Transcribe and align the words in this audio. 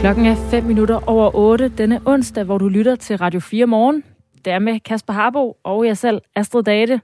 Klokken 0.00 0.26
er 0.26 0.50
5 0.50 0.64
minutter 0.64 1.08
over 1.08 1.34
8 1.34 1.68
denne 1.78 2.00
onsdag, 2.04 2.44
hvor 2.44 2.58
du 2.58 2.68
lytter 2.68 2.96
til 2.96 3.16
Radio 3.16 3.40
4 3.40 3.66
morgen. 3.66 4.04
Det 4.44 4.52
er 4.52 4.58
med 4.58 4.80
Kasper 4.80 5.12
Harbo 5.12 5.56
og 5.64 5.86
jeg 5.86 5.96
selv, 5.96 6.20
Astrid 6.36 6.62
Date. 6.62 7.00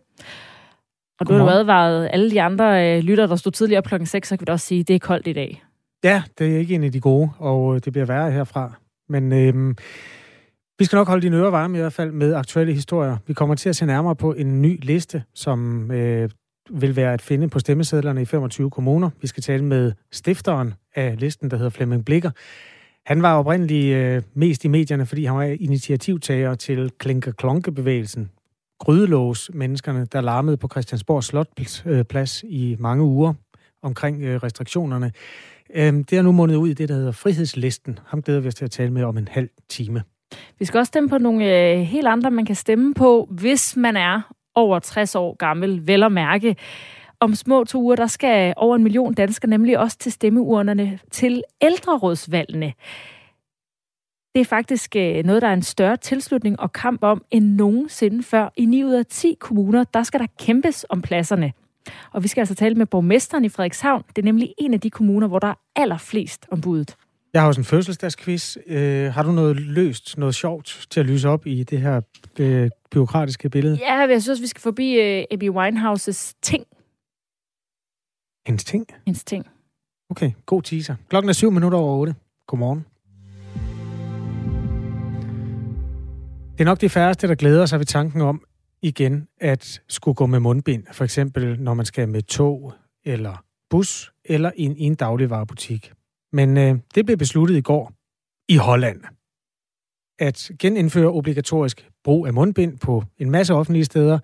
Og 1.21 1.29
du 1.29 1.33
har 1.33 1.49
advaret 1.49 2.09
alle 2.13 2.31
de 2.31 2.43
andre 2.43 2.97
øh, 2.97 3.03
lytter, 3.03 3.27
der 3.27 3.37
stod 3.37 3.53
tidligere 3.53 3.79
op 3.79 3.85
klokken 3.85 4.07
6, 4.07 4.29
så 4.29 4.37
kan 4.37 4.47
vi 4.47 4.53
også 4.53 4.67
sige, 4.67 4.81
at 4.81 4.89
det 4.89 4.95
er 4.95 4.99
koldt 4.99 5.27
i 5.27 5.33
dag. 5.33 5.63
Ja, 6.05 6.23
det 6.39 6.55
er 6.55 6.59
ikke 6.59 6.75
en 6.75 6.85
af 6.85 6.93
de 6.93 7.01
gode, 7.01 7.31
og 7.39 7.75
øh, 7.75 7.81
det 7.85 7.93
bliver 7.93 8.07
værre 8.07 8.31
herfra. 8.31 8.73
Men 9.09 9.33
øhm, 9.33 9.77
vi 10.79 10.85
skal 10.85 10.97
nok 10.97 11.09
holde 11.09 11.23
dine 11.23 11.37
ører 11.37 11.51
varme 11.51 11.79
i 11.79 11.81
hvert 11.81 11.93
fald 11.93 12.13
med 12.13 12.35
aktuelle 12.35 12.73
historier. 12.73 13.17
Vi 13.27 13.35
kommer 13.35 13.55
til 13.55 13.69
at 13.69 13.77
se 13.77 13.87
nærmere 13.87 14.17
på 14.17 14.33
en 14.33 14.63
ny 14.63 14.79
liste, 14.83 15.23
som 15.35 15.91
øh, 15.91 16.31
vil 16.71 16.97
være 16.97 17.13
at 17.13 17.23
finde 17.23 17.49
på 17.49 17.59
stemmesedlerne 17.59 18.23
i 18.23 18.25
25 18.25 18.71
kommuner. 18.71 19.11
Vi 19.21 19.27
skal 19.27 19.43
tale 19.43 19.65
med 19.65 19.93
stifteren 20.13 20.75
af 20.95 21.15
listen, 21.19 21.51
der 21.51 21.57
hedder 21.57 21.71
Flemming 21.71 22.05
Blikker. 22.05 22.31
Han 23.07 23.23
var 23.23 23.39
oprindeligt 23.39 23.97
øh, 23.97 24.23
mest 24.35 24.65
i 24.65 24.69
medierne, 24.69 25.07
fordi 25.07 25.25
han 25.25 25.37
var 25.37 25.43
initiativtager 25.43 26.55
til 26.55 26.91
Klinker-Klonke-bevægelsen. 26.99 28.31
Grydelås 28.79 29.51
menneskerne, 29.55 30.07
der 30.13 30.21
larmede 30.21 30.57
på 30.57 30.69
Christiansborg 30.69 31.25
Slotplads 31.25 31.85
øh, 31.87 32.51
i 32.51 32.77
mange 32.79 33.05
uger 33.05 33.35
omkring 33.83 34.23
øh, 34.23 34.43
restriktionerne. 34.43 35.13
Øh, 35.75 35.93
det 35.93 36.13
er 36.13 36.23
nu 36.23 36.33
mundet 36.33 36.57
ud 36.57 36.69
i 36.69 36.75
det, 36.75 36.89
der 36.89 36.95
hedder 36.95 37.13
Frihedslisten. 37.13 37.99
Ham 38.07 38.23
glæder 38.23 38.41
vi 38.41 38.49
os 38.49 38.55
til 38.55 38.65
at 38.65 38.71
tale 38.71 38.91
med 38.91 39.03
om 39.03 39.19
en 39.19 39.29
halv 39.31 39.49
time. 39.69 40.03
Vi 40.59 40.65
skal 40.65 40.79
også 40.79 40.89
stemme 40.89 41.09
på 41.09 41.19
nogle 41.19 41.73
øh, 41.73 41.81
helt 41.81 42.07
andre, 42.07 42.31
man 42.31 42.47
kan 42.47 42.57
stemme 42.57 42.95
på, 42.95 43.29
hvis 43.31 43.77
man 43.77 43.97
er 43.97 44.21
over 44.55 44.79
60 44.79 45.15
år 45.15 45.37
gammel, 45.37 45.87
vel 45.87 46.03
at 46.03 46.13
mærke. 46.13 46.57
Om 47.21 47.35
små 47.35 47.65
to 47.65 47.83
uger, 47.83 47.97
der 47.97 48.07
skal 48.07 48.55
over 48.57 48.77
en 48.77 48.83
million 48.83 49.15
danskere 49.15 49.51
nemlig 49.51 49.79
også 49.79 49.99
til 49.99 50.13
stemmeurnerne 50.13 50.99
til 51.11 51.43
ældrerådsvalgene. 51.61 52.73
Det 54.35 54.41
er 54.41 54.45
faktisk 54.45 54.97
øh, 54.97 55.25
noget, 55.25 55.43
der 55.43 55.49
er 55.49 55.53
en 55.53 55.63
større 55.63 55.97
tilslutning 55.97 56.61
og 56.61 56.73
kamp 56.73 57.03
om 57.03 57.25
end 57.31 57.45
nogensinde 57.45 58.23
før. 58.23 58.49
I 58.57 58.65
9 58.65 58.85
ud 58.85 58.93
af 58.93 59.07
10 59.07 59.37
kommuner, 59.41 59.85
der 59.85 60.03
skal 60.03 60.21
der 60.21 60.27
kæmpes 60.39 60.87
om 60.89 61.03
pladserne. 61.03 61.53
Og 62.13 62.23
vi 62.23 62.29
skal 62.29 62.41
altså 62.41 62.55
tale 62.55 62.75
med 62.75 62.87
borgmesteren 62.87 63.45
i 63.45 63.49
Frederikshavn. 63.49 64.03
Det 64.09 64.23
er 64.23 64.25
nemlig 64.25 64.55
en 64.59 64.75
af 64.75 64.81
de 64.81 64.91
kommuner, 64.91 65.27
hvor 65.29 65.39
der 65.39 65.49
er 65.49 65.55
allerflest 65.77 66.47
om 66.51 66.61
budet. 66.61 66.97
Jeg 67.33 67.43
har 67.43 67.49
også 67.49 67.61
en 67.61 67.65
fødselsdagsquiz. 67.65 68.57
Øh, 68.67 69.13
har 69.13 69.23
du 69.23 69.33
noget 69.33 69.57
løst, 69.57 70.19
noget 70.19 70.35
sjovt 70.35 70.87
til 70.91 71.01
at 71.01 71.07
lyse 71.07 71.29
op 71.29 71.47
i 71.47 71.63
det 71.63 71.81
her 71.81 72.01
øh, 72.39 72.71
byråkratiske 72.91 73.49
billede? 73.49 73.79
Ja, 73.81 73.95
jeg 73.95 74.23
synes, 74.23 74.43
vi 74.43 74.47
skal 74.47 74.63
forbi 74.63 74.93
øh, 74.93 75.25
Abby 75.31 75.51
Winehouses 75.51 76.35
ting. 76.43 76.65
Hendes 78.47 78.65
ting? 78.65 78.87
Hendes 79.07 79.25
ting. 79.25 79.47
Okay, 80.11 80.31
god 80.47 80.63
teaser. 80.63 80.95
Klokken 81.09 81.29
er 81.29 81.33
syv 81.33 81.51
minutter 81.51 81.79
over 81.79 81.97
otte. 81.97 82.15
Godmorgen. 82.47 82.87
Det 86.53 86.61
er 86.61 86.65
nok 86.65 86.81
de 86.81 86.89
færreste, 86.89 87.29
der 87.29 87.35
glæder 87.35 87.67
sig 87.67 87.79
ved 87.79 87.87
tanken 87.87 88.21
om 88.21 88.43
igen 88.83 89.29
at 89.41 89.83
skulle 89.89 90.15
gå 90.15 90.27
med 90.27 90.41
mundbind. 90.41 90.85
For 90.93 91.05
eksempel 91.05 91.61
når 91.61 91.75
man 91.75 91.87
skal 91.87 92.09
med 92.09 92.23
tog 92.23 92.75
eller 93.05 93.45
bus 93.71 94.13
eller 94.25 94.51
ind 94.57 94.79
i 94.79 94.83
en 94.83 94.95
dagligvarerbutik. 94.95 95.93
Men 96.33 96.57
øh, 96.57 96.79
det 96.95 97.07
blev 97.07 97.17
besluttet 97.17 97.57
i 97.57 97.61
går 97.61 97.93
i 98.49 98.57
Holland 98.57 99.01
at 100.19 100.51
genindføre 100.59 101.07
obligatorisk 101.07 101.89
brug 102.05 102.27
af 102.27 102.33
mundbind 102.33 102.79
på 102.79 103.05
en 103.19 103.31
masse 103.31 103.55
offentlige 103.55 103.85
steder. 103.85 104.19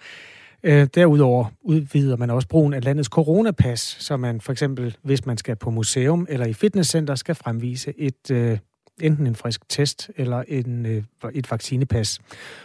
Øh, 0.65 0.87
derudover 0.95 1.45
udvider 1.61 2.17
man 2.17 2.31
også 2.31 2.49
brugen 2.49 2.75
af 2.75 2.85
landets 2.85 3.09
coronapas, 3.09 3.81
så 3.81 4.17
man 4.17 4.41
for 4.41 4.53
eksempel, 4.53 4.97
hvis 5.03 5.27
man 5.27 5.37
skal 5.37 5.57
på 5.57 5.71
museum 5.71 6.27
eller 6.29 6.47
i 6.47 6.53
fitnesscenter, 6.53 7.15
skal 7.15 7.35
fremvise 7.35 7.95
et 7.99 8.31
øh, 8.31 8.59
enten 9.03 9.27
en 9.27 9.35
frisk 9.35 9.69
test 9.69 10.11
eller 10.17 10.43
en, 10.49 10.87
øh, 10.87 11.03
et 11.35 11.51
vaccinepas. 11.51 12.21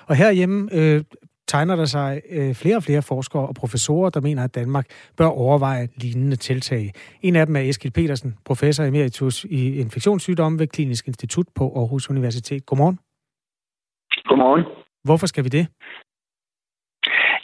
Og 0.08 0.16
herhjemme 0.16 0.69
øh, 0.74 1.03
tegner 1.47 1.75
der 1.75 1.85
sig 1.85 2.22
øh, 2.30 2.56
flere 2.56 2.75
og 2.75 2.84
flere 2.84 3.02
forskere 3.02 3.47
og 3.47 3.56
professorer, 3.56 4.09
der 4.09 4.22
mener, 4.22 4.44
at 4.44 4.56
Danmark 4.56 4.85
bør 5.18 5.25
overveje 5.25 5.88
lignende 5.96 6.35
tiltag. 6.35 6.91
En 7.22 7.35
af 7.35 7.46
dem 7.46 7.56
er 7.56 7.59
Eskild 7.59 7.94
Petersen, 7.94 8.35
professor 8.46 8.84
emeritus 8.84 9.44
i 9.44 9.79
infektionssygdomme 9.79 10.59
ved 10.59 10.68
Klinisk 10.68 11.08
Institut 11.08 11.46
på 11.56 11.74
Aarhus 11.75 12.09
Universitet. 12.09 12.66
Godmorgen. 12.66 13.00
Godmorgen. 14.25 14.64
Hvorfor 15.03 15.28
skal 15.28 15.44
vi 15.44 15.50
det? 15.50 15.68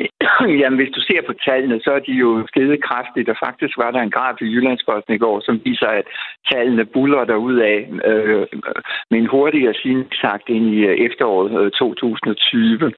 Jamen, 0.61 0.79
hvis 0.79 0.95
du 0.95 1.01
ser 1.01 1.21
på 1.27 1.33
tallene, 1.45 1.79
så 1.83 1.91
er 1.91 1.99
de 1.99 2.11
jo 2.11 2.47
steget 2.49 2.83
kraftigt, 2.83 3.29
og 3.29 3.37
faktisk 3.45 3.77
var 3.77 3.91
der 3.91 4.01
en 4.01 4.15
graf 4.17 4.41
i 4.41 4.45
Jyllandsposten 4.53 5.13
i 5.13 5.17
går, 5.17 5.41
som 5.45 5.61
viser, 5.65 5.87
at 5.87 6.05
tallene 6.51 6.85
buller 6.85 7.23
derud 7.25 7.57
af 7.57 7.89
øh, 8.09 8.47
men 9.11 9.25
hurtigere 9.25 9.73
siden 9.73 10.05
sagt 10.21 10.49
ind 10.49 10.65
i 10.75 10.79
øh, 10.89 10.95
efteråret 11.07 11.65
øh, 11.65 11.71
2020. 11.71 12.91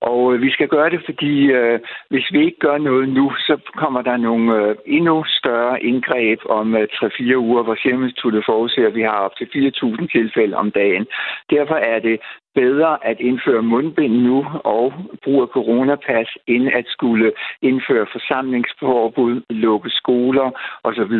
Og 0.00 0.34
øh, 0.34 0.42
vi 0.42 0.50
skal 0.50 0.68
gøre 0.68 0.90
det, 0.90 1.00
fordi 1.04 1.34
øh, 1.58 1.80
hvis 2.10 2.26
vi 2.32 2.44
ikke 2.44 2.58
gør 2.58 2.78
noget 2.78 3.08
nu, 3.08 3.32
så 3.38 3.54
kommer 3.76 4.02
der 4.02 4.16
nogle 4.16 4.56
øh, 4.56 4.76
endnu 4.86 5.24
større 5.26 5.82
indgreb 5.82 6.40
om 6.48 6.76
øh, 6.76 6.88
3-4 6.92 7.36
uger, 7.36 7.62
hvor 7.62 7.76
Serum 7.82 8.42
forudser, 8.46 8.86
at 8.86 8.94
vi 8.94 9.02
har 9.02 9.18
op 9.26 9.36
til 9.36 9.48
4.000 9.54 10.06
tilfælde 10.16 10.56
om 10.56 10.70
dagen. 10.70 11.06
Derfor 11.50 11.74
er 11.74 11.98
det 11.98 12.20
bedre 12.60 12.90
at 13.10 13.18
indføre 13.28 13.62
mundbind 13.62 14.14
nu 14.28 14.38
og 14.76 14.92
brug 15.24 15.38
af 15.42 15.48
coronapas, 15.56 16.28
end 16.46 16.64
at 16.78 16.86
skulle 16.96 17.32
indføre 17.62 18.06
forsamlingsforbud, 18.14 19.34
lukke 19.50 19.90
skoler 19.90 20.48
osv. 20.84 21.14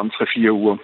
om 0.00 0.06
3-4 0.14 0.50
uger. 0.50 0.76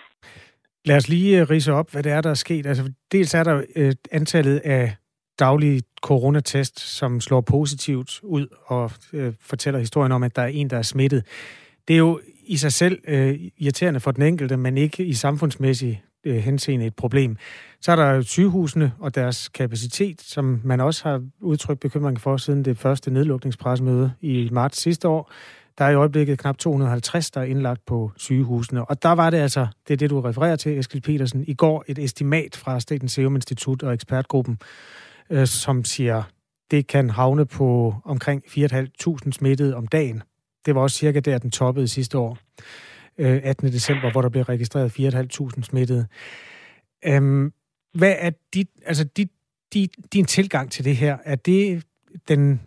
Lad 0.85 0.97
os 0.97 1.09
lige 1.09 1.41
øh, 1.41 1.51
rise 1.51 1.73
op, 1.73 1.93
hvad 1.93 2.03
det 2.03 2.13
er, 2.13 2.21
der 2.21 2.31
er 2.31 2.35
sket. 2.47 2.67
Altså, 2.67 2.93
dels 3.13 3.35
er 3.35 3.45
der 3.45 3.63
øh, 3.77 3.93
antallet 4.13 4.59
af 4.65 4.97
daglige 5.39 5.83
coronatest, 6.03 6.81
som 6.99 7.21
slår 7.21 7.41
positivt 7.41 8.21
ud 8.23 8.47
og 8.67 8.91
øh, 9.13 9.33
fortæller 9.41 9.81
historien 9.81 10.13
om, 10.13 10.23
at 10.23 10.37
der 10.37 10.43
er 10.43 10.47
en, 10.47 10.71
der 10.71 10.79
er 10.79 10.83
smittet. 10.83 11.23
Det 11.89 11.95
er 11.95 11.99
jo 11.99 12.21
i 12.47 12.57
sig 12.57 12.73
selv 12.73 12.99
øh, 13.09 13.35
irriterende 13.59 14.01
for 14.01 14.11
den 14.11 14.23
enkelte, 14.23 14.57
men 14.57 14.79
ikke 14.79 15.05
i 15.05 15.13
samfundsmæssig 15.13 16.03
øh, 16.27 16.37
henseende 16.37 16.87
et 16.87 16.95
problem. 16.95 17.37
Så 17.81 17.93
er 17.93 17.97
der 17.97 18.21
sygehusene 18.21 18.93
og 18.99 19.15
deres 19.15 19.49
kapacitet, 19.49 20.21
som 20.21 20.61
man 20.65 20.81
også 20.81 21.09
har 21.09 21.23
udtrykt 21.41 21.81
bekymring 21.81 22.21
for 22.21 22.37
siden 22.37 22.65
det 22.65 22.79
første 22.79 23.11
nedlukningspressemøde 23.11 24.13
i 24.21 24.49
marts 24.53 24.81
sidste 24.81 25.09
år. 25.09 25.33
Der 25.79 25.85
er 25.85 25.91
i 25.91 25.95
øjeblikket 25.95 26.39
knap 26.39 26.59
250, 26.59 27.31
der 27.31 27.41
er 27.41 27.45
indlagt 27.45 27.87
på 27.87 28.13
sygehusene. 28.17 28.85
Og 28.85 29.03
der 29.03 29.13
var 29.13 29.31
det 29.31 29.39
altså, 29.39 29.67
det 29.89 29.95
er 29.95 29.99
det, 29.99 30.11
du 30.11 30.21
refererer 30.21 30.57
til, 30.57 30.79
Eskild 30.79 31.03
Petersen, 31.03 31.45
i 31.47 31.55
går 31.55 31.85
et 31.89 31.99
estimat 31.99 32.57
fra 32.57 32.81
Statens 32.81 33.13
Serum 33.13 33.35
Institut 33.35 33.83
og 33.83 33.95
ekspertgruppen, 33.95 34.59
øh, 35.31 35.47
som 35.47 35.85
siger, 35.85 36.23
det 36.71 36.87
kan 36.87 37.11
havne 37.11 37.47
på 37.47 37.95
omkring 38.05 38.43
4.500 38.47 39.33
smittede 39.33 39.77
om 39.77 39.87
dagen. 39.87 40.23
Det 40.67 40.75
var 40.75 40.81
også 40.81 40.97
cirka 40.97 41.21
der, 41.21 41.39
den 41.39 41.51
toppede 41.51 41.89
sidste 41.89 42.19
år. 42.19 42.39
Øh, 43.19 43.41
18. 43.45 43.69
December, 43.69 44.13
hvor 44.13 44.23
der 44.23 44.29
blev 44.29 44.43
registreret 44.43 44.99
4.500 44.99 45.63
smittede. 45.63 46.07
Øhm, 47.07 47.53
hvad 47.95 48.15
er 48.19 48.31
dit, 48.55 48.69
altså 48.87 49.05
dit, 49.17 49.29
dit, 49.75 49.91
din 50.13 50.25
tilgang 50.25 50.71
til 50.71 50.85
det 50.85 50.97
her? 50.97 51.17
Er 51.25 51.37
det 51.37 51.85
den 52.29 52.61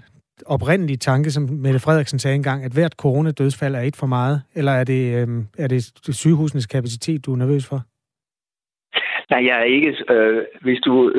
oprindelige 0.46 0.98
tanke, 0.98 1.32
som 1.32 1.44
Mette 1.44 1.80
Frederiksen 1.80 2.20
sagde 2.20 2.36
engang, 2.36 2.64
at 2.64 2.72
hvert 2.72 2.92
coronadødsfald 2.94 3.76
er 3.76 3.82
et 3.82 3.96
for 3.96 4.08
meget? 4.08 4.42
Eller 4.56 4.72
er 4.72 4.84
det, 4.84 5.22
øhm, 5.22 5.48
er 5.58 5.68
det 5.68 5.92
sygehusenes 6.12 6.68
kapacitet, 6.68 7.26
du 7.26 7.34
er 7.34 7.38
nervøs 7.38 7.66
for? 7.68 7.82
Nej, 9.30 9.46
jeg 9.46 9.60
er 9.60 9.64
ikke. 9.64 10.14
Øh, 10.14 10.46
hvis 10.62 10.80
du 10.80 11.12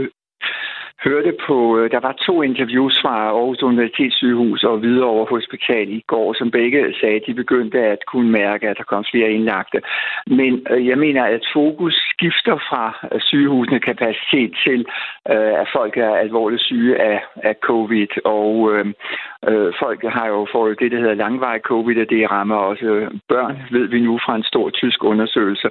hørte 1.05 1.33
på, 1.47 1.79
øh, 1.79 1.91
der 1.91 2.01
var 2.01 2.13
to 2.27 2.43
interviews 2.43 2.95
fra 3.03 3.15
Aarhus 3.27 3.63
Universitetssygehus 3.63 4.65
og 4.65 4.79
Hvidovre 4.79 5.27
Hospital 5.31 5.89
i 5.89 6.05
går, 6.07 6.35
som 6.39 6.51
begge 6.51 6.95
sagde, 7.01 7.17
at 7.17 7.27
de 7.27 7.35
begyndte 7.35 7.79
at 7.79 7.99
kunne 8.07 8.31
mærke, 8.31 8.69
at 8.69 8.79
der 8.79 8.85
kom 8.85 9.05
flere 9.11 9.31
indlagte. 9.31 9.79
Men 10.27 10.67
øh, 10.71 10.87
jeg 10.87 10.99
mener, 10.99 11.25
at 11.25 11.43
fokus 11.53 11.95
skifter 12.15 12.57
fra 12.69 13.09
øh, 13.13 13.21
sygehusene 13.21 13.81
kapacitet 13.81 14.53
til, 14.65 14.87
at 15.63 15.69
folk 15.73 15.97
er 15.97 16.15
alvorligt 16.15 16.63
syge 16.63 17.01
af, 17.01 17.21
af 17.43 17.55
covid, 17.63 18.13
og 18.25 18.53
øh, 18.79 18.87
folk 19.83 20.01
har 20.05 20.27
jo 20.29 20.47
fået 20.53 20.81
det, 20.81 20.91
der 20.93 20.99
hedder 20.99 21.15
langvarig 21.15 21.61
covid, 21.61 22.01
og 22.01 22.11
det 22.11 22.31
rammer 22.31 22.57
også 22.57 23.09
børn, 23.29 23.57
ved 23.71 23.87
vi 23.89 24.01
nu 24.01 24.19
fra 24.25 24.37
en 24.37 24.43
stor 24.43 24.71
tysk 24.71 25.05
undersøgelse. 25.05 25.69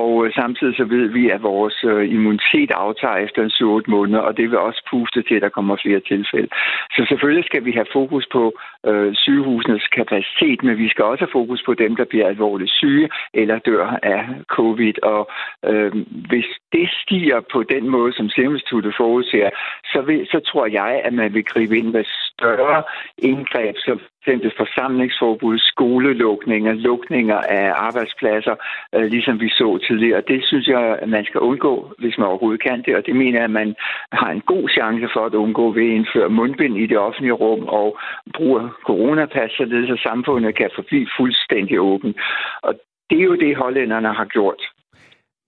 Og 0.00 0.26
øh, 0.26 0.32
samtidig 0.40 0.74
så 0.76 0.84
ved 0.84 1.06
vi, 1.18 1.30
at 1.30 1.42
vores 1.42 1.78
øh, 1.84 2.04
immunitet 2.14 2.70
aftager 2.70 3.16
efter 3.26 3.40
en 3.42 3.56
7-8 3.86 3.90
måneder, 3.96 4.22
og 4.28 4.36
det 4.36 4.50
vil 4.50 4.58
også 4.58 4.82
puste 4.90 5.22
til, 5.22 5.34
at 5.34 5.42
der 5.42 5.56
kommer 5.56 5.76
flere 5.84 6.00
tilfælde. 6.00 6.48
Så 6.94 7.00
selvfølgelig 7.08 7.44
skal 7.44 7.64
vi 7.64 7.72
have 7.72 7.92
fokus 7.92 8.26
på 8.32 8.42
øh, 8.86 9.14
sygehusenes 9.14 9.86
kapacitet, 9.98 10.58
men 10.62 10.78
vi 10.78 10.88
skal 10.88 11.04
også 11.04 11.24
have 11.24 11.36
fokus 11.40 11.62
på 11.66 11.74
dem, 11.74 11.96
der 11.96 12.04
bliver 12.04 12.26
alvorligt 12.26 12.70
syge 12.70 13.08
eller 13.34 13.58
dør 13.58 13.86
af 14.02 14.22
covid. 14.56 14.96
Og 15.02 15.22
øh, 15.70 15.92
hvis 16.30 16.48
det 16.72 16.86
stiger 17.02 17.40
på 17.52 17.62
den 17.62 17.84
måde, 17.88 18.12
som 18.12 18.28
Serum 18.28 18.54
Instituttet 18.54 18.94
forudser, 18.96 19.50
så, 19.92 20.00
vil, 20.06 20.26
så 20.32 20.40
tror 20.48 20.66
jeg, 20.66 20.92
at 21.04 21.12
man 21.12 21.34
vil 21.34 21.44
gribe 21.44 21.78
ind 21.78 21.90
med 21.96 22.04
større 22.32 22.82
indgreb, 23.18 23.76
så 23.76 23.98
eksempel 24.26 24.52
forsamlingsforbud, 24.56 25.58
skolelukninger, 25.58 26.72
lukninger 26.72 27.38
af 27.38 27.72
arbejdspladser, 27.76 28.54
øh, 28.94 29.04
ligesom 29.04 29.40
vi 29.40 29.48
så 29.48 29.78
tidligere. 29.86 30.28
Det 30.32 30.40
synes 30.44 30.66
jeg, 30.66 30.98
at 31.02 31.08
man 31.08 31.24
skal 31.24 31.40
undgå, 31.40 31.74
hvis 31.98 32.18
man 32.18 32.26
overhovedet 32.26 32.62
kan 32.62 32.82
det, 32.86 32.96
og 32.96 33.02
det 33.06 33.16
mener 33.16 33.38
jeg, 33.38 33.44
at 33.44 33.58
man 33.62 33.74
har 34.12 34.30
en 34.30 34.44
god 34.52 34.68
chance 34.68 35.06
for 35.14 35.26
at 35.26 35.34
undgå 35.34 35.72
ved 35.72 35.86
at 35.88 35.96
indføre 35.98 36.28
mundbind 36.38 36.76
i 36.78 36.86
det 36.86 36.98
offentlige 36.98 37.40
rum 37.44 37.62
og 37.80 37.98
bruge 38.36 38.60
coronapas, 38.86 39.50
således 39.50 39.90
at 39.90 40.04
samfundet 40.08 40.56
kan 40.56 40.70
forblive 40.74 41.08
fuldstændig 41.18 41.80
åben. 41.80 42.14
Og 42.62 42.72
det 43.10 43.18
er 43.18 43.28
jo 43.30 43.36
det, 43.44 43.56
hollænderne 43.56 44.12
har 44.14 44.24
gjort. 44.24 44.62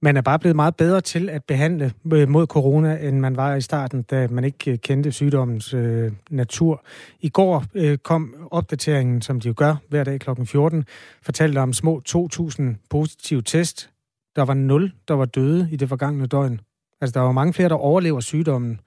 Man 0.03 0.17
er 0.17 0.23
bare 0.23 0.39
blevet 0.39 0.57
meget 0.57 0.77
bedre 0.77 1.01
til 1.01 1.31
at 1.31 1.45
behandle 1.45 1.93
øh, 2.13 2.29
mod 2.29 2.47
corona, 2.47 3.09
end 3.09 3.21
man 3.21 3.37
var 3.37 3.55
i 3.55 3.61
starten, 3.61 4.03
da 4.03 4.29
man 4.31 4.45
ikke 4.45 4.71
øh, 4.71 4.79
kendte 4.79 5.13
sygdommens 5.13 5.75
øh, 5.75 6.13
natur. 6.31 6.85
I 7.21 7.29
går 7.29 7.65
øh, 7.75 7.99
kom 7.99 8.35
opdateringen, 8.51 9.23
som 9.23 9.41
de 9.41 9.49
jo 9.49 9.55
gør 9.57 9.77
hver 9.89 10.05
dag 10.05 10.21
kl. 10.21 10.31
14, 10.45 10.85
fortalte 11.23 11.59
om 11.59 11.73
små 11.73 12.03
2.000 12.09 12.63
positive 12.91 13.43
test. 13.43 13.91
Der 14.39 14.45
var 14.45 14.55
nul, 14.55 14.93
der 15.09 15.15
var 15.15 15.25
døde 15.25 15.69
i 15.73 15.77
det 15.77 15.89
forgangne 15.89 16.27
døgn. 16.27 16.61
Altså, 17.01 17.15
der 17.15 17.21
var 17.21 17.33
mange 17.33 17.53
flere, 17.53 17.69
der 17.69 17.75
overlever 17.75 18.21
sygdommen. 18.21 18.81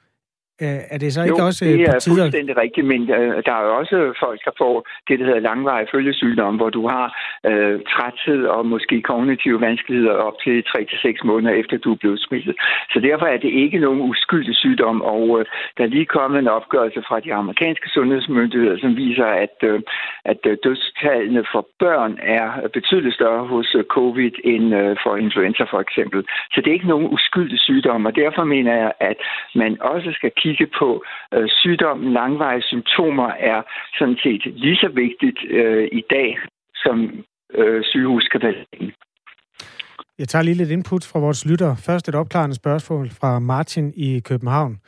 Er 0.62 0.98
det 0.98 1.14
så 1.14 1.22
ikke 1.24 1.42
jo, 1.42 1.46
også 1.46 1.66
det 1.66 1.74
øh, 1.74 1.80
er 1.80 1.94
på 1.94 2.00
tider... 2.00 2.16
fuldstændig 2.16 2.58
rigtigt, 2.58 2.88
men 2.88 3.02
øh, 3.18 3.44
der 3.46 3.54
er 3.60 3.64
jo 3.68 3.72
også 3.82 4.14
folk, 4.20 4.40
der 4.46 4.52
får 4.58 4.76
det, 5.08 5.20
der 5.20 5.26
hedder 5.26 5.40
langvarig 5.50 5.88
følgesygdom, 5.92 6.56
hvor 6.56 6.70
du 6.70 6.88
har 6.88 7.08
øh, 7.50 7.80
træthed 7.94 8.42
og 8.56 8.66
måske 8.66 9.02
kognitive 9.02 9.62
vanskeligheder 9.62 10.14
op 10.28 10.38
til 10.44 10.64
3-6 10.68 11.26
måneder 11.30 11.54
efter, 11.62 11.78
du 11.78 11.92
er 11.92 12.02
blevet 12.04 12.20
smittet. 12.28 12.56
Så 12.94 13.00
derfor 13.00 13.26
er 13.26 13.38
det 13.38 13.52
ikke 13.64 13.80
nogen 13.80 14.02
uskyldig 14.02 14.56
sygdom, 14.56 15.02
og 15.02 15.40
øh, 15.40 15.46
der 15.78 15.84
er 15.84 15.88
lige 15.96 16.06
kommet 16.18 16.40
en 16.40 16.48
opgørelse 16.48 17.02
fra 17.08 17.20
de 17.20 17.34
amerikanske 17.34 17.90
sundhedsmyndigheder, 17.90 18.78
som 18.78 18.96
viser, 18.96 19.26
at, 19.26 19.56
øh, 19.64 19.80
at 20.26 20.42
øh, 20.46 20.58
dødstallene 20.64 21.44
for 21.52 21.68
børn 21.80 22.20
er 22.22 22.68
betydeligt 22.74 23.16
større 23.16 23.48
hos 23.48 23.76
øh, 23.76 23.84
covid 23.84 24.32
end 24.44 24.76
øh, 24.76 24.96
for 25.04 25.16
influenza 25.16 25.64
for 25.64 25.80
eksempel. 25.80 26.20
Så 26.54 26.62
det 26.62 26.68
er 26.68 26.78
ikke 26.80 26.94
nogen 26.94 27.08
uskyldig 27.16 27.60
sygdom, 27.60 28.06
og 28.06 28.16
derfor 28.16 28.44
mener 28.44 28.74
jeg, 28.76 28.92
at 29.00 29.18
man 29.56 29.82
også 29.82 30.10
skal 30.14 30.32
kigge 30.42 30.51
kigge 30.58 30.74
på 30.80 31.04
øh, 31.34 31.50
sygdommen. 31.50 32.14
Langvarige 32.14 32.62
symptomer 32.62 33.30
er 33.52 33.62
sådan 34.00 34.18
set 34.24 34.42
lige 34.46 34.76
så 34.76 34.90
vigtigt 35.04 35.40
øh, 35.50 35.88
i 35.92 36.04
dag 36.10 36.38
som 36.76 36.98
øh, 37.54 37.84
sygehuskapaciteten. 37.84 38.92
Jeg 40.20 40.28
tager 40.28 40.44
lige 40.44 40.56
lidt 40.56 40.72
input 40.72 41.10
fra 41.12 41.20
vores 41.20 41.46
lytter. 41.46 41.76
Først 41.76 42.10
et 42.10 42.16
opklarende 42.16 42.56
spørgsmål 42.56 43.10
fra 43.10 43.40
Martin 43.40 43.94
i 43.96 44.20
København. 44.20 44.80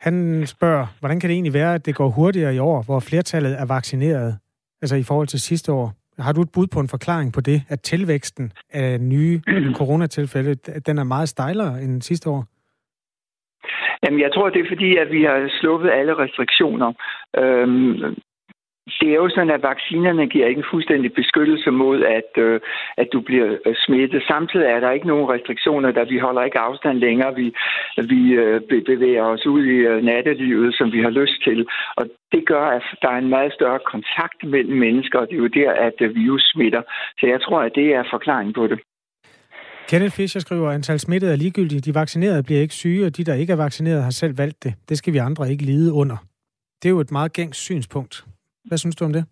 Han 0.00 0.46
spørger, 0.46 0.86
hvordan 1.00 1.20
kan 1.20 1.28
det 1.30 1.34
egentlig 1.34 1.54
være, 1.54 1.74
at 1.74 1.86
det 1.86 1.94
går 1.94 2.08
hurtigere 2.08 2.54
i 2.54 2.58
år, 2.58 2.82
hvor 2.82 3.00
flertallet 3.00 3.60
er 3.60 3.66
vaccineret, 3.66 4.38
altså 4.82 4.96
i 4.96 5.02
forhold 5.02 5.28
til 5.28 5.40
sidste 5.40 5.72
år? 5.72 5.92
Har 6.18 6.32
du 6.32 6.42
et 6.42 6.52
bud 6.52 6.66
på 6.66 6.80
en 6.80 6.88
forklaring 6.88 7.32
på 7.32 7.40
det, 7.40 7.62
at 7.68 7.80
tilvæksten 7.80 8.52
af 8.72 9.00
nye 9.00 9.40
coronatilfælde, 9.80 10.54
den 10.86 10.98
er 10.98 11.04
meget 11.04 11.28
stejlere 11.28 11.82
end 11.82 12.02
sidste 12.02 12.30
år? 12.30 12.44
Jamen, 14.02 14.20
jeg 14.20 14.32
tror, 14.34 14.48
det 14.48 14.60
er 14.60 14.68
fordi, 14.68 14.96
at 14.96 15.10
vi 15.10 15.22
har 15.24 15.50
sluppet 15.60 15.90
alle 15.90 16.18
restriktioner. 16.18 16.92
Øhm, 17.38 18.16
det 19.00 19.08
er 19.10 19.14
jo 19.14 19.28
sådan, 19.28 19.50
at 19.50 19.62
vaccinerne 19.62 20.26
giver 20.26 20.46
ikke 20.46 20.58
en 20.58 20.70
fuldstændig 20.70 21.12
beskyttelse 21.12 21.70
mod, 21.70 22.02
at, 22.02 22.30
øh, 22.36 22.60
at 22.96 23.08
du 23.12 23.20
bliver 23.20 23.56
øh, 23.66 23.74
smittet. 23.76 24.22
Samtidig 24.22 24.66
er 24.66 24.80
der 24.80 24.90
ikke 24.90 25.06
nogen 25.06 25.28
restriktioner, 25.28 25.90
da 25.90 26.02
vi 26.02 26.18
holder 26.18 26.42
ikke 26.42 26.58
afstand 26.58 26.98
længere. 26.98 27.34
Vi, 27.34 27.54
vi 27.96 28.32
øh, 28.32 28.60
bevæger 28.86 29.24
os 29.24 29.46
ud 29.46 29.64
i 29.64 29.76
øh, 29.76 30.02
nattelivet, 30.02 30.74
som 30.74 30.92
vi 30.92 31.00
har 31.02 31.10
lyst 31.10 31.42
til. 31.44 31.66
Og 31.96 32.06
det 32.32 32.46
gør, 32.46 32.66
at 32.66 32.82
der 33.02 33.08
er 33.08 33.18
en 33.18 33.28
meget 33.28 33.52
større 33.52 33.78
kontakt 33.78 34.44
mellem 34.44 34.78
mennesker, 34.78 35.18
og 35.18 35.26
det 35.28 35.34
er 35.34 35.42
jo 35.46 35.46
der, 35.46 35.72
at 35.72 35.94
øh, 36.00 36.14
virus 36.14 36.50
smitter. 36.52 36.82
Så 37.20 37.26
jeg 37.26 37.40
tror, 37.40 37.60
at 37.60 37.74
det 37.74 37.94
er 37.94 38.04
forklaringen 38.10 38.52
på 38.54 38.66
det. 38.66 38.78
Kenneth 39.88 40.14
Fischer 40.14 40.40
skriver, 40.40 40.68
at 40.68 40.74
antal 40.74 41.00
smittede 41.00 41.32
er 41.32 41.36
ligegyldige. 41.36 41.80
De 41.80 41.94
vaccinerede 41.94 42.42
bliver 42.42 42.60
ikke 42.60 42.74
syge, 42.74 43.06
og 43.06 43.16
de, 43.16 43.24
der 43.24 43.34
ikke 43.34 43.52
er 43.52 43.56
vaccineret, 43.56 44.02
har 44.02 44.10
selv 44.10 44.38
valgt 44.38 44.62
det. 44.62 44.74
Det 44.88 44.98
skal 44.98 45.12
vi 45.12 45.18
andre 45.18 45.50
ikke 45.50 45.64
lide 45.64 45.92
under. 45.92 46.16
Det 46.82 46.88
er 46.88 46.90
jo 46.90 47.00
et 47.00 47.10
meget 47.10 47.32
gængs 47.32 47.58
synspunkt. 47.58 48.24
Hvad 48.64 48.78
synes 48.78 48.96
du 48.96 49.04
om 49.04 49.12
det? 49.12 49.24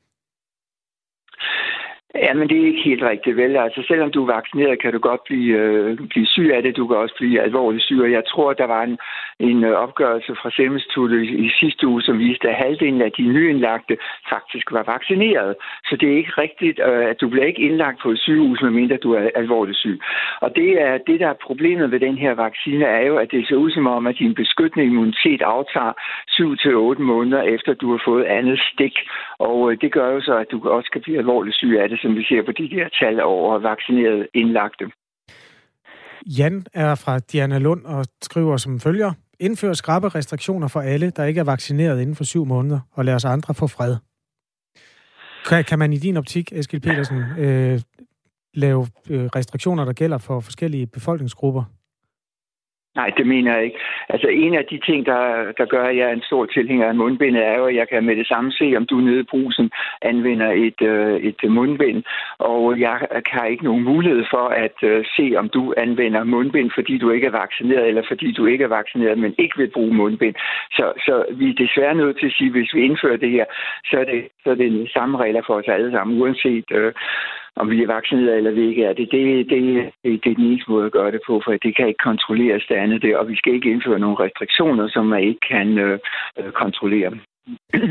Ja, 2.14 2.34
men 2.34 2.48
det 2.48 2.56
er 2.58 2.66
ikke 2.66 2.88
helt 2.90 3.02
rigtigt 3.02 3.36
vel. 3.36 3.56
Altså, 3.56 3.84
selvom 3.88 4.10
du 4.10 4.22
er 4.22 4.34
vaccineret, 4.34 4.82
kan 4.82 4.92
du 4.92 4.98
godt 4.98 5.24
blive, 5.24 5.58
øh, 5.58 5.98
blive 6.08 6.26
syg 6.26 6.50
af 6.54 6.62
det. 6.62 6.76
Du 6.76 6.86
kan 6.86 6.96
også 6.96 7.14
blive 7.18 7.40
alvorligt 7.40 7.84
syg. 7.84 8.00
Og 8.00 8.12
jeg 8.12 8.22
tror, 8.26 8.52
der 8.52 8.66
var 8.66 8.82
en, 8.82 8.98
en 9.40 9.64
øh, 9.64 9.72
opgørelse 9.72 10.32
fra 10.40 10.50
Serum 10.50 10.76
i, 10.76 11.46
i 11.46 11.50
sidste 11.60 11.86
uge, 11.86 12.02
som 12.02 12.18
viste, 12.18 12.48
at 12.48 12.54
halvdelen 12.64 13.02
af 13.02 13.12
de 13.12 13.22
nyindlagte 13.22 13.96
faktisk 14.28 14.72
var 14.72 14.82
vaccineret. 14.82 15.56
Så 15.88 15.96
det 15.96 16.12
er 16.12 16.16
ikke 16.16 16.40
rigtigt, 16.44 16.80
øh, 16.88 17.04
at 17.10 17.20
du 17.20 17.28
bliver 17.28 17.46
ikke 17.46 17.62
indlagt 17.62 17.98
på 18.02 18.10
et 18.10 18.18
sygehus, 18.18 18.62
medmindre 18.62 18.96
du 18.96 19.12
er 19.12 19.30
alvorligt 19.34 19.78
syg. 19.78 20.00
Og 20.40 20.56
det, 20.56 20.82
er, 20.82 20.98
det, 20.98 21.20
der 21.20 21.28
er 21.28 21.44
problemet 21.46 21.90
ved 21.90 22.00
den 22.00 22.18
her 22.18 22.34
vaccine, 22.34 22.84
er 22.84 23.06
jo, 23.06 23.16
at 23.16 23.30
det 23.30 23.48
ser 23.48 23.56
ud 23.56 23.70
som 23.70 23.86
om, 23.86 24.06
at 24.06 24.18
din 24.18 24.34
beskyttende 24.34 24.86
immunitet 24.86 25.42
aftager 25.42 25.92
7-8 26.96 27.02
måneder 27.02 27.42
efter, 27.42 27.74
du 27.74 27.90
har 27.90 28.02
fået 28.04 28.24
andet 28.24 28.58
stik. 28.72 28.94
Og 29.38 29.72
øh, 29.72 29.78
det 29.80 29.92
gør 29.92 30.08
jo 30.14 30.20
så, 30.20 30.34
at 30.36 30.50
du 30.50 30.68
også 30.68 30.90
kan 30.90 31.00
blive 31.00 31.18
alvorligt 31.18 31.56
syg 31.56 31.78
af 31.80 31.88
det, 31.88 32.01
som 32.02 32.10
vi 32.16 32.22
ser 32.24 32.42
på 32.46 32.52
de 32.52 32.70
der 32.76 32.88
tal 33.00 33.20
over 33.20 33.58
vaccinerede 33.58 34.26
indlagte. 34.34 34.84
Jan 36.38 36.66
er 36.74 36.94
fra 36.94 37.18
Diana 37.18 37.58
Lund 37.58 37.84
og 37.84 38.04
skriver 38.22 38.56
som 38.56 38.80
følger. 38.80 39.12
Indfør 39.40 39.72
skrappe 39.72 40.08
restriktioner 40.08 40.68
for 40.68 40.80
alle, 40.80 41.10
der 41.10 41.24
ikke 41.24 41.40
er 41.40 41.44
vaccineret 41.44 42.00
inden 42.00 42.16
for 42.16 42.24
syv 42.24 42.44
måneder, 42.44 42.80
og 42.92 43.04
lad 43.04 43.14
os 43.14 43.24
andre 43.24 43.54
få 43.54 43.66
fred. 43.66 43.96
Kan, 45.48 45.64
kan 45.64 45.78
man 45.78 45.92
i 45.92 45.96
din 45.96 46.16
optik, 46.16 46.52
Eskil 46.52 46.80
Petersen, 46.80 47.22
øh, 47.38 47.80
lave 48.54 48.86
øh, 49.10 49.24
restriktioner, 49.36 49.84
der 49.84 49.92
gælder 49.92 50.18
for 50.18 50.40
forskellige 50.40 50.86
befolkningsgrupper? 50.86 51.64
Nej, 52.94 53.10
det 53.16 53.26
mener 53.26 53.54
jeg 53.54 53.64
ikke. 53.64 53.78
Altså 54.08 54.28
en 54.28 54.54
af 54.54 54.64
de 54.64 54.78
ting, 54.86 55.06
der, 55.06 55.52
der 55.58 55.64
gør, 55.64 55.84
at 55.84 55.96
jeg 55.96 56.08
er 56.08 56.12
en 56.12 56.22
stor 56.22 56.46
tilhænger 56.46 56.88
af 56.88 56.94
mundbindet, 56.94 57.46
er 57.46 57.56
jo, 57.58 57.66
at 57.66 57.74
jeg 57.74 57.88
kan 57.88 58.04
med 58.04 58.16
det 58.16 58.26
samme 58.26 58.52
se, 58.52 58.74
om 58.76 58.86
du 58.86 58.96
nede 58.96 59.20
i 59.20 59.30
brusen 59.30 59.70
anvender 60.02 60.50
et, 60.50 60.82
øh, 60.82 61.20
et 61.20 61.50
mundbind. 61.50 62.02
Og 62.38 62.80
jeg 62.80 63.00
har 63.26 63.44
ikke 63.46 63.64
nogen 63.64 63.84
mulighed 63.84 64.24
for 64.30 64.46
at 64.48 64.78
øh, 64.82 65.04
se, 65.16 65.34
om 65.36 65.48
du 65.48 65.74
anvender 65.76 66.24
mundbind, 66.24 66.70
fordi 66.74 66.98
du 66.98 67.10
ikke 67.10 67.26
er 67.26 67.38
vaccineret, 67.42 67.88
eller 67.88 68.02
fordi 68.08 68.32
du 68.32 68.46
ikke 68.46 68.64
er 68.64 68.68
vaccineret, 68.78 69.18
men 69.18 69.34
ikke 69.38 69.56
vil 69.56 69.70
bruge 69.74 69.94
mundbind. 69.94 70.34
Så, 70.72 70.92
så 70.98 71.24
vi 71.30 71.50
er 71.50 71.54
desværre 71.54 71.94
nødt 71.94 72.18
til 72.18 72.26
at 72.26 72.32
sige, 72.32 72.46
at 72.46 72.52
hvis 72.52 72.74
vi 72.74 72.80
indfører 72.84 73.16
det 73.16 73.30
her, 73.30 73.44
så 73.84 73.96
er 73.98 74.04
det, 74.04 74.28
så 74.44 74.50
er 74.50 74.54
det 74.54 74.90
samme 74.92 75.18
regler 75.18 75.42
for 75.46 75.54
os 75.54 75.68
alle 75.68 75.90
sammen, 75.90 76.22
uanset 76.22 76.64
øh, 76.70 76.92
om 77.56 77.70
vi 77.70 77.82
er 77.82 77.86
vaccineret 77.86 78.36
eller 78.36 78.50
vi 78.50 78.68
ikke 78.68 78.84
er 78.84 78.92
det, 78.92 79.08
det, 79.12 79.20
det, 79.26 79.50
det, 79.50 80.22
det 80.22 80.30
er 80.30 80.34
den 80.34 80.46
eneste 80.46 80.70
måde 80.70 80.86
at 80.86 80.92
gøre 80.92 81.12
det 81.12 81.20
på, 81.26 81.42
for 81.44 81.52
det 81.52 81.76
kan 81.76 81.88
ikke 81.88 82.04
kontrolleres 82.10 82.64
det 82.68 82.74
andet 82.74 83.02
det, 83.02 83.16
og 83.16 83.28
vi 83.28 83.36
skal 83.36 83.54
ikke 83.54 83.70
indføre 83.70 83.98
nogle 83.98 84.16
restriktioner, 84.24 84.88
som 84.88 85.06
man 85.06 85.22
ikke 85.22 85.40
kan 85.52 85.78
øh, 85.78 85.98
øh, 86.38 86.52
kontrollere. 86.52 87.10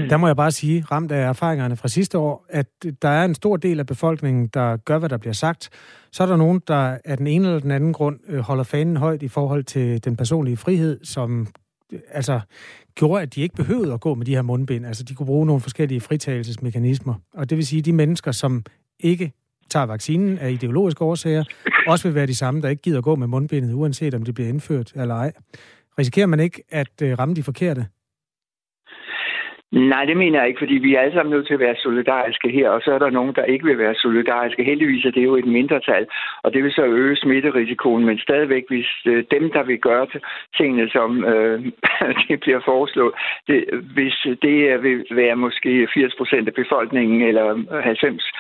Der 0.10 0.18
må 0.18 0.28
jeg 0.28 0.36
bare 0.36 0.52
sige, 0.52 0.84
ramt 0.92 1.12
af 1.12 1.30
erfaringerne 1.30 1.78
fra 1.78 1.88
sidste 1.88 2.18
år, 2.18 2.46
at 2.50 2.68
der 3.02 3.10
er 3.10 3.26
en 3.26 3.36
stor 3.36 3.58
del 3.58 3.80
af 3.80 3.86
befolkningen, 3.86 4.48
der 4.54 4.78
gør, 4.78 5.00
hvad 5.00 5.10
der 5.10 5.18
bliver 5.18 5.34
sagt. 5.34 5.70
Så 6.12 6.24
er 6.24 6.28
der 6.28 6.38
nogen, 6.38 6.62
der 6.68 6.98
af 7.06 7.18
den 7.18 7.28
ene 7.28 7.48
eller 7.48 7.60
den 7.60 7.72
anden 7.72 7.94
grund 7.94 8.20
øh, 8.30 8.40
holder 8.40 8.64
fanen 8.64 8.98
højt 8.98 9.24
i 9.24 9.28
forhold 9.28 9.64
til 9.64 10.06
den 10.06 10.18
personlige 10.18 10.58
frihed, 10.58 11.00
som 11.04 11.48
øh, 11.94 12.00
altså 12.12 12.40
gjorde, 12.96 13.22
at 13.22 13.36
de 13.36 13.42
ikke 13.42 13.56
behøvede 13.56 13.94
at 13.94 14.02
gå 14.02 14.16
med 14.16 14.26
de 14.26 14.36
her 14.36 14.42
mundbind. 14.42 14.86
Altså, 14.86 15.04
de 15.04 15.16
kunne 15.16 15.26
bruge 15.26 15.46
nogle 15.46 15.62
forskellige 15.62 16.02
fritagelsesmekanismer. 16.02 17.14
Og 17.34 17.50
det 17.50 17.58
vil 17.58 17.68
sige, 17.68 17.80
at 17.80 17.86
de 17.86 17.94
mennesker, 17.94 18.32
som 18.32 18.64
ikke 19.00 19.32
tager 19.72 19.86
vaccinen 19.86 20.38
af 20.38 20.52
ideologiske 20.52 21.04
årsager, 21.04 21.44
også 21.88 22.08
vil 22.08 22.16
være 22.16 22.28
de 22.28 22.36
samme, 22.36 22.62
der 22.62 22.70
ikke 22.70 22.82
gider 22.82 23.02
gå 23.02 23.16
med 23.16 23.28
mundbindet, 23.28 23.74
uanset 23.74 24.14
om 24.14 24.24
det 24.24 24.34
bliver 24.34 24.50
indført 24.50 24.92
eller 24.96 25.16
ej. 25.16 25.32
Risikerer 26.00 26.28
man 26.28 26.40
ikke 26.40 26.64
at 26.70 27.02
øh, 27.02 27.20
ramme 27.20 27.36
de 27.36 27.44
forkerte? 27.44 27.88
Nej, 29.72 30.06
det 30.06 30.18
mener 30.18 30.40
jeg 30.40 30.48
ikke, 30.48 30.60
fordi 30.60 30.74
vi 30.74 30.96
er 30.96 31.00
alle 31.00 31.14
sammen 31.14 31.34
nødt 31.34 31.48
til 31.48 31.54
at 31.54 31.60
være 31.60 31.76
solidariske 31.76 32.50
her, 32.50 32.70
og 32.70 32.82
så 32.82 32.92
er 32.94 33.00
der 33.00 33.10
nogen, 33.10 33.36
der 33.36 33.44
ikke 33.44 33.66
vil 33.66 33.78
være 33.78 33.96
solidariske. 33.96 34.64
Heldigvis 34.64 35.06
er 35.06 35.12
det 35.12 35.24
jo 35.24 35.36
et 35.36 35.46
mindretal, 35.46 36.08
og 36.44 36.54
det 36.54 36.64
vil 36.64 36.72
så 36.72 36.84
øge 36.86 37.16
smitterisikoen, 37.16 38.06
men 38.06 38.18
stadigvæk, 38.20 38.64
hvis 38.68 38.90
øh, 39.06 39.24
dem, 39.32 39.52
der 39.52 39.64
vil 39.64 39.80
gøre 39.80 40.08
tingene, 40.58 40.90
som 40.90 41.24
øh, 41.24 41.66
det 42.28 42.40
bliver 42.40 42.62
foreslået, 42.66 43.14
det, 43.48 43.66
hvis 43.94 44.16
det 44.42 44.84
vil 44.84 45.06
være 45.12 45.36
måske 45.36 45.88
80 45.94 46.16
procent 46.16 46.48
af 46.48 46.54
befolkningen 46.54 47.22
eller 47.22 47.82
90, 47.82 48.32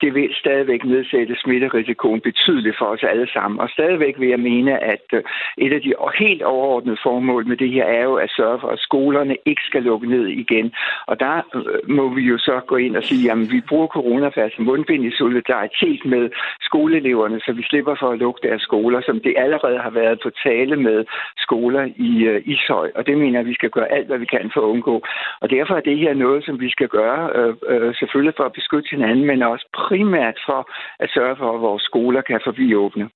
det 0.00 0.14
vil 0.14 0.30
stadigvæk 0.34 0.84
nedsætte 0.84 1.36
smitterisikoen 1.36 2.20
betydeligt 2.20 2.78
for 2.78 2.86
os 2.86 3.02
alle 3.02 3.28
sammen. 3.32 3.60
Og 3.60 3.68
stadigvæk 3.68 4.14
vil 4.18 4.28
jeg 4.28 4.40
mene, 4.40 4.84
at 4.84 5.06
øh, 5.12 5.22
et 5.58 5.72
af 5.72 5.80
de 5.80 5.92
helt 6.18 6.42
overordnede 6.42 6.98
formål 7.02 7.46
med 7.46 7.56
det 7.56 7.70
her 7.70 7.84
er 7.84 8.02
jo 8.02 8.14
at 8.14 8.30
sørge 8.30 8.60
for, 8.60 8.68
at 8.68 8.78
skolerne 8.78 9.36
ikke 9.46 9.62
skal 9.62 9.82
lukke 9.82 10.08
ned 10.08 10.26
igen 10.26 10.69
og 11.06 11.20
der 11.20 11.34
øh, 11.54 11.90
må 11.96 12.14
vi 12.14 12.22
jo 12.22 12.38
så 12.38 12.60
gå 12.66 12.76
ind 12.76 12.96
og 12.96 13.04
sige, 13.04 13.32
at 13.32 13.38
vi 13.52 13.60
bruger 13.68 13.86
coronapas 13.86 14.52
mundbind 14.58 15.04
i 15.04 15.16
solidaritet 15.16 16.04
med 16.04 16.30
skoleeleverne, 16.60 17.40
så 17.40 17.52
vi 17.52 17.62
slipper 17.62 17.94
for 18.00 18.10
at 18.10 18.18
lukke 18.18 18.48
deres 18.48 18.62
skoler, 18.62 19.00
som 19.02 19.20
det 19.20 19.34
allerede 19.36 19.78
har 19.78 19.90
været 19.90 20.20
på 20.22 20.30
tale 20.44 20.76
med 20.76 21.04
skoler 21.38 21.84
i 21.96 22.24
øh, 22.24 22.42
Ishøj. 22.44 22.90
Og 22.94 23.06
det 23.06 23.18
mener 23.18 23.38
jeg, 23.38 23.40
at 23.40 23.50
vi 23.52 23.54
skal 23.54 23.70
gøre 23.70 23.92
alt, 23.92 24.06
hvad 24.06 24.18
vi 24.18 24.26
kan 24.26 24.50
for 24.54 24.60
at 24.60 24.72
undgå. 24.74 25.02
Og 25.40 25.50
derfor 25.50 25.74
er 25.74 25.80
det 25.80 25.98
her 25.98 26.14
noget, 26.14 26.44
som 26.44 26.60
vi 26.60 26.70
skal 26.70 26.88
gøre, 26.88 27.20
øh, 27.68 27.94
selvfølgelig 27.94 28.34
for 28.36 28.44
at 28.44 28.52
beskytte 28.52 28.90
hinanden, 28.90 29.26
men 29.26 29.42
også 29.42 29.66
primært 29.74 30.38
for 30.46 30.70
at 30.98 31.10
sørge 31.14 31.36
for, 31.36 31.54
at 31.54 31.60
vores 31.60 31.82
skoler 31.82 32.20
kan 32.20 32.40
forbi 32.44 32.74
åbne. 32.74 33.08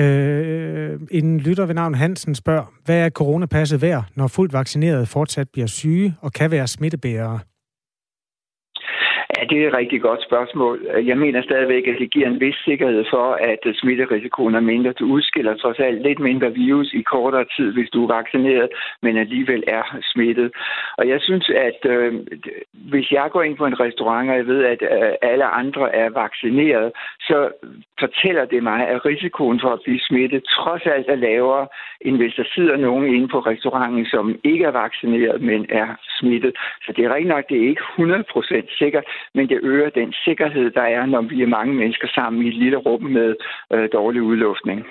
Øh, 0.00 1.00
en 1.10 1.40
lytter 1.40 1.66
ved 1.66 1.74
navn 1.74 1.94
Hansen 1.94 2.34
spørger, 2.34 2.72
hvad 2.84 2.96
er 2.96 3.10
coronapasset 3.10 3.82
værd, 3.82 4.04
når 4.14 4.26
fuldt 4.26 4.52
vaccineret 4.52 5.08
fortsat 5.08 5.48
bliver 5.52 5.66
syge 5.66 6.14
og 6.20 6.32
kan 6.32 6.50
være 6.50 6.66
smittebærere? 6.66 7.38
Ja, 9.36 9.44
det 9.50 9.56
er 9.62 9.68
et 9.68 9.74
rigtig 9.74 10.00
godt 10.02 10.22
spørgsmål. 10.22 10.76
Jeg 11.10 11.18
mener 11.18 11.42
stadigvæk, 11.42 11.86
at 11.86 11.98
det 11.98 12.10
giver 12.10 12.28
en 12.28 12.40
vis 12.40 12.54
sikkerhed 12.64 13.04
for, 13.10 13.26
at 13.32 13.62
øh, 13.66 13.74
smitterisikoen 13.74 14.54
er 14.54 14.60
mindre. 14.60 14.92
Du 14.92 15.04
udskiller 15.04 15.56
trods 15.56 15.78
alt 15.78 16.02
lidt 16.02 16.18
mindre 16.18 16.54
virus 16.54 16.92
i 16.92 17.02
kortere 17.02 17.46
tid, 17.56 17.72
hvis 17.72 17.90
du 17.90 18.04
er 18.04 18.14
vaccineret, 18.14 18.68
men 19.02 19.16
alligevel 19.16 19.64
er 19.66 19.98
smittet. 20.12 20.52
Og 20.98 21.08
jeg 21.08 21.20
synes, 21.20 21.50
at 21.68 21.80
øh, 21.90 22.14
hvis 22.72 23.10
jeg 23.12 23.28
går 23.32 23.42
ind 23.42 23.56
på 23.56 23.66
en 23.66 23.80
restaurant, 23.80 24.30
og 24.30 24.36
jeg 24.36 24.46
ved, 24.46 24.64
at 24.64 24.82
øh, 24.82 25.12
alle 25.22 25.44
andre 25.44 25.94
er 25.94 26.08
vaccineret, 26.10 26.92
så 27.20 27.48
fortæller 28.00 28.44
det 28.44 28.62
mig, 28.62 28.88
at 28.88 29.04
risikoen 29.04 29.60
for 29.60 29.70
at 29.72 29.80
blive 29.84 30.00
smittet 30.00 30.42
trods 30.44 30.82
alt 30.86 31.06
er 31.08 31.14
lavere, 31.14 31.66
end 32.00 32.16
hvis 32.16 32.34
der 32.36 32.44
sidder 32.54 32.76
nogen 32.76 33.14
inde 33.14 33.28
på 33.28 33.38
restauranten, 33.40 34.06
som 34.06 34.38
ikke 34.44 34.64
er 34.64 34.70
vaccineret, 34.84 35.40
men 35.40 35.66
er 35.68 35.88
smittet. 36.18 36.52
Så 36.84 36.92
det 36.96 37.04
er 37.04 37.14
rigtig 37.14 37.32
nok, 37.34 37.48
det 37.48 37.56
er 37.56 37.68
ikke 37.68 37.82
100% 37.98 38.78
sikkert, 38.78 39.04
men 39.34 39.48
det 39.48 39.58
øger 39.62 39.90
den 39.90 40.12
sikkerhed, 40.24 40.70
der 40.70 40.82
er, 40.82 41.06
når 41.06 41.22
vi 41.22 41.42
er 41.42 41.46
mange 41.46 41.74
mennesker 41.74 42.08
sammen 42.14 42.42
i 42.42 42.48
et 42.48 42.54
lille 42.54 42.76
rum 42.76 43.02
med 43.02 43.34
øh, 43.72 43.88
dårlig 43.92 44.22
udluftning. 44.22 44.86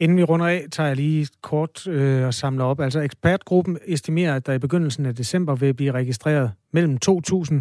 Inden 0.00 0.18
vi 0.18 0.22
runder 0.22 0.46
af, 0.46 0.60
tager 0.72 0.86
jeg 0.86 0.96
lige 0.96 1.28
kort 1.42 1.86
øh, 1.88 2.26
og 2.26 2.34
samler 2.34 2.64
op. 2.64 2.80
Altså 2.80 3.00
ekspertgruppen 3.00 3.78
estimerer, 3.86 4.36
at 4.36 4.46
der 4.46 4.52
i 4.52 4.58
begyndelsen 4.58 5.06
af 5.06 5.14
december 5.14 5.54
vil 5.54 5.74
blive 5.74 5.92
registreret 5.92 6.52
mellem 6.72 6.98
2.000 7.08 7.54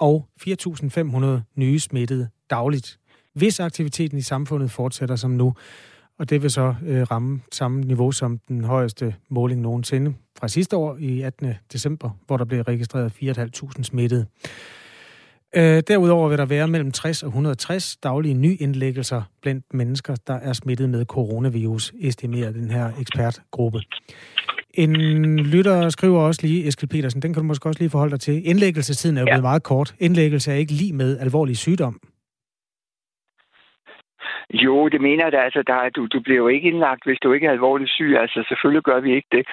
og 0.00 0.28
4.500 0.40 1.26
nye 1.56 1.78
smittede 1.78 2.28
dagligt, 2.50 2.98
hvis 3.34 3.60
aktiviteten 3.60 4.18
i 4.18 4.20
samfundet 4.20 4.70
fortsætter 4.70 5.16
som 5.16 5.30
nu. 5.30 5.54
Og 6.18 6.30
det 6.30 6.42
vil 6.42 6.50
så 6.50 6.74
øh, 6.86 7.02
ramme 7.02 7.40
samme 7.52 7.80
niveau 7.80 8.12
som 8.12 8.38
den 8.48 8.64
højeste 8.64 9.14
måling 9.30 9.60
nogensinde 9.60 10.14
fra 10.38 10.48
sidste 10.48 10.76
år 10.76 10.96
i 11.00 11.20
18. 11.20 11.54
december, 11.72 12.10
hvor 12.26 12.36
der 12.36 12.44
blev 12.44 12.60
registreret 12.60 13.12
4.500 13.22 13.82
smittede. 13.82 14.26
Øh, 15.56 15.82
derudover 15.88 16.28
vil 16.28 16.38
der 16.38 16.44
være 16.44 16.68
mellem 16.68 16.92
60 16.92 17.22
og 17.22 17.28
160 17.28 17.96
daglige 17.96 18.34
nyindlæggelser 18.34 19.22
blandt 19.42 19.74
mennesker, 19.74 20.14
der 20.26 20.34
er 20.34 20.52
smittet 20.52 20.88
med 20.88 21.04
coronavirus, 21.04 21.92
estimerer 22.00 22.52
den 22.52 22.70
her 22.70 22.90
ekspertgruppe. 23.00 23.80
En 24.74 24.96
lytter 25.36 25.88
skriver 25.88 26.20
også 26.20 26.42
lige, 26.42 26.66
Eskild 26.66 26.88
Petersen, 26.88 27.22
den 27.22 27.34
kan 27.34 27.42
du 27.42 27.46
måske 27.46 27.68
også 27.68 27.80
lige 27.80 27.90
forholde 27.90 28.10
dig 28.10 28.20
til. 28.20 28.48
Indlæggelsestiden 28.48 29.16
er 29.16 29.20
jo 29.20 29.26
ja. 29.26 29.32
blevet 29.32 29.42
meget 29.42 29.62
kort. 29.62 29.94
Indlæggelse 29.98 30.52
er 30.52 30.56
ikke 30.56 30.72
lige 30.72 30.92
med 30.92 31.18
alvorlig 31.18 31.56
sygdom. 31.56 32.00
Jo, 34.50 34.88
det 34.88 35.00
mener 35.00 35.24
jeg 35.24 35.32
da. 35.32 35.38
Altså, 35.38 35.62
der, 35.66 35.88
du, 35.96 36.06
du 36.06 36.20
bliver 36.20 36.36
jo 36.36 36.48
ikke 36.48 36.68
indlagt, 36.68 37.04
hvis 37.04 37.18
du 37.22 37.32
ikke 37.32 37.46
er 37.46 37.50
alvorligt 37.50 37.90
syg. 37.90 38.16
Altså, 38.20 38.44
selvfølgelig 38.48 38.82
gør 38.82 39.00
vi 39.00 39.14
ikke 39.14 39.28
det. 39.32 39.44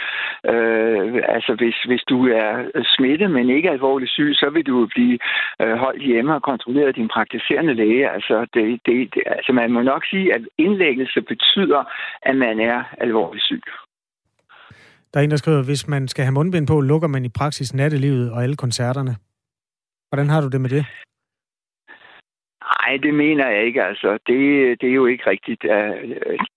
Øh, 0.54 1.22
altså, 1.36 1.56
hvis, 1.56 1.78
hvis 1.90 2.04
du 2.10 2.28
er 2.28 2.52
smittet, 2.96 3.32
men 3.32 3.50
ikke 3.50 3.70
alvorligt 3.70 4.12
syg, 4.12 4.32
så 4.34 4.50
vil 4.54 4.66
du 4.66 4.88
blive 4.96 5.20
øh, 5.62 5.76
holdt 5.84 6.04
hjemme 6.04 6.36
og 6.36 6.42
kontrolleret 6.42 6.88
af 6.88 6.94
din 6.94 7.08
praktiserende 7.08 7.74
læge. 7.74 8.10
Altså, 8.10 8.46
det, 8.54 8.80
det, 8.86 9.14
det, 9.14 9.24
altså, 9.26 9.52
man 9.54 9.72
må 9.72 9.82
nok 9.82 10.06
sige, 10.06 10.34
at 10.36 10.42
indlæggelse 10.58 11.22
betyder, 11.22 11.84
at 12.22 12.36
man 12.36 12.60
er 12.60 12.84
alvorligt 12.98 13.44
syg. 13.44 13.62
Der 15.14 15.20
er 15.20 15.24
en, 15.24 15.32
der 15.32 15.38
skriver, 15.38 15.60
at 15.60 15.66
hvis 15.66 15.88
man 15.88 16.08
skal 16.08 16.26
have 16.26 16.34
mundbind 16.34 16.68
på, 16.68 16.82
lukker 16.82 17.08
man 17.08 17.26
i 17.26 17.30
praksis 17.30 17.74
nattelivet 17.74 18.32
og 18.32 18.44
alle 18.44 18.56
koncerterne. 18.56 19.16
Hvordan 20.10 20.30
har 20.30 20.42
du 20.42 20.48
det 20.48 20.62
med 20.62 20.70
det? 20.70 20.86
Nej, 22.64 22.98
det 22.98 23.14
mener 23.14 23.48
jeg 23.50 23.64
ikke. 23.66 23.84
Altså, 23.84 24.18
det, 24.28 24.40
det 24.82 24.90
er 24.90 24.94
jo 24.94 25.06
ikke 25.06 25.30
rigtigt. 25.30 25.66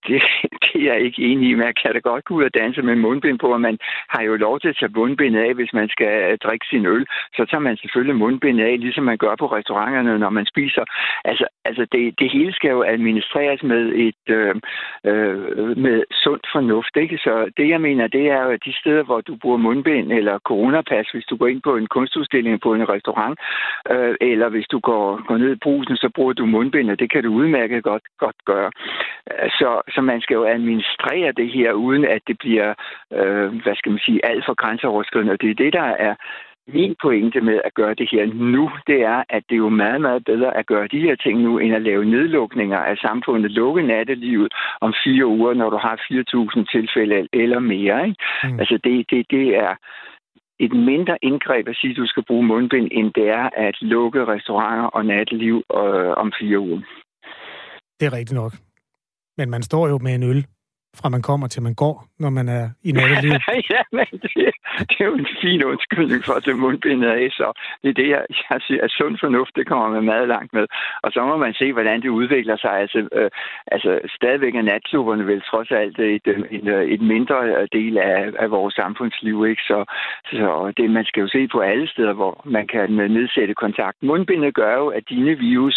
Det, 0.08 0.22
det 0.64 0.82
er 0.82 0.92
jeg 0.92 1.00
ikke 1.00 1.22
enig 1.22 1.48
i. 1.50 1.54
Man 1.54 1.74
kan 1.82 1.92
da 1.92 1.98
godt 1.98 2.24
gå 2.24 2.34
ud 2.34 2.44
og 2.44 2.54
danse 2.54 2.82
med 2.82 2.96
mundbind 2.96 3.38
på, 3.38 3.48
og 3.52 3.60
man 3.60 3.78
har 4.08 4.22
jo 4.22 4.36
lov 4.36 4.60
til 4.60 4.68
at 4.68 4.76
tage 4.80 4.92
mundbindet 4.96 5.40
af, 5.40 5.54
hvis 5.54 5.72
man 5.72 5.88
skal 5.88 6.12
øh, 6.32 6.38
drikke 6.44 6.66
sin 6.70 6.86
øl. 6.86 7.06
Så 7.36 7.44
tager 7.50 7.60
man 7.68 7.76
selvfølgelig 7.76 8.16
mundbindet 8.16 8.64
af, 8.64 8.80
ligesom 8.80 9.04
man 9.04 9.18
gør 9.18 9.34
på 9.38 9.46
restauranterne, 9.46 10.18
når 10.18 10.30
man 10.30 10.46
spiser. 10.46 10.84
Altså, 11.24 11.46
altså 11.64 11.86
det, 11.92 12.14
det 12.18 12.30
hele 12.32 12.52
skal 12.52 12.70
jo 12.70 12.82
administreres 12.82 13.62
med 13.62 13.82
et 14.06 14.24
øh, 14.28 14.54
øh, 15.04 15.78
med 15.84 16.04
sundt 16.12 16.46
fornuft. 16.52 16.96
Ikke? 16.96 17.18
Så 17.18 17.50
det, 17.56 17.68
jeg 17.68 17.80
mener, 17.80 18.06
det 18.06 18.24
er 18.30 18.42
jo, 18.42 18.50
at 18.50 18.64
de 18.64 18.78
steder, 18.80 19.02
hvor 19.02 19.20
du 19.20 19.36
bruger 19.42 19.56
mundbind 19.56 20.12
eller 20.12 20.38
coronapas, 20.38 21.08
hvis 21.12 21.24
du 21.30 21.36
går 21.36 21.46
ind 21.46 21.62
på 21.62 21.76
en 21.76 21.86
kunstudstilling 21.86 22.60
på 22.60 22.74
en 22.74 22.88
restaurant, 22.88 23.38
øh, 23.90 24.14
eller 24.20 24.48
hvis 24.48 24.66
du 24.72 24.78
går, 24.78 25.26
går 25.28 25.36
ned 25.36 25.52
i 25.52 25.62
brusen, 25.64 25.95
så 25.96 26.08
bruger 26.14 26.32
du 26.32 26.46
mundbind, 26.46 26.90
og 26.90 26.98
det 26.98 27.10
kan 27.10 27.22
du 27.22 27.30
udmærket 27.32 27.82
godt, 27.82 28.02
godt 28.18 28.36
gøre. 28.44 28.70
Så, 29.58 29.80
så 29.94 30.00
man 30.00 30.20
skal 30.20 30.34
jo 30.34 30.44
administrere 30.44 31.32
det 31.32 31.48
her, 31.52 31.72
uden 31.72 32.04
at 32.04 32.22
det 32.26 32.38
bliver, 32.38 32.74
øh, 33.12 33.62
hvad 33.62 33.74
skal 33.76 33.92
man 33.92 34.00
sige, 34.06 34.26
alt 34.26 34.44
for 34.46 34.54
grænseoverskridende. 34.54 35.32
Og 35.32 35.40
det 35.40 35.50
er 35.50 35.54
det, 35.54 35.72
der 35.72 35.90
er 36.08 36.14
min 36.68 36.96
pointe 37.02 37.40
med 37.40 37.60
at 37.64 37.74
gøre 37.74 37.94
det 37.94 38.08
her 38.12 38.26
nu, 38.26 38.70
det 38.86 39.02
er, 39.02 39.24
at 39.28 39.42
det 39.48 39.54
er 39.54 39.64
jo 39.66 39.68
meget, 39.68 40.00
meget 40.00 40.24
bedre 40.24 40.56
at 40.56 40.66
gøre 40.66 40.88
de 40.88 41.00
her 41.00 41.16
ting 41.16 41.40
nu, 41.40 41.58
end 41.58 41.74
at 41.74 41.82
lave 41.82 42.04
nedlukninger 42.04 42.78
af 42.78 42.96
samfundet, 42.96 43.50
lukke 43.50 43.82
nattelivet 43.82 44.54
om 44.80 44.94
fire 45.04 45.26
uger, 45.26 45.54
når 45.54 45.70
du 45.70 45.76
har 45.76 45.96
4.000 45.96 46.64
tilfælde 46.72 47.28
eller 47.32 47.58
mere. 47.58 48.08
Ikke? 48.08 48.24
Mm. 48.44 48.58
Altså 48.60 48.78
det, 48.84 49.10
det, 49.10 49.30
det 49.30 49.56
er 49.56 49.74
et 50.58 50.72
mindre 50.72 51.16
indgreb 51.22 51.68
at 51.68 51.76
sige, 51.76 51.90
at 51.90 51.96
du 51.96 52.06
skal 52.06 52.24
bruge 52.24 52.46
mundbind, 52.46 52.88
end 52.92 53.12
det 53.14 53.28
er 53.28 53.48
at 53.56 53.76
lukke 53.80 54.26
restauranter 54.26 54.86
og 54.86 55.06
natteliv 55.06 55.56
øh, 55.80 56.12
om 56.22 56.32
fire 56.40 56.58
uger. 56.58 56.80
Det 58.00 58.06
er 58.06 58.12
rigtigt 58.12 58.38
nok. 58.42 58.52
Men 59.38 59.50
man 59.50 59.62
står 59.62 59.88
jo 59.88 59.98
med 59.98 60.14
en 60.14 60.22
øl 60.22 60.46
fra 61.00 61.08
man 61.08 61.22
kommer 61.22 61.46
til 61.48 61.62
man 61.62 61.74
går, 61.74 61.96
når 62.18 62.30
man 62.30 62.48
er 62.48 62.64
i 62.88 62.92
nattelivet. 62.92 63.42
ja, 63.74 63.82
men 63.92 64.06
det, 64.22 64.30
det 64.88 64.96
er 65.00 65.06
jo 65.10 65.14
en 65.14 65.28
fin 65.42 65.64
undskyldning 65.64 66.24
for 66.24 66.32
at 66.32 66.44
tage 66.44 66.62
mundbindet 66.64 67.08
af, 67.08 67.28
så 67.30 67.46
det 67.82 67.88
er 67.88 67.98
det, 68.02 68.08
jeg, 68.08 68.22
jeg 68.50 68.60
siger, 68.66 68.82
at 68.84 68.90
sund 68.90 69.16
fornuft, 69.20 69.56
det 69.56 69.66
kommer 69.66 69.88
man 69.88 70.04
meget 70.04 70.28
langt 70.28 70.52
med. 70.52 70.66
Og 71.02 71.12
så 71.12 71.20
må 71.30 71.36
man 71.36 71.54
se, 71.54 71.72
hvordan 71.72 72.02
det 72.02 72.08
udvikler 72.08 72.56
sig. 72.56 72.72
Altså, 72.82 73.08
øh, 73.12 73.30
altså 73.66 73.90
stadigvæk 74.18 74.54
er 74.54 74.62
natklubberne 74.62 75.26
vel 75.26 75.42
trods 75.50 75.70
alt 75.70 75.98
et, 75.98 76.26
øh, 76.26 76.40
et, 76.50 76.68
øh, 76.74 76.84
et 76.94 77.00
mindre 77.00 77.66
del 77.72 77.98
af, 77.98 78.32
af 78.38 78.50
vores 78.50 78.74
samfundsliv, 78.74 79.46
ikke? 79.46 79.62
Så, 79.62 79.78
så 80.30 80.72
det, 80.76 80.90
man 80.90 81.04
skal 81.04 81.20
jo 81.20 81.28
se 81.28 81.48
på 81.48 81.60
alle 81.60 81.88
steder, 81.88 82.12
hvor 82.12 82.42
man 82.44 82.66
kan 82.66 82.90
nedsætte 82.90 83.54
kontakt. 83.54 83.96
Mundbindet 84.02 84.54
gør 84.54 84.74
jo, 84.82 84.86
at 84.88 85.04
dine 85.08 85.34
virus 85.34 85.76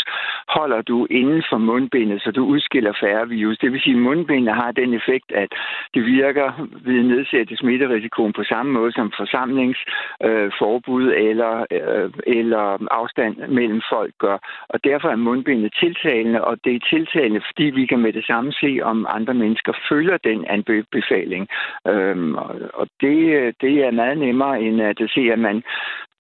holder 0.57 0.81
du 0.81 1.07
inden 1.09 1.43
for 1.49 1.57
mundbindet, 1.57 2.21
så 2.21 2.31
du 2.31 2.43
udskiller 2.45 2.93
færre 3.03 3.27
virus. 3.27 3.57
Det 3.57 3.71
vil 3.71 3.81
sige, 3.81 3.95
at 3.95 4.01
mundbindet 4.01 4.55
har 4.55 4.71
den 4.71 4.93
effekt, 4.93 5.08
effekt, 5.09 5.31
at 5.31 5.49
det 5.93 6.05
virker 6.05 6.67
ved 6.85 6.99
at 6.99 7.05
nedsætte 7.05 7.57
smitterisikoen 7.57 8.33
på 8.33 8.43
samme 8.43 8.71
måde 8.71 8.91
som 8.91 9.11
forsamlingsforbud 9.17 11.05
øh, 11.11 11.29
eller, 11.29 11.65
øh, 11.71 12.11
eller 12.27 12.87
afstand 12.91 13.35
mellem 13.47 13.81
folk 13.91 14.13
gør. 14.19 14.37
Og 14.69 14.83
derfor 14.83 15.09
er 15.09 15.15
mundbindet 15.15 15.73
tiltalende, 15.79 16.43
og 16.43 16.57
det 16.63 16.75
er 16.75 16.87
tiltalende, 16.89 17.41
fordi 17.49 17.63
vi 17.63 17.85
kan 17.85 17.99
med 17.99 18.13
det 18.13 18.25
samme 18.25 18.51
se, 18.51 18.79
om 18.83 19.07
andre 19.09 19.33
mennesker 19.33 19.73
følger 19.89 20.17
den 20.17 20.45
anbefaling. 20.45 21.47
Øhm, 21.87 22.35
og 22.79 22.87
det, 23.01 23.15
det 23.61 23.73
er 23.85 23.91
meget 23.91 24.17
nemmere 24.17 24.61
end 24.61 24.81
at 24.81 24.97
se, 25.15 25.21
at 25.31 25.39
man 25.39 25.63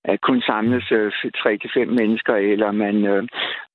at 0.03 0.21
kun 0.21 0.41
samles 0.41 0.91
øh, 0.91 1.11
3-5 1.37 1.85
mennesker, 1.85 2.35
eller 2.35 2.71
man 2.71 3.05
øh, 3.05 3.23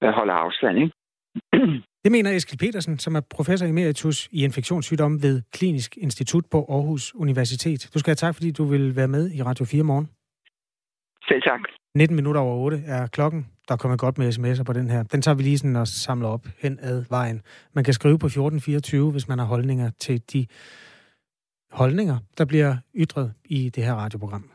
holder 0.03 0.35
afstand. 0.35 0.79
Ikke? 0.79 1.04
Det 2.05 2.13
mener 2.13 2.31
Eskild 2.31 2.59
Petersen, 2.59 2.99
som 2.99 3.15
er 3.15 3.21
professor 3.21 3.67
emeritus 3.67 4.29
i 4.33 4.45
infektionssygdomme 4.45 5.23
ved 5.23 5.43
Klinisk 5.53 5.97
Institut 5.97 6.45
på 6.51 6.67
Aarhus 6.69 7.15
Universitet. 7.15 7.91
Du 7.95 7.99
skal 7.99 8.11
have 8.11 8.17
tak, 8.27 8.35
fordi 8.35 8.51
du 8.51 8.65
vil 8.65 8.97
være 8.97 9.09
med 9.09 9.31
i 9.31 9.43
Radio 9.43 9.65
4 9.65 9.83
morgen. 9.83 10.09
Selv 11.29 11.43
tak. 11.43 11.61
19 11.95 12.17
minutter 12.17 12.41
over 12.41 12.57
8 12.57 12.83
er 12.87 13.07
klokken. 13.07 13.47
Der 13.69 13.77
kommer 13.77 13.97
godt 13.97 14.19
med 14.19 14.29
sms'er 14.29 14.63
på 14.63 14.73
den 14.73 14.91
her. 14.91 15.03
Den 15.03 15.23
tager 15.23 15.35
vi 15.35 15.43
lige 15.43 15.59
sådan 15.59 15.77
og 15.77 15.89
samler 15.89 16.29
op 16.29 16.47
hen 16.59 16.79
ad 16.83 17.05
vejen. 17.11 17.43
Man 17.73 17.85
kan 17.85 17.95
skrive 17.95 18.19
på 18.19 18.27
1424, 18.27 19.11
hvis 19.11 19.29
man 19.29 19.39
har 19.39 19.47
holdninger 19.47 19.91
til 20.01 20.23
de 20.33 20.47
holdninger, 21.71 22.19
der 22.39 22.45
bliver 22.45 22.77
ytret 22.95 23.33
i 23.45 23.69
det 23.69 23.85
her 23.85 23.95
radioprogram. 23.95 24.51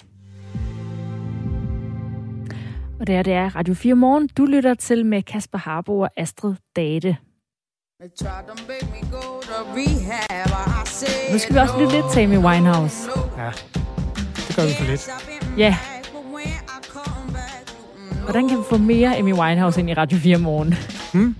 Og 2.99 3.07
det 3.07 3.15
er, 3.15 3.23
det 3.23 3.33
er 3.33 3.55
Radio 3.55 3.73
4 3.73 3.95
Morgen. 3.95 4.29
Du 4.37 4.45
lytter 4.45 4.73
til 4.73 5.05
med 5.05 5.23
Kasper 5.23 5.57
Harbo 5.57 5.99
og 5.99 6.09
Astrid 6.17 6.55
Date. 6.75 7.17
Nu 11.31 11.37
skal 11.37 11.55
vi 11.55 11.59
også 11.59 11.79
lytte 11.79 11.93
lidt 11.93 12.05
til 12.13 12.19
Amy 12.19 12.37
Winehouse. 12.37 13.09
Ja, 13.37 13.51
det 14.47 14.55
gør 14.55 14.63
vi 14.65 14.73
for 14.77 14.85
lidt. 14.85 15.09
Ja. 15.57 15.77
Hvordan 18.23 18.49
kan 18.49 18.57
vi 18.57 18.63
få 18.69 18.77
mere 18.77 19.17
Amy 19.17 19.33
Winehouse 19.33 19.79
ind 19.79 19.89
i 19.89 19.93
Radio 19.93 20.17
4 20.17 20.37
morgen? 20.37 20.73
Hmm? 21.13 21.35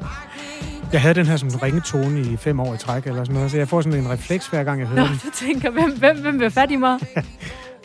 Jeg 0.93 1.01
havde 1.01 1.13
den 1.13 1.25
her 1.25 1.37
som 1.37 1.49
ringetone 1.49 2.21
i 2.21 2.37
fem 2.37 2.59
år 2.59 2.73
i 2.73 2.77
træk, 2.77 3.07
eller 3.07 3.23
sådan 3.23 3.35
noget, 3.35 3.51
så 3.51 3.57
jeg 3.57 3.67
får 3.67 3.81
sådan 3.81 3.99
en 3.99 4.09
refleks 4.09 4.47
hver 4.47 4.63
gang, 4.63 4.79
jeg 4.79 4.87
hører 4.87 5.01
Nå, 5.01 5.07
den. 5.07 5.17
du 5.25 5.29
tænker, 5.33 5.69
hvem, 5.69 5.97
hvem, 5.99 6.21
hvem 6.21 6.39
vil 6.39 6.51
fat 6.51 6.71
i 6.71 6.75
mig? 6.75 6.99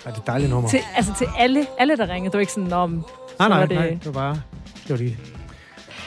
Ja, 0.06 0.10
det 0.10 0.16
er 0.16 0.20
et 0.20 0.26
dejligt 0.26 0.50
nummer. 0.50 0.68
Til, 0.68 0.80
altså 0.96 1.14
til 1.18 1.26
alle, 1.38 1.66
alle, 1.78 1.96
der 1.96 2.08
ringede. 2.08 2.32
Du 2.32 2.36
er 2.38 2.40
ikke 2.40 2.52
sådan, 2.52 2.72
om... 2.72 3.04
nej, 3.38 3.48
nej, 3.48 3.66
det- 3.66 3.76
nej, 3.76 3.88
det 3.88 4.06
var 4.06 4.12
bare... 4.12 4.40
Det 4.82 4.90
var 4.90 4.96
lige... 4.96 5.16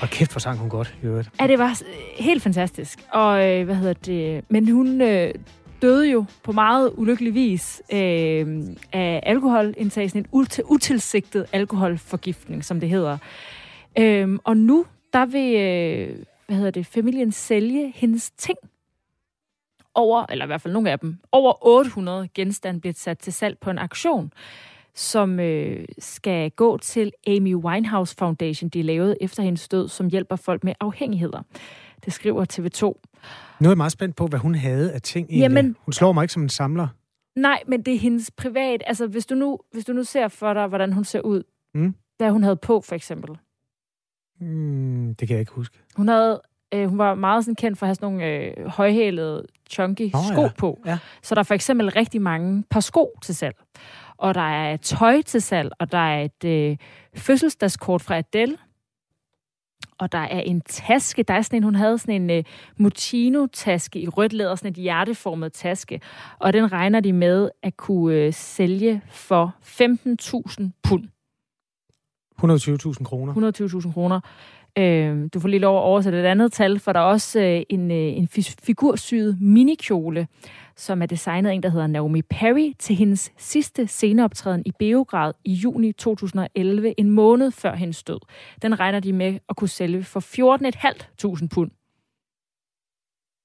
Og 0.02 0.10
kæft, 0.10 0.32
hvor 0.32 0.40
sang 0.40 0.60
hun 0.60 0.70
godt, 0.70 0.96
i 1.04 1.06
øvrigt. 1.06 1.30
Ja, 1.42 1.48
det 1.48 1.60
var 1.60 1.82
helt 2.22 2.44
fantastisk. 2.44 3.00
Og 3.14 3.50
øh, 3.50 3.66
hvad 3.66 3.76
hedder 3.76 3.94
det? 3.94 4.44
Men 4.50 4.70
hun 4.72 5.02
øh, 5.02 5.34
døde 5.82 6.10
jo 6.12 6.26
på 6.44 6.52
meget 6.52 6.92
ulykkelig 6.98 7.34
vis 7.34 7.82
øh, 7.94 8.64
af 8.94 9.20
alkoholindtag, 9.24 10.10
sådan 10.10 10.22
en 10.22 10.28
ut- 10.32 10.60
utilsigtet 10.66 11.46
alkoholforgiftning, 11.54 12.66
som 12.66 12.80
det 12.80 12.90
hedder. 12.90 13.18
Øh, 14.00 14.40
og 14.44 14.58
nu, 14.58 14.86
der 15.14 15.26
vil, 15.26 15.56
øh, 15.56 16.26
hvad 16.48 16.56
hedder 16.58 16.72
det, 16.72 16.86
familien 16.86 17.32
sælge 17.32 17.94
hendes 17.96 18.32
ting. 18.32 18.58
Over, 19.96 20.26
eller 20.30 20.46
i 20.46 20.48
hvert 20.48 20.62
fald 20.62 20.74
nogle 20.74 20.92
af 20.92 21.00
dem, 21.00 21.18
over 21.32 21.66
800 21.68 22.28
genstande 22.36 22.80
bliver 22.80 22.94
sat 22.94 23.18
til 23.20 23.34
salg 23.34 23.58
på 23.62 23.70
en 23.70 23.78
auktion, 23.78 24.34
som 24.98 25.40
øh, 25.40 25.86
skal 26.00 26.52
gå 26.52 26.78
til 26.78 27.12
Amy 27.28 27.56
Winehouse 27.56 28.16
Foundation, 28.20 28.70
de 28.70 28.82
lavede 28.82 29.16
efter 29.22 29.44
hendes 29.44 29.68
død, 29.70 29.88
som 29.88 30.08
hjælper 30.08 30.36
folk 30.36 30.64
med 30.64 30.74
afhængigheder. 30.80 31.42
Det 32.06 32.14
skriver 32.14 32.46
TV2. 32.54 32.82
Nu 33.60 33.68
er 33.68 33.72
jeg 33.72 33.78
meget 33.78 33.92
spændt 33.92 34.16
på, 34.16 34.28
hvad 34.28 34.40
hun 34.40 34.56
havde 34.56 34.92
af 34.94 35.02
ting 35.02 35.26
egentlig. 35.30 35.42
Jamen- 35.42 35.76
Hun 35.86 35.94
slår 35.94 36.12
mig 36.12 36.24
ikke 36.24 36.34
som 36.34 36.44
en 36.44 36.50
samler. 36.50 36.88
Nej, 37.36 37.64
men 37.68 37.82
det 37.82 37.94
er 37.94 38.00
hendes 38.00 38.32
privat. 38.32 38.84
Altså, 38.88 39.08
hvis 39.08 39.26
du 39.26 39.36
nu, 39.36 39.60
hvis 39.74 39.86
du 39.86 39.94
nu 39.94 40.04
ser 40.04 40.28
for 40.28 40.54
dig, 40.54 40.68
hvordan 40.68 40.94
hun 40.94 41.04
ser 41.04 41.22
ud, 41.22 41.44
Mm. 41.74 41.96
hvad 42.18 42.32
hun 42.32 42.44
havde 42.44 42.56
på, 42.56 42.82
for 42.82 42.96
eksempel. 42.96 43.38
Mm, 44.40 45.16
det 45.20 45.28
kan 45.28 45.36
jeg 45.36 45.40
ikke 45.40 45.52
huske. 45.52 45.78
Hun 45.96 46.08
havde 46.08 46.42
øh, 46.74 46.88
hun 46.90 46.98
var 46.98 47.16
meget 47.16 47.46
sådan 47.46 47.56
kendt 47.56 47.78
for 47.78 47.86
at 47.86 47.88
have 47.88 47.96
sådan 47.96 48.10
nogle 48.14 48.26
øh, 48.26 48.68
højhælede, 48.68 49.46
chunky 49.70 50.10
Nå, 50.14 50.20
sko 50.34 50.42
ja. 50.42 50.50
på. 50.58 50.80
Ja. 50.86 50.98
Så 51.24 51.36
der 51.36 51.40
er 51.40 51.44
for 51.44 51.54
eksempel 51.54 51.90
rigtig 51.90 52.22
mange 52.22 52.64
par 52.70 52.80
sko 52.80 53.18
til 53.24 53.36
salg. 53.36 53.56
Og 54.18 54.36
der 54.36 54.42
er 54.42 54.78
tøj 54.78 55.22
til 55.22 55.42
salg, 55.42 55.72
og 55.80 55.92
der 55.92 55.98
er 55.98 56.24
et 56.24 56.44
øh, 56.46 56.78
fødselsdagskort 57.16 58.02
fra 58.02 58.18
Adele. 58.18 58.58
Og 60.00 60.12
der 60.12 60.18
er 60.18 60.40
en 60.40 60.62
taske. 60.62 61.24
Der 61.24 61.34
er 61.34 61.42
sådan 61.42 61.58
en, 61.58 61.64
hun 61.64 61.76
havde 61.76 61.98
sådan 61.98 62.22
en 62.22 62.30
øh, 62.30 62.44
Mutino-taske 62.78 64.00
i 64.00 64.08
rødt 64.08 64.34
læder, 64.34 64.56
sådan 64.56 64.72
et 64.72 64.78
hjerteformet 64.78 65.54
taske. 65.54 66.02
Og 66.40 66.54
den 66.54 66.72
regner 66.72 67.00
de 67.00 67.14
med 67.14 67.50
at 67.64 67.78
kunne 67.78 68.16
øh, 68.16 68.34
sælge 68.34 69.02
for 69.10 69.56
15.000 69.64 70.70
pund. 70.84 71.04
120.000 72.42 73.04
kroner. 73.04 73.34
120.000 73.88 73.94
kroner. 73.94 74.20
Øh, 74.78 75.30
du 75.34 75.40
får 75.40 75.48
lige 75.48 75.60
lov 75.60 75.78
at 75.78 75.82
oversætte 75.84 76.20
et 76.20 76.26
andet 76.26 76.52
tal, 76.52 76.80
for 76.80 76.94
der 76.94 77.00
er 77.00 77.04
også 77.04 77.40
øh, 77.40 77.62
en, 77.70 77.92
øh, 77.92 77.98
en 77.98 78.30
fi- 78.38 78.56
figursyet 78.64 79.38
minikjole, 79.42 80.28
som 80.78 81.02
er 81.02 81.06
designet 81.06 81.50
af 81.50 81.54
en, 81.54 81.64
der 81.64 81.70
hedder 81.70 81.88
Naomi 81.88 82.22
Perry, 82.22 82.74
til 82.80 82.96
hendes 82.96 83.32
sidste 83.38 83.88
sceneoptræden 83.88 84.64
i 84.66 84.72
Beograd 84.80 85.34
i 85.44 85.54
juni 85.54 85.92
2011, 85.92 87.00
en 87.00 87.10
måned 87.10 87.52
før 87.52 87.76
hendes 87.76 88.04
død. 88.04 88.20
Den 88.62 88.80
regner 88.80 89.00
de 89.00 89.14
med 89.14 89.40
at 89.50 89.56
kunne 89.56 89.68
sælge 89.68 90.04
for 90.04 90.20
14.500 90.20 91.48
pund. 91.48 91.72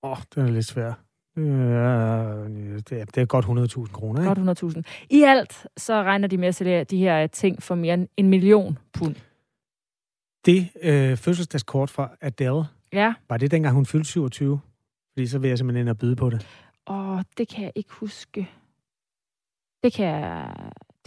Åh, 0.02 0.10
oh, 0.10 0.16
den 0.34 0.48
er 0.48 0.52
lidt 0.52 0.66
svær. 0.66 0.92
Øh, 1.36 1.44
det, 1.44 3.00
er, 3.00 3.04
det 3.04 3.16
er 3.16 3.24
godt 3.24 3.44
100.000 3.44 3.92
kroner, 3.92 4.20
ikke? 4.20 4.44
Godt 4.44 4.76
100.000. 4.76 5.06
I 5.10 5.22
alt 5.22 5.66
så 5.76 6.02
regner 6.02 6.28
de 6.28 6.36
med 6.36 6.48
at 6.48 6.54
sælge 6.54 6.84
de 6.84 6.98
her 6.98 7.26
ting 7.26 7.62
for 7.62 7.74
mere 7.74 7.94
end 7.94 8.08
en 8.16 8.28
million 8.28 8.78
pund. 8.92 9.16
Det 10.46 10.68
øh, 10.82 11.16
fødselsdagskort 11.16 11.90
fra 11.90 12.10
Adele, 12.20 12.64
Ja, 12.92 13.14
var 13.28 13.36
det 13.36 13.50
dengang 13.50 13.74
hun 13.74 13.86
fyldte 13.86 14.08
27? 14.08 14.60
Fordi 15.12 15.26
så 15.26 15.38
vil 15.38 15.48
jeg 15.48 15.58
simpelthen 15.58 15.80
ind 15.80 15.88
og 15.88 15.98
byde 15.98 16.16
på 16.16 16.30
det. 16.30 16.46
Og 16.86 17.24
det 17.38 17.48
kan 17.48 17.64
jeg 17.64 17.72
ikke 17.74 17.90
huske. 17.92 18.48
Det 19.82 19.92
kan 19.92 20.06
jeg, 20.06 20.54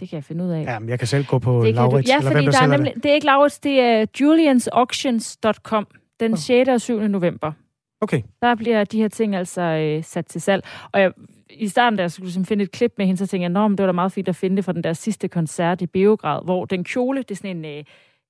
det 0.00 0.08
kan 0.08 0.16
jeg 0.16 0.24
finde 0.24 0.44
ud 0.44 0.50
af. 0.50 0.62
Ja, 0.64 0.78
men 0.78 0.88
jeg 0.88 0.98
kan 0.98 1.08
selv 1.08 1.24
gå 1.26 1.38
på. 1.38 1.62
Laurits, 1.62 2.08
Ja, 2.08 2.16
eller 2.18 2.30
fordi 2.30 2.44
hvem 2.44 2.52
der, 2.52 2.60
der 2.60 2.66
er 2.66 2.76
nemlig, 2.76 2.94
det. 2.94 3.02
det 3.02 3.10
er 3.10 3.14
ikke 3.14 3.26
Laurits, 3.26 3.58
det 3.58 3.80
er 3.80 4.06
juliansauctions.com 4.20 5.86
den 6.20 6.32
Oh. 6.32 6.38
6. 6.38 6.68
og 6.68 6.80
7. 6.80 7.00
november. 7.08 7.52
Okay, 8.00 8.22
Der 8.42 8.54
bliver 8.54 8.84
de 8.84 8.98
her 8.98 9.08
ting 9.08 9.34
altså 9.36 9.60
øh, 9.62 10.04
sat 10.04 10.26
til 10.26 10.40
salg. 10.40 10.64
Og 10.92 11.00
jeg, 11.00 11.12
i 11.50 11.68
starten, 11.68 11.96
da 11.96 12.02
jeg 12.02 12.10
skulle 12.10 12.44
finde 12.44 12.64
et 12.64 12.70
klip 12.70 12.92
med 12.98 13.06
hende, 13.06 13.18
så 13.18 13.26
tænkte 13.26 13.42
jeg, 13.42 13.50
men 13.52 13.70
det 13.70 13.78
var 13.82 13.86
da 13.86 13.92
meget 13.92 14.12
fint 14.12 14.28
at 14.28 14.36
finde 14.36 14.56
det 14.56 14.64
fra 14.64 14.72
den 14.72 14.84
der 14.84 14.92
sidste 14.92 15.28
koncert 15.28 15.80
i 15.82 15.86
Beograd, 15.86 16.44
hvor 16.44 16.64
den 16.64 16.84
kjole, 16.84 17.18
det 17.22 17.30
er 17.30 17.34
sådan 17.34 17.56
en, 17.56 17.64
øh, 17.78 17.84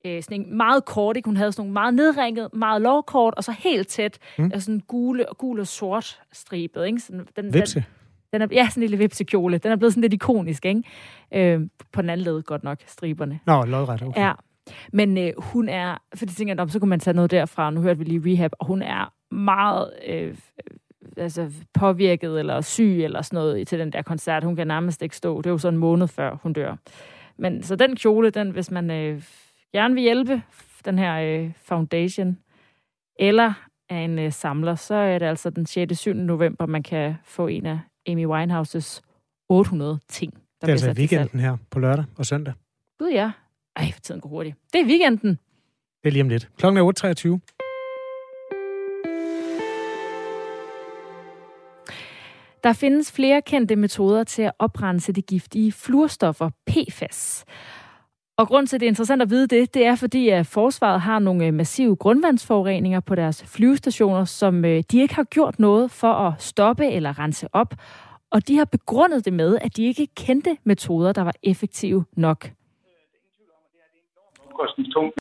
øh, 0.06 0.22
sådan 0.22 0.40
en 0.40 0.56
meget 0.56 0.84
kort, 0.84 1.16
ikke? 1.16 1.28
hun 1.28 1.36
havde 1.36 1.52
sådan 1.52 1.60
nogle 1.62 1.72
meget 1.72 1.94
nedringet, 1.94 2.48
meget 2.54 2.82
lovkort, 2.82 3.34
og 3.36 3.44
så 3.44 3.52
helt 3.52 3.88
tæt, 3.88 4.18
Mm. 4.38 4.44
mm. 4.44 4.60
sådan 4.60 4.80
gule, 4.80 5.26
gul 5.38 5.60
og 5.60 5.66
sort 5.66 6.20
stribet. 6.32 6.86
Ikke? 6.86 7.00
Sådan, 7.00 7.26
den, 7.36 7.54
vipse. 7.54 7.84
Den, 8.32 8.40
den 8.40 8.42
er, 8.42 8.46
ja, 8.52 8.68
sådan 8.68 8.82
en 8.82 8.88
lille 8.88 8.98
vipsekjole. 8.98 9.58
Den 9.58 9.72
er 9.72 9.76
blevet 9.76 9.92
sådan 9.92 10.00
lidt 10.00 10.12
ikonisk, 10.12 10.64
ikke? 10.66 10.82
Øh, 11.34 11.60
på 11.92 12.02
den 12.02 12.10
anden 12.10 12.24
led 12.24 12.42
godt 12.42 12.64
nok, 12.64 12.78
striberne. 12.86 13.40
Nå, 13.46 13.62
lodret, 13.64 14.02
okay. 14.02 14.20
Ja. 14.20 14.32
Men 14.92 15.18
øh, 15.18 15.32
hun 15.38 15.68
er, 15.68 15.96
for 16.14 16.26
de 16.26 16.32
tænker, 16.32 16.54
"Nå, 16.54 16.66
så 16.68 16.78
kunne 16.78 16.88
man 16.88 17.00
tage 17.00 17.14
noget 17.14 17.30
derfra, 17.30 17.70
nu 17.70 17.80
hørte 17.80 17.98
vi 17.98 18.04
lige 18.04 18.32
rehab, 18.32 18.50
og 18.58 18.66
hun 18.66 18.82
er 18.82 19.12
meget 19.34 19.90
øh, 20.06 20.34
altså, 21.16 21.50
påvirket 21.74 22.38
eller 22.38 22.60
syg 22.60 23.04
eller 23.04 23.22
sådan 23.22 23.36
noget 23.36 23.68
til 23.68 23.78
den 23.78 23.92
der 23.92 24.02
koncert. 24.02 24.44
Hun 24.44 24.56
kan 24.56 24.66
nærmest 24.66 25.02
ikke 25.02 25.16
stå. 25.16 25.38
Det 25.38 25.46
er 25.46 25.50
jo 25.50 25.58
så 25.58 25.68
en 25.68 25.76
måned 25.76 26.08
før 26.08 26.38
hun 26.42 26.52
dør. 26.52 26.76
Men 27.38 27.62
så 27.62 27.76
den 27.76 27.96
kjole, 27.96 28.30
den, 28.30 28.50
hvis 28.50 28.70
man 28.70 28.90
øh, 28.90 29.22
gerne 29.76 29.94
vil 29.94 30.02
hjælpe 30.02 30.42
den 30.84 30.98
her 30.98 31.14
øh, 31.14 31.52
foundation, 31.56 32.38
eller 33.18 33.52
er 33.88 33.98
en 33.98 34.18
øh, 34.18 34.32
samler, 34.32 34.74
så 34.74 34.94
er 34.94 35.18
det 35.18 35.26
altså 35.26 35.50
den 35.50 35.66
6. 35.66 35.98
7. 35.98 36.12
november, 36.12 36.66
man 36.66 36.82
kan 36.82 37.14
få 37.24 37.46
en 37.46 37.66
af 37.66 37.78
Amy 38.08 38.26
Winehouses 38.26 39.02
800 39.48 40.00
ting. 40.08 40.34
Der 40.34 40.40
Det 40.60 40.68
er 40.68 40.72
altså 40.72 40.92
weekenden 40.92 41.40
her 41.40 41.56
på 41.70 41.78
lørdag 41.78 42.04
og 42.16 42.26
søndag. 42.26 42.54
Gud 42.98 43.10
ja. 43.10 43.30
Ej, 43.76 43.92
for 43.92 44.00
tiden 44.00 44.20
går 44.20 44.28
hurtigt. 44.28 44.56
Det 44.72 44.80
er 44.80 44.84
weekenden. 44.84 45.38
Det 46.02 46.08
er 46.08 46.10
lige 46.10 46.22
om 46.22 46.28
lidt. 46.28 46.48
Klokken 46.58 46.78
er 46.78 46.82
8.23. 46.82 46.88
Der 52.64 52.72
findes 52.72 53.12
flere 53.12 53.42
kendte 53.42 53.76
metoder 53.76 54.24
til 54.24 54.42
at 54.42 54.52
oprense 54.58 55.12
de 55.12 55.22
giftige 55.22 55.72
fluorstoffer 55.72 56.50
PFAS. 56.66 57.44
Og 58.38 58.48
grund 58.48 58.66
til, 58.66 58.76
at 58.76 58.80
det 58.80 58.86
er 58.86 58.90
interessant 58.90 59.22
at 59.22 59.30
vide 59.30 59.46
det, 59.46 59.74
det 59.74 59.86
er 59.86 59.94
fordi, 59.94 60.28
at 60.28 60.46
forsvaret 60.46 61.00
har 61.00 61.18
nogle 61.18 61.46
øh, 61.46 61.54
massive 61.54 61.96
grundvandsforureninger 61.96 63.00
på 63.00 63.14
deres 63.14 63.44
flyvestationer, 63.44 64.24
som 64.24 64.64
øh, 64.64 64.82
de 64.90 65.00
ikke 65.00 65.14
har 65.14 65.24
gjort 65.24 65.58
noget 65.58 65.90
for 65.90 66.12
at 66.12 66.42
stoppe 66.42 66.86
eller 66.86 67.18
rense 67.18 67.48
op. 67.52 67.74
Og 68.30 68.48
de 68.48 68.56
har 68.56 68.64
begrundet 68.64 69.24
det 69.24 69.32
med, 69.32 69.58
at 69.60 69.76
de 69.76 69.84
ikke 69.84 70.06
kendte 70.06 70.56
metoder, 70.64 71.12
der 71.12 71.22
var 71.22 71.34
effektive 71.42 72.04
nok. 72.16 72.50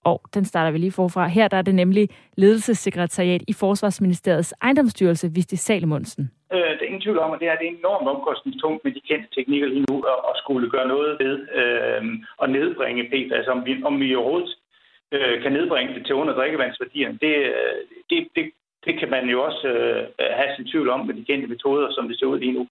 Og 0.04 0.21
den 0.34 0.45
starter 0.45 0.71
vi 0.71 0.78
lige 0.78 0.91
forfra. 0.91 1.28
Her 1.28 1.47
der 1.47 1.58
er 1.58 1.62
det 1.62 1.75
nemlig 1.75 2.10
ledelsessekretariat 2.38 3.43
i 3.47 3.54
Forsvarsministeriets 3.54 4.54
ejendomsstyrelse, 4.62 5.32
Visti 5.34 5.56
Salimonsen. 5.56 6.32
Øh, 6.55 6.71
der 6.75 6.81
er 6.81 6.89
ingen 6.89 7.05
tvivl 7.05 7.19
om, 7.19 7.33
at 7.33 7.39
det 7.39 7.47
her 7.47 7.57
det 7.61 7.67
er 7.67 7.77
enormt 7.77 8.07
omkostningstungt 8.13 8.83
med 8.83 8.91
de 8.97 9.07
kendte 9.09 9.29
teknikker 9.35 9.67
lige 9.67 9.85
nu, 9.89 9.95
og, 10.11 10.17
og 10.29 10.33
skulle 10.41 10.69
gøre 10.69 10.87
noget 10.87 11.11
ved 11.23 11.35
øh, 11.59 12.01
at 12.43 12.49
nedbringe 12.49 13.03
PFAS. 13.11 13.37
Altså, 13.37 13.51
om 13.51 13.61
vi, 13.65 13.71
om 13.89 13.99
vi 13.99 14.15
overhovedet 14.15 14.53
øh, 15.15 15.41
kan 15.43 15.51
nedbringe 15.51 15.93
det 15.95 16.05
til 16.05 16.15
under 16.15 16.33
drikkevandsværdierne, 16.33 17.17
det, 17.21 17.35
øh, 17.57 17.77
det, 18.09 18.17
det, 18.35 18.45
det 18.85 18.99
kan 18.99 19.09
man 19.09 19.25
jo 19.33 19.37
også 19.47 19.67
øh, 19.67 20.01
have 20.39 20.51
sin 20.55 20.67
tvivl 20.71 20.89
om 20.89 21.05
med 21.05 21.15
de 21.15 21.25
kendte 21.25 21.47
metoder, 21.47 21.87
som 21.91 22.07
det 22.07 22.19
ser 22.19 22.25
ud 22.25 22.39
lige 22.39 22.57
nu. 22.59 22.67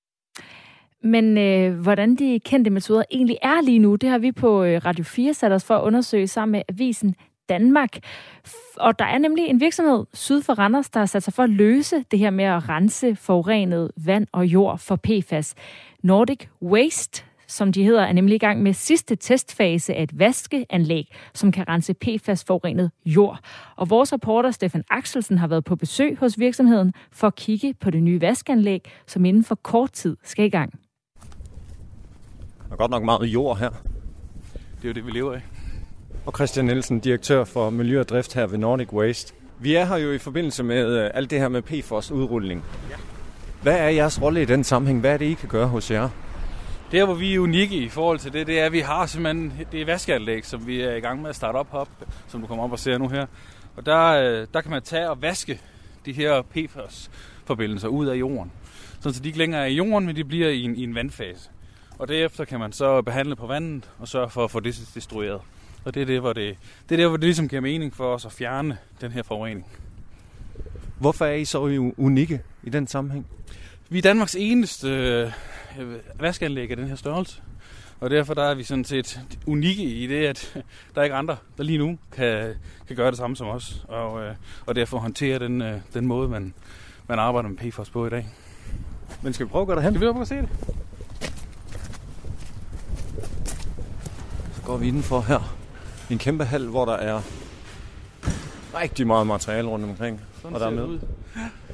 Men 1.00 1.38
øh, 1.38 1.82
hvordan 1.82 2.14
de 2.16 2.40
kendte 2.40 2.70
metoder 2.70 3.04
egentlig 3.10 3.38
er 3.42 3.60
lige 3.62 3.78
nu, 3.78 3.94
det 3.94 4.08
har 4.08 4.18
vi 4.18 4.32
på 4.32 4.64
øh, 4.64 4.80
Radio 4.86 5.04
4 5.04 5.34
sat 5.34 5.52
os 5.52 5.66
for 5.66 5.74
at 5.74 5.82
undersøge 5.82 6.26
sammen 6.26 6.52
med 6.52 6.62
Avisen 6.68 7.16
Danmark. 7.48 7.98
Og 8.76 8.98
der 8.98 9.04
er 9.04 9.18
nemlig 9.18 9.44
en 9.44 9.61
virksomhed 9.61 10.04
syd 10.12 10.42
for 10.42 10.54
Randers, 10.54 10.90
der 10.90 11.00
har 11.00 11.07
sat 11.07 11.22
sig 11.22 11.33
for 11.33 11.42
at 11.42 11.50
løse 11.50 12.04
det 12.11 12.18
her 12.18 12.30
med 12.30 12.44
at 12.44 12.68
rense 12.68 13.16
forurenet 13.16 13.90
vand 13.96 14.26
og 14.33 14.46
jord 14.46 14.78
for 14.78 14.96
PFAS. 14.96 15.54
Nordic 16.02 16.48
Waste, 16.62 17.24
som 17.46 17.72
de 17.72 17.85
hedder, 17.85 18.02
er 18.02 18.12
nemlig 18.12 18.35
i 18.35 18.38
gang 18.38 18.62
med 18.62 18.72
sidste 18.72 19.16
testfase 19.16 19.94
af 19.94 20.02
et 20.02 20.18
vaskeanlæg, 20.18 21.14
som 21.35 21.52
kan 21.52 21.68
rense 21.68 21.94
PFAS-forurenet 21.94 22.90
jord. 23.07 23.38
Og 23.76 23.90
vores 23.90 24.12
reporter 24.12 24.50
Stefan 24.50 24.85
Axelsen 24.90 25.38
har 25.38 25.46
været 25.46 25.64
på 25.64 25.76
besøg 25.76 26.18
hos 26.18 26.38
virksomheden 26.38 26.92
for 27.12 27.26
at 27.26 27.35
kigge 27.35 27.74
på 27.74 27.90
det 27.90 28.02
nye 28.02 28.20
vaskeanlæg, 28.20 28.90
som 29.07 29.24
inden 29.24 29.44
for 29.44 29.54
kort 29.54 29.92
tid 29.92 30.16
skal 30.22 30.44
i 30.44 30.48
gang. 30.48 30.72
Der 32.68 32.72
er 32.72 32.76
godt 32.76 32.90
nok 32.90 33.04
meget 33.04 33.26
jord 33.26 33.59
her. 33.59 33.70
Det 33.70 34.85
er 34.85 34.88
jo 34.88 34.92
det, 34.92 35.07
vi 35.07 35.11
lever 35.11 35.33
af. 35.33 35.53
Og 36.26 36.32
Christian 36.34 36.66
Nielsen, 36.66 37.00
direktør 37.00 37.44
for 37.44 37.70
Miljø 37.70 38.00
og 38.00 38.08
Drift 38.08 38.34
her 38.34 38.46
ved 38.46 38.58
Nordic 38.58 38.92
Waste. 38.92 39.34
Vi 39.58 39.74
er 39.74 39.84
her 39.84 39.96
jo 39.96 40.12
i 40.12 40.18
forbindelse 40.18 40.62
med 40.62 40.87
øh, 40.87 41.10
alt 41.14 41.30
det 41.30 41.40
her 41.40 41.48
med 41.48 41.62
PFOS-udrulning. 41.62 42.64
Hvad 43.62 43.78
er 43.78 43.88
jeres 43.88 44.22
rolle 44.22 44.42
i 44.42 44.44
den 44.44 44.64
sammenhæng? 44.64 45.00
Hvad 45.00 45.12
er 45.12 45.16
det, 45.16 45.24
I 45.24 45.34
kan 45.34 45.48
gøre 45.48 45.66
hos 45.66 45.90
jer? 45.90 46.08
Der, 46.92 47.04
hvor 47.04 47.14
vi 47.14 47.34
er 47.34 47.40
unikke 47.40 47.76
i 47.76 47.88
forhold 47.88 48.18
til 48.18 48.32
det, 48.32 48.46
det 48.46 48.60
er, 48.60 48.66
at 48.66 48.72
vi 48.72 48.80
har 48.80 49.06
simpelthen 49.06 49.52
det 49.72 49.87
vaskeanlæg, 49.87 50.46
som 50.46 50.66
vi 50.66 50.80
er 50.80 50.94
i 50.94 51.00
gang 51.00 51.22
med 51.22 51.30
at 51.30 51.37
starte 51.37 51.56
op 51.56 51.68
op, 51.72 51.88
som 52.28 52.40
du 52.40 52.46
kommer 52.46 52.64
op 52.64 52.72
og 52.72 52.78
ser 52.78 52.98
nu 52.98 53.08
her. 53.08 53.26
Og 53.76 53.87
der, 53.87 54.06
øh, 54.06 54.46
der 54.54 54.60
kan 54.60 54.70
man 54.70 54.82
tage 54.82 55.10
og 55.10 55.22
vaske 55.22 55.60
de 56.06 56.12
her 56.12 56.42
PFAS-forbindelser 56.42 57.88
ud 57.88 58.06
af 58.06 58.14
jorden. 58.14 58.52
Så 59.00 59.10
de 59.10 59.28
ikke 59.28 59.38
længere 59.38 59.62
er 59.62 59.66
i 59.66 59.74
jorden, 59.74 60.06
men 60.06 60.16
de 60.16 60.24
bliver 60.24 60.48
i 60.48 60.62
en, 60.62 60.76
i 60.76 60.82
en 60.82 60.94
vandfase. 60.94 61.50
Og 61.98 62.08
derefter 62.08 62.44
kan 62.44 62.60
man 62.60 62.72
så 62.72 63.02
behandle 63.02 63.37
på 63.37 63.46
vandet 63.46 63.90
og 63.98 64.08
sørge 64.08 64.30
for 64.30 64.44
at 64.44 64.50
få 64.50 64.60
det 64.60 64.90
destrueret. 64.94 65.40
Og 65.84 65.94
det 65.94 66.02
er 66.02 66.06
det, 66.06 66.20
hvor 66.20 66.32
det, 66.32 66.56
det, 66.88 66.94
er 66.94 67.02
der, 67.02 67.08
hvor 67.08 67.16
det 67.16 67.24
ligesom 67.24 67.48
giver 67.48 67.62
mening 67.62 67.94
for 67.94 68.14
os 68.14 68.24
at 68.24 68.32
fjerne 68.32 68.78
den 69.00 69.12
her 69.12 69.22
forurening. 69.22 69.66
Hvorfor 70.98 71.24
er 71.24 71.34
I 71.34 71.44
så 71.44 71.92
unikke 71.96 72.40
i 72.62 72.70
den 72.70 72.86
sammenhæng? 72.86 73.26
Vi 73.88 73.98
er 73.98 74.02
Danmarks 74.02 74.34
eneste 74.34 74.88
øh, 74.88 75.32
vaskeanlæg 76.20 76.70
af 76.70 76.76
den 76.76 76.88
her 76.88 76.96
størrelse. 76.96 77.42
Og 78.00 78.10
derfor 78.10 78.34
der 78.34 78.42
er 78.42 78.54
vi 78.54 78.62
sådan 78.62 78.84
set 78.84 79.20
unikke 79.46 79.82
i 79.82 80.06
det, 80.06 80.26
at 80.26 80.64
der 80.94 81.00
er 81.00 81.04
ikke 81.04 81.16
andre, 81.16 81.36
der 81.58 81.64
lige 81.64 81.78
nu 81.78 81.98
kan, 82.12 82.54
kan 82.86 82.96
gøre 82.96 83.10
det 83.10 83.18
samme 83.18 83.36
som 83.36 83.48
os. 83.48 83.84
Og, 83.88 84.22
øh, 84.22 84.34
og 84.66 84.74
derfor 84.74 84.98
håndtere 84.98 85.38
den, 85.38 85.62
øh, 85.62 85.80
den 85.94 86.06
måde, 86.06 86.28
man, 86.28 86.54
man 87.08 87.18
arbejder 87.18 87.48
med 87.48 87.58
PFOS 87.58 87.90
på 87.90 88.06
i 88.06 88.10
dag. 88.10 88.28
Men 89.22 89.32
skal 89.32 89.46
vi 89.46 89.50
prøve 89.50 89.62
at 89.62 89.66
gå 89.66 89.74
derhen? 89.74 89.94
Skal 89.94 90.06
vi 90.06 90.12
prøve 90.12 90.22
at 90.22 90.28
se 90.28 90.36
det? 90.36 90.48
Så 94.54 94.62
går 94.64 94.76
vi 94.76 94.88
indenfor 94.88 95.20
her. 95.20 95.63
En 96.10 96.18
kæmpe 96.18 96.44
hal, 96.44 96.66
hvor 96.66 96.84
der 96.84 96.92
er 96.92 97.20
rigtig 98.80 99.06
meget 99.06 99.26
materiale 99.26 99.68
rundt 99.68 99.84
omkring. 99.84 100.20
Sådan 100.42 100.54
og 100.54 100.60
der 100.60 100.66
er 100.66 100.70
ser 100.70 100.76
med. 100.76 100.84
ud. 100.84 100.98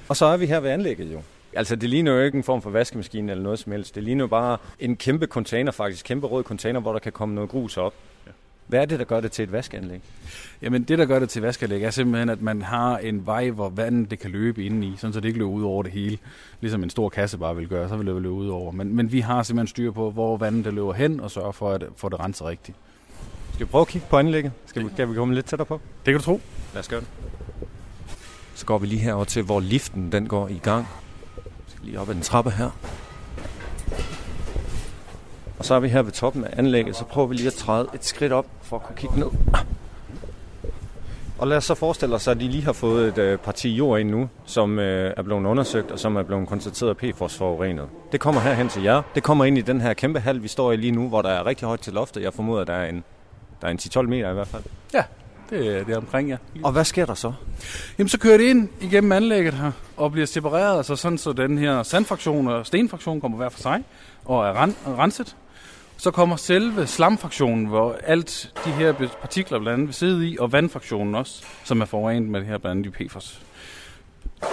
Og 0.09 0.17
så 0.17 0.27
er 0.27 0.37
vi 0.37 0.47
her 0.47 0.61
ved 0.61 0.71
anlægget 0.71 1.13
jo. 1.13 1.23
Altså, 1.53 1.77
det 1.77 1.91
ligner 1.91 2.13
jo 2.13 2.21
ikke 2.21 2.39
en 2.39 2.45
form 2.45 2.63
for 2.63 2.71
vaskemaskine 2.71 3.33
eller 3.33 3.45
noget 3.45 3.59
som 3.59 3.73
helst. 3.73 3.95
Det 3.95 4.03
ligner 4.03 4.25
jo 4.25 4.29
bare 4.29 4.59
en 4.79 4.97
kæmpe 4.97 5.27
container 5.27 5.73
faktisk. 5.73 6.05
Kæmpe 6.05 6.27
rød 6.27 6.45
container, 6.45 6.81
hvor 6.81 6.93
der 6.93 6.99
kan 6.99 7.13
komme 7.13 7.35
noget 7.35 7.51
grus 7.51 7.77
op. 7.77 7.95
Hvad 8.67 8.81
er 8.81 8.85
det, 8.85 8.99
der 8.99 9.05
gør 9.05 9.21
det 9.21 9.33
til 9.33 9.43
et 9.43 9.53
vaskeanlæg? 9.53 10.01
Jamen 10.63 10.83
det, 10.83 10.99
der 10.99 11.05
gør 11.05 11.19
det 11.19 11.29
til 11.29 11.43
vaskeanlæg, 11.43 11.83
er 11.83 11.91
simpelthen, 11.91 12.29
at 12.29 12.43
man 12.43 12.63
har 12.63 12.99
en 12.99 13.27
vej, 13.27 13.51
hvor 13.51 13.69
vandet 13.69 14.11
det 14.11 14.19
kan 14.19 14.31
løbe 14.31 14.65
ind 14.65 14.85
i, 14.85 14.95
sådan 14.99 15.13
så 15.13 15.21
det 15.21 15.29
ikke 15.29 15.39
løber 15.39 15.51
ud 15.51 15.63
over 15.63 15.83
det 15.83 15.93
hele. 15.93 16.19
Ligesom 16.61 16.83
en 16.83 16.91
stor 16.91 17.09
kasse 17.09 17.39
bare 17.39 17.57
vil 17.57 17.69
gøre, 17.69 17.89
så 17.89 17.97
vil 17.97 18.07
det 18.07 18.15
løbe 18.15 18.31
ud 18.35 18.49
over. 18.49 18.73
Men, 18.73 18.97
men 18.97 19.13
vi 19.13 19.21
har 19.21 19.43
simpelthen 19.43 19.67
styr 19.67 19.91
på, 19.91 20.11
hvor 20.11 20.37
vandet 20.37 20.65
det 20.65 20.75
løber 20.75 20.93
hen, 20.93 21.21
og 21.21 21.31
sørge 21.31 21.53
for 21.53 21.71
at 21.71 21.85
få 21.97 22.09
det 22.09 22.21
renset 22.21 22.47
rigtigt. 22.47 22.77
Skal 23.61 23.67
vi 23.67 23.71
prøve 23.71 23.83
at 23.83 23.89
kigge 23.89 24.07
på 24.11 24.19
anlægget? 24.19 24.53
Skal 24.67 24.85
vi, 24.85 24.89
kan 24.97 25.11
vi 25.11 25.15
komme 25.15 25.35
lidt 25.35 25.47
tættere 25.47 25.67
på? 25.67 25.81
Det 26.07 26.13
kan 26.13 26.15
du 26.15 26.25
tro. 26.25 26.41
Lad 26.75 26.81
os 26.81 26.89
gøre 26.89 27.01
det. 27.01 27.09
Så 28.55 28.67
går 28.67 28.79
vi 28.79 28.87
lige 28.87 29.01
herover 29.01 29.25
til, 29.25 29.43
hvor 29.43 29.61
liften 29.61 30.13
den 30.13 30.29
går 30.29 30.49
i 30.49 30.61
gang. 30.63 30.89
Vi 31.37 31.71
skal 31.71 31.85
lige 31.85 32.01
op 32.01 32.09
ad 32.09 32.15
den 32.15 32.23
trappe 32.23 32.51
her. 32.51 32.71
Og 35.59 35.65
så 35.65 35.75
er 35.75 35.81
vi 35.81 35.89
her 35.89 36.03
ved 36.03 36.13
toppen 36.13 36.45
af 36.45 36.55
anlægget, 36.59 36.97
så 36.97 37.05
prøver 37.05 37.27
vi 37.27 37.35
lige 37.35 37.47
at 37.47 37.53
træde 37.53 37.89
et 37.95 38.05
skridt 38.05 38.33
op 38.33 38.47
for 38.63 38.77
at 38.77 38.83
kunne 38.83 38.97
kigge 38.97 39.19
ned. 39.19 39.29
Og 41.39 41.47
lad 41.47 41.57
os 41.57 41.65
så 41.65 41.75
forestille 41.75 42.15
os, 42.15 42.29
at 42.29 42.41
de 42.41 42.49
lige 42.49 42.65
har 42.65 42.73
fået 42.73 43.09
et 43.09 43.19
øh, 43.19 43.39
parti 43.39 43.75
jord 43.75 44.01
ind 44.01 44.11
nu, 44.11 44.29
som 44.45 44.79
øh, 44.79 45.15
er 45.17 45.23
blevet 45.23 45.47
undersøgt 45.47 45.91
og 45.91 45.99
som 45.99 46.17
er 46.17 46.23
blevet 46.23 46.49
konstateret 46.49 46.97
PFOS 46.97 47.37
forurenet. 47.37 47.89
Det 48.13 48.21
kommer 48.21 48.41
herhen 48.41 48.69
til 48.69 48.83
jer. 48.83 49.03
Det 49.15 49.23
kommer 49.23 49.45
ind 49.45 49.59
i 49.59 49.61
den 49.61 49.81
her 49.81 49.95
kæmpe 49.95 50.21
hal, 50.21 50.43
vi 50.43 50.49
står 50.49 50.73
i 50.73 50.77
lige 50.77 50.93
nu, 50.93 51.09
hvor 51.09 51.23
der 51.23 51.31
er 51.31 51.47
rigtig 51.47 51.67
højt 51.67 51.81
til 51.81 51.93
loftet. 51.93 52.23
Jeg 52.23 52.33
formoder, 52.35 52.65
der 52.65 52.75
er 52.75 52.89
en, 52.89 53.05
der 53.61 53.67
er 53.67 53.71
en 53.71 53.79
10-12 53.83 54.03
meter 54.03 54.31
i 54.31 54.35
hvert 54.35 54.49
fald. 54.49 54.63
Ja, 54.95 55.03
det, 55.51 55.77
er- 55.79 55.85
det 55.85 55.93
er 55.93 55.97
omkring, 55.97 56.29
ja. 56.29 56.37
Og 56.65 56.73
hvad 56.73 56.85
sker 56.85 57.07
der 57.07 57.15
så? 57.15 57.33
Jamen, 57.99 58.09
så 58.09 58.19
kører 58.19 58.37
det 58.37 58.45
ind 58.45 58.69
igennem 58.81 59.13
anlægget 59.13 59.55
her, 59.55 59.73
og 59.97 60.13
bliver 60.13 60.27
separeret, 60.27 60.77
altså 60.77 60.97
sådan, 60.97 61.19
så 61.19 61.33
den 61.33 61.59
her 61.59 61.83
sandfraktion 61.83 62.49
og 62.49 62.67
stenfraktion 62.67 63.21
kommer 63.21 63.37
hver 63.39 63.49
for 63.49 63.61
sig, 63.61 63.85
og 64.25 64.47
er 64.47 64.53
ren, 64.53 64.77
renset. 64.87 65.37
Så 65.97 66.11
kommer 66.11 66.37
selve 66.37 66.87
slamfraktionen, 66.87 67.67
hvor 67.67 67.97
alt 68.05 68.53
de 68.65 68.71
her 68.71 68.93
partikler 69.21 69.59
blandt 69.59 69.75
andet 69.75 69.87
vil 69.87 69.95
sidde 69.95 70.29
i, 70.29 70.37
og 70.39 70.53
vandfraktionen 70.53 71.15
også, 71.15 71.43
som 71.65 71.81
er 71.81 71.85
forurenet 71.85 72.29
med 72.29 72.41
det 72.41 72.49
her 72.49 72.59
blandt 72.59 72.87
andet 72.87 73.01
i 73.03 73.09
PFOS. 73.09 73.41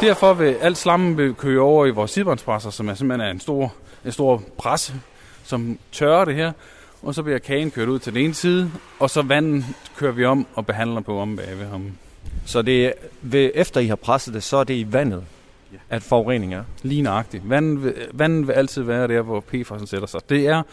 Derfor 0.01 0.33
vil 0.33 0.53
alt 0.61 0.77
slammen 0.77 1.17
vil 1.17 1.33
køre 1.33 1.61
over 1.61 1.85
i 1.85 1.89
vores 1.89 2.11
sidebåndspresser, 2.11 2.69
som 2.69 2.89
er 2.89 2.93
simpelthen 2.93 3.27
er 3.27 3.31
en 3.31 3.39
stor, 3.39 3.73
en 4.05 4.11
stor 4.11 4.43
presse, 4.57 4.93
som 5.43 5.79
tørrer 5.91 6.25
det 6.25 6.35
her, 6.35 6.51
og 7.01 7.15
så 7.15 7.23
bliver 7.23 7.39
kagen 7.39 7.71
kørt 7.71 7.87
ud 7.89 7.99
til 7.99 8.13
den 8.13 8.21
ene 8.23 8.33
side, 8.33 8.71
og 8.99 9.09
så 9.09 9.21
vandet 9.21 9.65
kører 9.97 10.11
vi 10.11 10.25
om 10.25 10.47
og 10.55 10.65
behandler 10.65 11.01
på 11.01 11.19
om 11.19 11.35
bagved 11.35 11.67
ham. 11.67 11.91
Så 12.45 12.61
det 12.61 12.85
er, 12.85 12.91
ved, 13.21 13.51
efter 13.55 13.81
I 13.81 13.87
har 13.87 13.95
presset 13.95 14.33
det, 14.33 14.43
så 14.43 14.57
er 14.57 14.63
det 14.63 14.73
i 14.73 14.93
vandet, 14.93 15.23
Ja. 15.73 15.77
at 15.89 16.03
forurening 16.03 16.53
er. 16.53 16.63
Lige 16.83 17.01
nøjagtigt. 17.01 17.49
Vandet 17.49 17.83
vil, 17.83 17.93
vandet 18.13 18.47
vil 18.47 18.53
altid 18.53 18.81
være 18.83 19.07
der, 19.07 19.21
hvor 19.21 19.43
PFAS'en 19.53 19.85
sætter 19.85 20.07
sig. 20.07 20.29
Det 20.29 20.47
er 20.47 20.63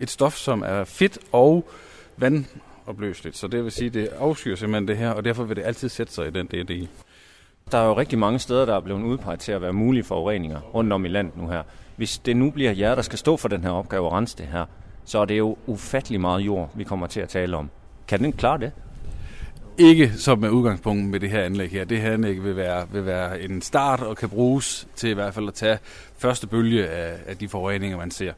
et 0.00 0.10
stof, 0.10 0.34
som 0.36 0.62
er 0.66 0.84
fedt 0.84 1.18
og 1.32 1.68
vandopløseligt. 2.16 3.36
Så 3.36 3.46
det 3.48 3.64
vil 3.64 3.72
sige, 3.72 3.90
det 3.90 4.08
afskyr 4.18 4.56
simpelthen 4.56 4.88
det 4.88 4.96
her, 4.96 5.10
og 5.10 5.24
derfor 5.24 5.44
vil 5.44 5.56
det 5.56 5.62
altid 5.62 5.88
sætte 5.88 6.12
sig 6.12 6.26
i 6.26 6.30
den 6.30 6.46
der 6.46 6.64
del. 6.64 6.88
Der 7.72 7.78
er 7.78 7.86
jo 7.86 7.96
rigtig 7.96 8.18
mange 8.18 8.38
steder, 8.38 8.64
der 8.64 8.76
er 8.76 8.80
blevet 8.80 9.02
udpeget 9.02 9.40
til 9.40 9.52
at 9.52 9.62
være 9.62 9.72
mulige 9.72 10.04
forureninger 10.04 10.60
rundt 10.60 10.92
om 10.92 11.04
i 11.04 11.08
landet 11.08 11.36
nu 11.36 11.48
her. 11.48 11.62
Hvis 11.96 12.18
det 12.18 12.36
nu 12.36 12.50
bliver 12.50 12.72
jer, 12.72 12.94
der 12.94 13.02
skal 13.02 13.18
stå 13.18 13.36
for 13.36 13.48
den 13.48 13.62
her 13.62 13.70
opgave 13.70 14.06
og 14.06 14.12
rense 14.12 14.36
det 14.38 14.46
her, 14.46 14.64
så 15.10 15.18
er 15.18 15.24
det 15.24 15.38
jo 15.38 15.56
ufattelig 15.66 16.20
meget 16.20 16.40
jord, 16.40 16.70
vi 16.74 16.84
kommer 16.84 17.06
til 17.06 17.20
at 17.20 17.28
tale 17.28 17.56
om. 17.56 17.70
Kan 18.08 18.20
den 18.20 18.32
klare 18.32 18.58
det? 18.58 18.72
Ikke 19.78 20.12
som 20.12 20.38
med 20.38 20.50
udgangspunkt 20.50 21.04
med 21.04 21.20
det 21.20 21.30
her 21.30 21.42
anlæg 21.42 21.70
her. 21.70 21.84
Det 21.84 22.00
her 22.00 22.12
anlæg 22.12 22.44
vil 22.44 22.56
være, 22.56 22.86
vil 22.92 23.06
være 23.06 23.40
en 23.40 23.62
start 23.62 24.00
og 24.00 24.16
kan 24.16 24.28
bruges 24.28 24.88
til 24.96 25.10
i 25.10 25.12
hvert 25.12 25.34
fald 25.34 25.48
at 25.48 25.54
tage 25.54 25.78
første 26.18 26.46
bølge 26.46 26.88
af, 26.88 27.18
af 27.26 27.36
de 27.36 27.48
forureninger, 27.48 27.96
man 27.96 28.10
ser. 28.10 28.32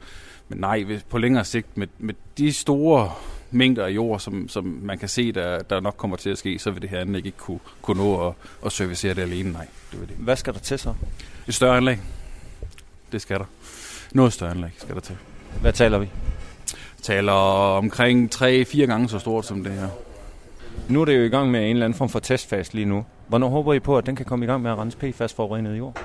Men 0.49 0.59
nej, 0.59 0.85
på 1.09 1.19
længere 1.19 1.45
sigt 1.45 1.77
med, 1.77 1.87
med 1.99 2.15
de 2.39 2.53
store 2.53 3.13
mængder 3.51 3.87
af 3.87 3.91
jord, 3.91 4.21
som, 4.21 4.49
som 4.49 4.65
man 4.83 4.99
kan 4.99 5.09
se, 5.09 5.33
der, 5.33 5.59
der 5.59 5.81
nok 5.81 5.95
kommer 5.97 6.17
til 6.17 6.31
at 6.31 6.39
ske, 6.39 6.59
så 6.59 6.71
vil 6.71 6.83
det 6.83 6.91
her 6.91 7.01
anlæg 7.01 7.27
ikke 7.27 7.39
kunne, 7.39 7.61
kunne 7.83 8.03
nå 8.03 8.29
at, 8.29 8.35
at 8.67 8.73
servicere 8.73 9.15
det 9.15 9.23
alene. 9.23 9.53
Nej, 9.53 9.67
det 9.93 10.01
vil 10.01 10.09
det. 10.09 10.17
Hvad 10.17 10.37
skal 10.37 10.53
der 10.53 10.61
til 10.61 10.79
så? 10.79 10.95
Et 11.49 11.55
større 11.55 11.77
anlæg. 11.77 11.99
Det 13.13 13.23
skal 13.23 13.39
der. 13.39 13.47
Noget 14.13 14.33
større 14.33 14.51
anlæg 14.51 14.71
skal 14.77 14.95
der 14.95 15.01
til. 15.01 15.17
Hvad 15.61 15.73
taler 15.73 15.99
vi? 15.99 16.09
Taler 17.03 17.33
omkring 17.77 18.35
3-4 18.35 18.85
gange 18.85 19.09
så 19.09 19.19
stort 19.19 19.47
som 19.47 19.65
det 19.65 19.73
her. 19.73 19.89
Nu 20.89 21.01
er 21.01 21.05
det 21.05 21.19
jo 21.19 21.23
i 21.23 21.29
gang 21.29 21.51
med 21.51 21.61
en 21.61 21.71
eller 21.71 21.85
anden 21.85 21.99
form 21.99 22.09
for 22.09 22.19
testfase 22.19 22.75
lige 22.75 22.85
nu. 22.85 23.05
Hvornår 23.29 23.49
håber 23.49 23.75
I 23.75 23.81
på, 23.81 23.99
at 23.99 24.07
den 24.07 24.17
kan 24.17 24.27
komme 24.27 24.45
i 24.45 24.49
gang 24.49 24.63
med 24.63 24.71
at 24.71 24.79
rense 24.79 24.99
PFAS 24.99 25.33
forurenet 25.33 25.79
jord? 25.79 25.97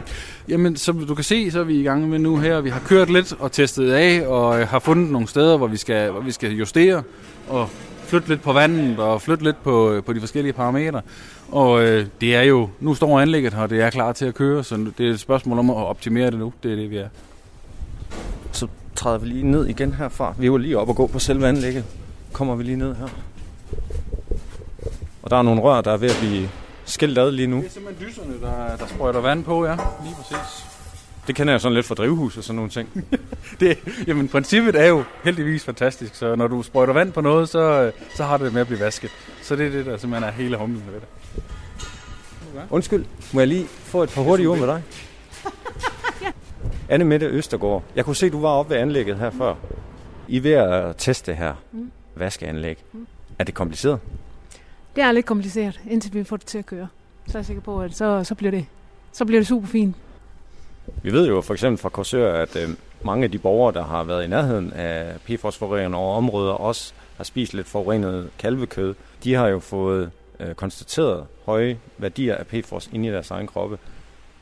Jamen, 0.49 0.75
som 0.75 1.05
du 1.05 1.15
kan 1.15 1.23
se, 1.23 1.51
så 1.51 1.59
er 1.59 1.63
vi 1.63 1.79
i 1.79 1.83
gang 1.83 2.09
med 2.09 2.19
nu 2.19 2.37
her. 2.37 2.61
Vi 2.61 2.69
har 2.69 2.79
kørt 2.79 3.09
lidt 3.09 3.33
og 3.39 3.51
testet 3.51 3.91
af, 3.91 4.27
og 4.27 4.67
har 4.67 4.79
fundet 4.79 5.11
nogle 5.11 5.27
steder, 5.27 5.57
hvor 5.57 5.67
vi 5.67 5.77
skal, 5.77 6.11
hvor 6.11 6.21
vi 6.21 6.31
skal 6.31 6.51
justere 6.51 7.03
og 7.49 7.69
flytte 8.07 8.29
lidt 8.29 8.41
på 8.41 8.53
vandet 8.53 8.99
og 8.99 9.21
flytte 9.21 9.43
lidt 9.43 9.63
på, 9.63 10.01
på 10.05 10.13
de 10.13 10.19
forskellige 10.19 10.53
parametre. 10.53 11.01
Og 11.51 11.83
øh, 11.83 12.05
det 12.21 12.35
er 12.35 12.41
jo, 12.41 12.69
nu 12.79 12.95
står 12.95 13.19
anlægget 13.19 13.53
her, 13.53 13.61
og 13.61 13.69
det 13.69 13.81
er 13.81 13.89
klar 13.89 14.13
til 14.13 14.25
at 14.25 14.35
køre, 14.35 14.63
så 14.63 14.85
det 14.97 15.07
er 15.07 15.11
et 15.11 15.19
spørgsmål 15.19 15.59
om 15.59 15.69
at 15.69 15.75
optimere 15.75 16.31
det 16.31 16.39
nu. 16.39 16.53
Det 16.63 16.71
er 16.71 16.75
det, 16.75 16.89
vi 16.89 16.97
er. 16.97 17.07
Så 18.51 18.67
træder 18.97 19.17
vi 19.17 19.27
lige 19.27 19.43
ned 19.51 19.65
igen 19.65 19.93
herfra. 19.93 20.33
Vi 20.37 20.51
var 20.51 20.57
lige 20.57 20.77
op 20.77 20.89
og 20.89 20.95
gå 20.95 21.07
på 21.07 21.19
selve 21.19 21.47
anlægget. 21.47 21.85
Kommer 22.33 22.55
vi 22.55 22.63
lige 22.63 22.77
ned 22.77 22.95
her. 22.95 23.07
Og 25.23 25.29
der 25.29 25.37
er 25.37 25.41
nogle 25.41 25.61
rør, 25.61 25.81
der 25.81 25.91
er 25.91 25.97
ved 25.97 26.09
at 26.09 26.17
blive 26.19 26.49
skilt 26.85 27.17
ad 27.17 27.31
lige 27.31 27.47
nu. 27.47 27.57
Det 27.57 27.65
er 27.65 27.69
simpelthen 27.69 28.09
dyserne, 28.09 28.33
der, 28.41 28.77
der 28.77 28.87
sprøjter 28.87 29.19
vand 29.19 29.43
på, 29.43 29.65
ja. 29.65 29.75
Lige 30.03 30.15
præcis. 30.15 30.65
Det 31.27 31.35
kender 31.35 31.53
jeg 31.53 31.61
sådan 31.61 31.73
lidt 31.75 31.85
fra 31.85 31.95
drivhus 31.95 32.37
og 32.37 32.43
sådan 32.43 32.55
nogle 32.55 32.71
ting. 32.71 32.89
Det, 33.59 33.77
jamen, 34.07 34.27
princippet 34.27 34.75
er 34.75 34.85
jo 34.85 35.03
heldigvis 35.23 35.63
fantastisk, 35.63 36.15
så 36.15 36.35
når 36.35 36.47
du 36.47 36.63
sprøjter 36.63 36.93
vand 36.93 37.11
på 37.11 37.21
noget, 37.21 37.49
så, 37.49 37.91
så 38.15 38.23
har 38.23 38.37
det 38.37 38.53
med 38.53 38.61
at 38.61 38.67
blive 38.67 38.79
vasket. 38.79 39.11
Så 39.41 39.55
det 39.55 39.67
er 39.67 39.71
det, 39.71 39.85
der 39.85 39.97
simpelthen 39.97 40.29
er 40.29 40.33
hele 40.33 40.57
humlen 40.57 40.83
ved 40.87 40.99
det. 40.99 41.07
Undskyld, 42.69 43.05
må 43.33 43.39
jeg 43.39 43.47
lige 43.47 43.67
få 43.67 44.03
et 44.03 44.09
par 44.09 44.21
hurtige 44.21 44.49
ord 44.49 44.57
med 44.57 44.67
dig? 44.67 44.83
Anne 46.89 47.05
Mette 47.05 47.25
Østergaard, 47.25 47.83
jeg 47.95 48.05
kunne 48.05 48.15
se, 48.15 48.29
du 48.29 48.41
var 48.41 48.49
oppe 48.49 48.69
ved 48.73 48.81
anlægget 48.81 49.17
her 49.17 49.29
før. 49.29 49.55
I 50.27 50.37
er 50.37 50.41
ved 50.41 50.51
at 50.51 50.95
teste 50.97 51.33
her 51.33 51.53
Mm. 51.71 51.91
vaskeanlæg. 52.15 52.83
Er 53.39 53.43
det 53.43 53.53
kompliceret? 53.55 53.99
Det 54.95 55.03
er 55.03 55.11
lidt 55.11 55.25
kompliceret, 55.25 55.79
indtil 55.89 56.13
vi 56.13 56.23
får 56.23 56.37
det 56.37 56.45
til 56.45 56.57
at 56.57 56.65
køre. 56.65 56.87
Så 57.27 57.37
er 57.37 57.39
jeg 57.39 57.45
sikker 57.45 57.61
på, 57.61 57.81
at 57.81 57.95
så, 57.95 58.23
så, 58.23 58.35
bliver, 58.35 58.51
det, 58.51 58.65
så 59.11 59.25
bliver 59.25 59.39
det 59.39 59.47
super 59.47 59.67
fint. 59.67 59.95
Vi 61.03 61.11
ved 61.13 61.27
jo 61.27 61.41
for 61.41 61.53
eksempel 61.53 61.77
fra 61.81 61.89
Korsør, 61.89 62.33
at 62.33 62.55
øh, 62.55 62.69
mange 63.03 63.23
af 63.23 63.31
de 63.31 63.37
borgere, 63.37 63.73
der 63.73 63.83
har 63.83 64.03
været 64.03 64.23
i 64.23 64.27
nærheden 64.27 64.73
af 64.73 65.15
PFOS-forurener 65.25 65.97
over 65.97 66.15
områder, 66.17 66.51
også 66.53 66.93
har 67.17 67.23
spist 67.23 67.53
lidt 67.53 67.67
forurenet 67.67 68.29
kalvekød. 68.39 68.95
De 69.23 69.33
har 69.33 69.47
jo 69.47 69.59
fået 69.59 70.11
øh, 70.39 70.55
konstateret 70.55 71.25
høje 71.45 71.79
værdier 71.97 72.35
af 72.35 72.47
PFOS 72.47 72.89
inde 72.93 73.07
i 73.07 73.11
deres 73.11 73.31
egen 73.31 73.47
kroppe. 73.47 73.77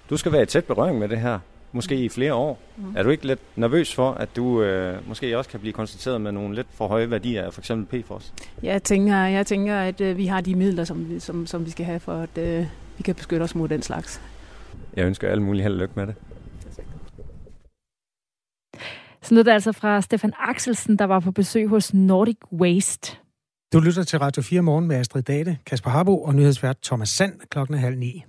Du 0.10 0.18
skal 0.18 0.32
være 0.32 0.42
i 0.44 0.46
tæt 0.46 0.66
berøring 0.66 1.00
med 1.00 1.10
det 1.10 1.20
her, 1.20 1.40
måske 1.76 1.96
i 1.96 2.10
flere 2.10 2.34
år. 2.34 2.60
Mm. 2.78 2.96
Er 2.96 3.04
du 3.04 3.10
ikke 3.10 3.28
lidt 3.28 3.40
nervøs 3.56 3.96
for, 3.96 4.12
at 4.12 4.36
du 4.36 4.62
øh, 4.62 5.08
måske 5.08 5.38
også 5.38 5.50
kan 5.50 5.60
blive 5.60 5.74
konstateret 5.74 6.22
med 6.22 6.32
nogle 6.32 6.56
lidt 6.56 6.68
for 6.74 6.88
høje 6.88 7.10
værdier 7.12 7.44
af 7.44 7.54
for 7.54 7.62
eksempel 7.62 8.02
PFOS? 8.04 8.34
Jeg 8.64 8.84
tænker, 8.84 9.16
jeg 9.18 9.48
tænker 9.48 9.76
at 9.76 10.02
øh, 10.02 10.18
vi 10.18 10.26
har 10.26 10.42
de 10.42 10.56
midler, 10.56 10.84
som, 10.84 11.10
vi- 11.10 11.20
som, 11.20 11.48
som 11.48 11.66
vi 11.66 11.70
skal 11.70 11.86
have, 11.86 12.00
for 12.00 12.14
at 12.14 12.38
øh, 12.38 12.66
vi 12.98 13.04
kan 13.04 13.16
beskytte 13.16 13.44
os 13.44 13.56
mod 13.56 13.68
den 13.70 13.82
slags. 13.82 14.22
Jeg 14.96 15.06
ønsker 15.06 15.28
alle 15.30 15.44
mulige 15.44 15.64
held 15.64 15.74
og 15.74 15.80
lykke 15.80 15.94
med 15.96 16.08
det. 16.08 16.16
Så 19.22 19.34
noget 19.34 19.46
der 19.46 19.54
altså 19.54 19.72
fra 19.72 20.02
Stefan 20.02 20.34
Axelsen, 20.40 20.98
der 21.00 21.06
var 21.06 21.20
på 21.20 21.32
besøg 21.32 21.68
hos 21.68 21.94
Nordic 21.94 22.38
Waste. 22.54 23.18
Du 23.74 23.80
lytter 23.80 24.04
til 24.04 24.20
Radio 24.20 24.42
4 24.42 24.62
morgen 24.62 24.88
med 24.88 24.96
Astrid 24.96 25.22
Date, 25.24 25.58
Kasper 25.66 25.90
Harbo 25.90 26.24
og 26.24 26.36
nyhedsvært 26.36 26.78
Thomas 26.84 27.10
Sand 27.10 27.40
klokken 27.50 27.78
halv 27.78 27.98
ni. 27.98 28.24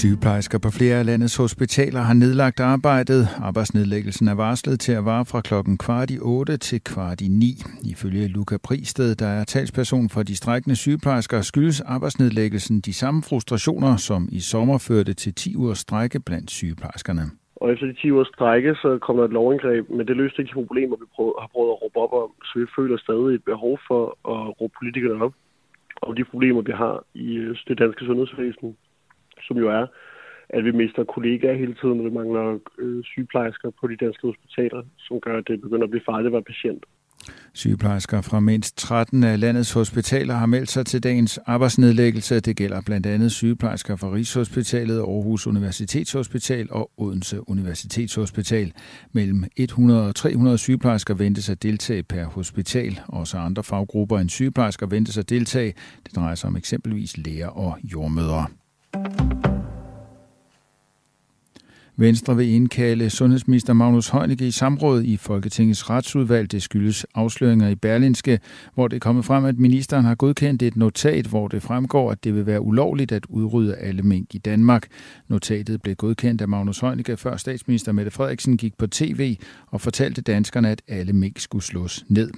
Sygeplejersker 0.00 0.58
på 0.66 0.70
flere 0.78 0.96
af 1.00 1.06
landets 1.06 1.36
hospitaler 1.36 2.00
har 2.08 2.14
nedlagt 2.14 2.60
arbejdet. 2.60 3.22
Arbejdsnedlæggelsen 3.48 4.28
er 4.28 4.36
varslet 4.46 4.80
til 4.80 4.92
at 4.92 5.04
vare 5.04 5.24
fra 5.24 5.40
klokken 5.48 5.78
kvart 5.84 6.10
i 6.10 6.18
8 6.22 6.56
til 6.56 6.80
kvart 6.92 7.20
i 7.20 7.28
9. 7.28 7.46
Ifølge 7.92 8.28
Luca 8.36 8.56
Pristed, 8.66 9.10
der 9.22 9.30
er 9.38 9.44
talsperson 9.44 10.08
for 10.14 10.22
de 10.22 10.36
strækkende 10.36 10.76
sygeplejersker, 10.76 11.40
skyldes 11.40 11.80
arbejdsnedlæggelsen 11.80 12.80
de 12.80 12.94
samme 13.02 13.20
frustrationer, 13.28 13.96
som 14.08 14.22
i 14.38 14.40
sommer 14.52 14.78
førte 14.88 15.12
til 15.14 15.32
10 15.34 15.56
ugers 15.56 15.78
strække 15.78 16.18
blandt 16.26 16.50
sygeplejerskerne. 16.50 17.24
Og 17.56 17.72
efter 17.72 17.86
de 17.86 17.94
10 18.02 18.10
ugers 18.12 18.28
strække, 18.34 18.74
så 18.74 18.98
kommer 19.04 19.22
der 19.22 19.28
et 19.28 19.36
lovindgreb, 19.38 19.84
men 19.90 20.06
det 20.08 20.16
løste 20.16 20.42
ikke 20.42 20.50
de 20.50 20.60
problemer, 20.62 20.96
vi 20.96 21.04
har 21.40 21.48
prøvet 21.54 21.70
at 21.72 21.82
råbe 21.82 21.98
op 22.04 22.12
om. 22.22 22.30
Så 22.48 22.52
vi 22.60 22.66
føler 22.76 22.96
stadig 23.06 23.34
et 23.34 23.44
behov 23.44 23.78
for 23.88 24.02
at 24.34 24.60
råbe 24.60 24.74
politikerne 24.80 25.24
op 25.24 25.34
om 26.02 26.14
de 26.14 26.24
problemer, 26.24 26.62
vi 26.62 26.72
har 26.72 27.04
i 27.14 27.28
øh, 27.34 27.56
det 27.68 27.78
danske 27.78 28.04
sundhedsvæsen 28.04 28.76
som 29.46 29.56
jo 29.56 29.68
er, 29.80 29.86
at 30.48 30.64
vi 30.64 30.72
mister 30.72 31.04
kollegaer 31.04 31.56
hele 31.62 31.74
tiden, 31.80 32.04
vi 32.04 32.10
mangler 32.10 32.58
øh, 32.78 33.04
sygeplejersker 33.04 33.70
på 33.80 33.86
de 33.86 33.96
danske 33.96 34.26
hospitaler, 34.26 34.82
som 34.98 35.20
gør, 35.20 35.38
at 35.38 35.48
det 35.48 35.60
begynder 35.60 35.84
at 35.84 35.90
blive 35.90 36.08
farligt 36.10 36.26
at 36.26 36.32
være 36.32 36.50
patient. 36.52 36.84
Sygeplejersker 37.54 38.20
fra 38.20 38.40
mindst 38.40 38.78
13 38.78 39.24
af 39.24 39.32
øh, 39.32 39.38
landets 39.38 39.72
hospitaler 39.72 40.34
har 40.34 40.46
meldt 40.46 40.70
sig 40.70 40.86
til 40.86 41.02
dagens 41.02 41.38
arbejdsnedlæggelse. 41.38 42.40
Det 42.40 42.56
gælder 42.56 42.80
blandt 42.86 43.06
andet 43.06 43.32
sygeplejersker 43.32 43.96
fra 43.96 44.12
Rigshospitalet, 44.12 44.98
Aarhus 44.98 45.46
Universitetshospital 45.46 46.68
og 46.70 46.90
Odense 46.96 47.48
Universitetshospital. 47.48 48.72
Mellem 49.12 49.44
100 49.56 50.08
og 50.08 50.14
300 50.14 50.58
sygeplejersker 50.58 51.14
ventes 51.14 51.50
at 51.50 51.62
deltage 51.62 52.02
per 52.02 52.24
hospital. 52.24 53.00
Også 53.08 53.38
andre 53.38 53.62
faggrupper 53.62 54.18
end 54.18 54.28
sygeplejersker 54.28 54.86
ventes 54.86 55.18
at 55.18 55.30
deltage. 55.30 55.74
Det 56.04 56.16
drejer 56.16 56.34
sig 56.34 56.48
om 56.48 56.56
eksempelvis 56.56 57.16
læger 57.16 57.48
og 57.48 57.78
jordmødre. 57.82 58.46
Venstre 61.98 62.36
vil 62.36 62.48
indkalde 62.48 63.10
sundhedsminister 63.10 63.72
Magnus 63.72 64.08
Heunicke 64.08 64.46
i 64.46 64.50
samråd 64.50 65.02
i 65.02 65.16
Folketingets 65.16 65.90
retsudvalg. 65.90 66.52
Det 66.52 66.62
skyldes 66.62 67.06
afsløringer 67.14 67.68
i 67.68 67.74
Berlinske, 67.74 68.40
hvor 68.74 68.88
det 68.88 68.96
er 68.96 69.00
kommet 69.00 69.24
frem, 69.24 69.44
at 69.44 69.58
ministeren 69.58 70.04
har 70.04 70.14
godkendt 70.14 70.62
et 70.62 70.76
notat, 70.76 71.26
hvor 71.26 71.48
det 71.48 71.62
fremgår, 71.62 72.10
at 72.10 72.24
det 72.24 72.34
vil 72.34 72.46
være 72.46 72.60
ulovligt 72.60 73.12
at 73.12 73.26
udrydde 73.28 73.76
alle 73.76 74.02
mink 74.02 74.34
i 74.34 74.38
Danmark. 74.38 74.86
Notatet 75.28 75.82
blev 75.82 75.94
godkendt 75.94 76.40
af 76.40 76.48
Magnus 76.48 76.78
Heunicke, 76.78 77.16
før 77.16 77.36
statsminister 77.36 77.92
Mette 77.92 78.10
Frederiksen 78.10 78.56
gik 78.56 78.78
på 78.78 78.86
tv 78.86 79.36
og 79.66 79.80
fortalte 79.80 80.22
danskerne, 80.22 80.70
at 80.70 80.82
alle 80.88 81.12
mink 81.12 81.38
skulle 81.38 81.64
slås 81.64 82.04
ned. 82.08 82.30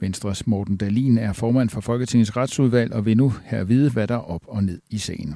Venstres 0.00 0.46
Morten 0.46 0.76
Dalin 0.76 1.18
er 1.18 1.32
formand 1.32 1.68
for 1.68 1.80
Folketingets 1.80 2.36
retsudvalg 2.36 2.92
og 2.92 3.06
vil 3.06 3.16
nu 3.16 3.32
her 3.44 3.64
vide, 3.64 3.90
hvad 3.90 4.06
der 4.06 4.14
er 4.14 4.30
op 4.30 4.42
og 4.48 4.64
ned 4.64 4.80
i 4.90 4.98
sagen. 4.98 5.34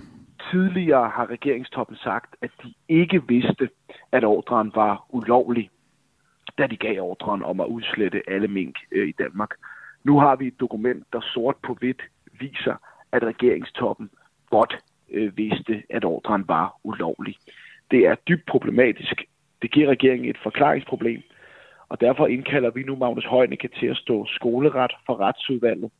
Tidligere 0.50 1.08
har 1.08 1.30
regeringstoppen 1.30 1.96
sagt, 1.96 2.36
at 2.42 2.50
de 2.62 2.74
ikke 2.88 3.28
vidste, 3.28 3.68
at 4.12 4.24
ordren 4.24 4.72
var 4.74 5.06
ulovlig, 5.08 5.70
da 6.58 6.66
de 6.66 6.76
gav 6.76 7.00
ordren 7.00 7.42
om 7.42 7.60
at 7.60 7.66
udslette 7.66 8.22
alle 8.28 8.48
mink 8.48 8.76
øh, 8.92 9.08
i 9.08 9.12
Danmark. 9.12 9.50
Nu 10.04 10.18
har 10.18 10.36
vi 10.36 10.46
et 10.46 10.60
dokument, 10.60 11.06
der 11.12 11.20
sort 11.20 11.56
på 11.66 11.74
hvidt 11.74 12.02
viser, 12.40 12.74
at 13.12 13.22
regeringstoppen 13.22 14.10
godt 14.50 14.78
øh, 15.10 15.36
vidste, 15.36 15.82
at 15.90 16.04
ordren 16.04 16.48
var 16.48 16.76
ulovlig. 16.84 17.36
Det 17.90 18.06
er 18.06 18.14
dybt 18.14 18.46
problematisk. 18.46 19.22
Det 19.62 19.70
giver 19.70 19.88
regeringen 19.88 20.30
et 20.30 20.38
forklaringsproblem, 20.42 21.22
og 21.88 22.00
derfor 22.00 22.26
indkalder 22.26 22.70
vi 22.70 22.82
nu 22.82 22.96
Magnus 22.96 23.26
Heunicke 23.30 23.68
til 23.68 23.86
at 23.86 23.96
stå 23.96 24.26
skoleret 24.26 24.92
for 25.06 25.20
retsudvalget. 25.20 25.90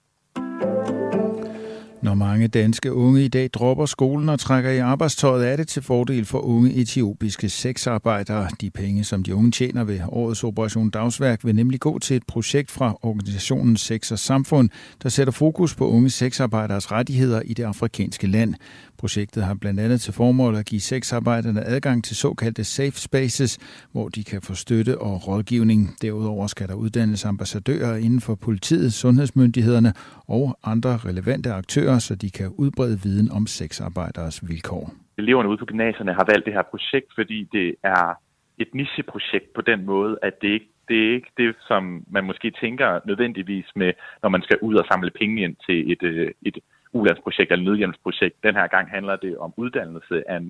Når 2.02 2.14
mange 2.14 2.48
danske 2.48 2.92
unge 2.92 3.24
i 3.24 3.28
dag 3.28 3.50
dropper 3.52 3.86
skolen 3.86 4.28
og 4.28 4.40
trækker 4.40 4.70
i 4.70 4.78
arbejdstøjet, 4.78 5.48
er 5.48 5.56
det 5.56 5.68
til 5.68 5.82
fordel 5.82 6.24
for 6.24 6.38
unge 6.38 6.74
etiopiske 6.74 7.48
sexarbejdere. 7.48 8.48
De 8.60 8.70
penge, 8.70 9.04
som 9.04 9.22
de 9.22 9.34
unge 9.34 9.50
tjener 9.50 9.84
ved 9.84 10.00
årets 10.08 10.44
Operation 10.44 10.90
Dagsværk, 10.90 11.44
vil 11.44 11.54
nemlig 11.54 11.80
gå 11.80 11.98
til 11.98 12.16
et 12.16 12.22
projekt 12.26 12.70
fra 12.70 12.98
organisationen 13.02 13.76
Sex 13.76 14.12
og 14.12 14.18
Samfund, 14.18 14.68
der 15.02 15.08
sætter 15.08 15.32
fokus 15.32 15.74
på 15.74 15.88
unge 15.88 16.10
sexarbejderes 16.10 16.92
rettigheder 16.92 17.42
i 17.44 17.54
det 17.54 17.64
afrikanske 17.64 18.26
land. 18.26 18.54
Projektet 19.00 19.42
har 19.44 19.56
blandt 19.60 19.80
andet 19.80 20.00
til 20.00 20.12
formål 20.14 20.54
at 20.56 20.66
give 20.66 20.80
sexarbejderne 20.80 21.62
adgang 21.74 22.04
til 22.04 22.16
såkaldte 22.16 22.64
safe 22.64 22.98
spaces, 23.08 23.52
hvor 23.92 24.08
de 24.08 24.24
kan 24.24 24.40
få 24.42 24.54
støtte 24.54 24.98
og 24.98 25.28
rådgivning. 25.28 25.80
Derudover 26.02 26.46
skal 26.46 26.68
der 26.68 26.74
uddannes 26.74 27.24
ambassadører 27.24 27.96
inden 27.96 28.20
for 28.20 28.34
politiet, 28.34 28.92
sundhedsmyndighederne 28.92 29.92
og 30.28 30.58
andre 30.64 30.92
relevante 31.08 31.50
aktører, 31.52 31.98
så 31.98 32.14
de 32.14 32.30
kan 32.30 32.48
udbrede 32.62 32.98
viden 33.04 33.28
om 33.38 33.46
sexarbejderes 33.46 34.48
vilkår. 34.48 34.92
Eleverne 35.18 35.48
ude 35.48 35.58
på 35.58 35.64
gymnasierne 35.64 36.12
har 36.14 36.26
valgt 36.32 36.44
det 36.46 36.54
her 36.54 36.62
projekt, 36.70 37.08
fordi 37.14 37.48
det 37.52 37.74
er 37.84 38.14
et 38.58 38.70
nicheprojekt 38.74 39.48
på 39.54 39.60
den 39.60 39.86
måde, 39.86 40.18
at 40.22 40.34
det 40.42 40.48
ikke 40.48 40.70
det 40.88 40.98
er 41.08 41.14
ikke 41.14 41.32
det, 41.36 41.56
som 41.68 41.82
man 42.10 42.24
måske 42.24 42.52
tænker 42.62 43.00
nødvendigvis 43.06 43.68
med, 43.76 43.92
når 44.22 44.28
man 44.28 44.42
skal 44.42 44.58
ud 44.62 44.74
og 44.74 44.84
samle 44.92 45.10
penge 45.20 45.42
ind 45.44 45.56
til 45.66 45.92
et, 45.92 46.02
øh, 46.02 46.30
et 46.42 46.58
ulandsprojekt 46.92 47.53
eller 47.53 47.64
nødhjælpsprojekt. 47.64 48.42
Den 48.42 48.55
her 48.55 48.66
gang 48.66 48.90
handler 48.90 49.16
det 49.16 49.38
om 49.38 49.53
uddannelse 49.57 50.31
af, 50.31 50.40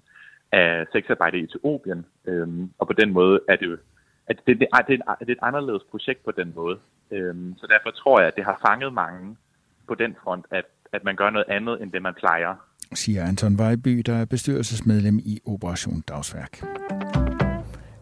af 0.53 0.87
sexarbejde 0.93 1.39
i 1.39 1.43
Etiopien, 1.43 2.07
øhm, 2.27 2.71
og 2.79 2.87
på 2.87 2.93
den 2.93 3.13
måde 3.13 3.41
er 3.49 3.57
det 3.57 3.67
jo 3.67 3.77
at 4.31 4.37
det, 4.47 4.61
det, 4.61 4.69
er, 4.73 4.83
det, 4.89 5.01
er, 5.09 5.15
det 5.15 5.29
er 5.29 5.33
et 5.33 5.49
anderledes 5.49 5.83
projekt 5.91 6.25
på 6.25 6.31
den 6.31 6.53
måde. 6.57 6.79
Øhm, 7.11 7.55
så 7.59 7.67
derfor 7.67 7.91
tror 7.91 8.21
jeg, 8.21 8.29
at 8.29 8.37
det 8.37 8.45
har 8.45 8.61
fanget 8.69 8.93
mange 8.93 9.37
på 9.89 9.95
den 9.95 10.17
front, 10.23 10.47
at, 10.51 10.65
at 10.93 11.05
man 11.05 11.17
gør 11.17 11.31
noget 11.31 11.49
andet, 11.49 11.83
end 11.83 11.93
det 11.93 12.03
man 12.03 12.15
plejer. 12.15 12.55
Siger 12.95 13.25
Anton 13.25 13.59
Vejby, 13.59 14.03
der 14.07 14.15
er 14.15 14.25
bestyrelsesmedlem 14.25 15.19
i 15.19 15.41
Operation 15.47 16.01
Dagsværk. 16.09 16.53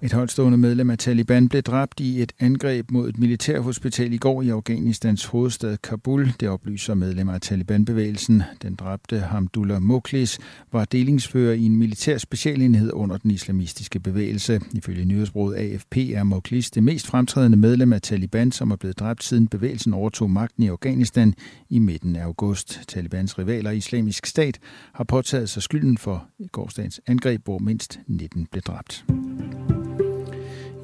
Et 0.02 0.12
højtstående 0.12 0.58
medlem 0.58 0.90
af 0.90 0.98
Taliban 0.98 1.48
blev 1.48 1.62
dræbt 1.62 2.00
i 2.00 2.22
et 2.22 2.32
angreb 2.40 2.90
mod 2.90 3.08
et 3.08 3.18
militærhospital 3.18 4.12
i 4.12 4.16
går 4.16 4.42
i 4.42 4.48
Afghanistans 4.48 5.24
hovedstad 5.24 5.76
Kabul. 5.76 6.32
Det 6.40 6.48
oplyser 6.48 6.94
medlemmer 6.94 7.32
af 7.32 7.40
Taliban-bevægelsen. 7.40 8.42
Den 8.62 8.74
dræbte 8.74 9.18
Hamdullah 9.18 9.82
Mukhlis 9.82 10.38
var 10.72 10.84
delingsfører 10.84 11.54
i 11.54 11.62
en 11.62 11.76
militær 11.76 12.18
specialenhed 12.18 12.90
under 12.92 13.16
den 13.16 13.30
islamistiske 13.30 14.00
bevægelse. 14.00 14.61
Ifølge 14.74 15.04
nyhedsbruget 15.04 15.56
AFP 15.56 15.96
er 15.96 16.24
Mukhlis 16.24 16.70
det 16.70 16.82
mest 16.82 17.06
fremtrædende 17.06 17.58
medlem 17.58 17.92
af 17.92 18.02
Taliban, 18.02 18.52
som 18.52 18.70
er 18.70 18.76
blevet 18.76 18.98
dræbt 18.98 19.24
siden 19.24 19.48
bevægelsen 19.48 19.94
overtog 19.94 20.30
magten 20.30 20.62
i 20.62 20.68
Afghanistan 20.68 21.34
i 21.70 21.78
midten 21.78 22.16
af 22.16 22.24
august. 22.24 22.80
Talibans 22.88 23.38
rivaler 23.38 23.70
Islamisk 23.70 24.26
Stat 24.26 24.58
har 24.92 25.04
påtaget 25.04 25.48
sig 25.48 25.62
skylden 25.62 25.98
for 25.98 26.26
gårdsdagens 26.52 27.00
angreb, 27.06 27.44
hvor 27.44 27.58
mindst 27.58 28.00
19 28.06 28.46
blev 28.50 28.62
dræbt. 28.62 29.04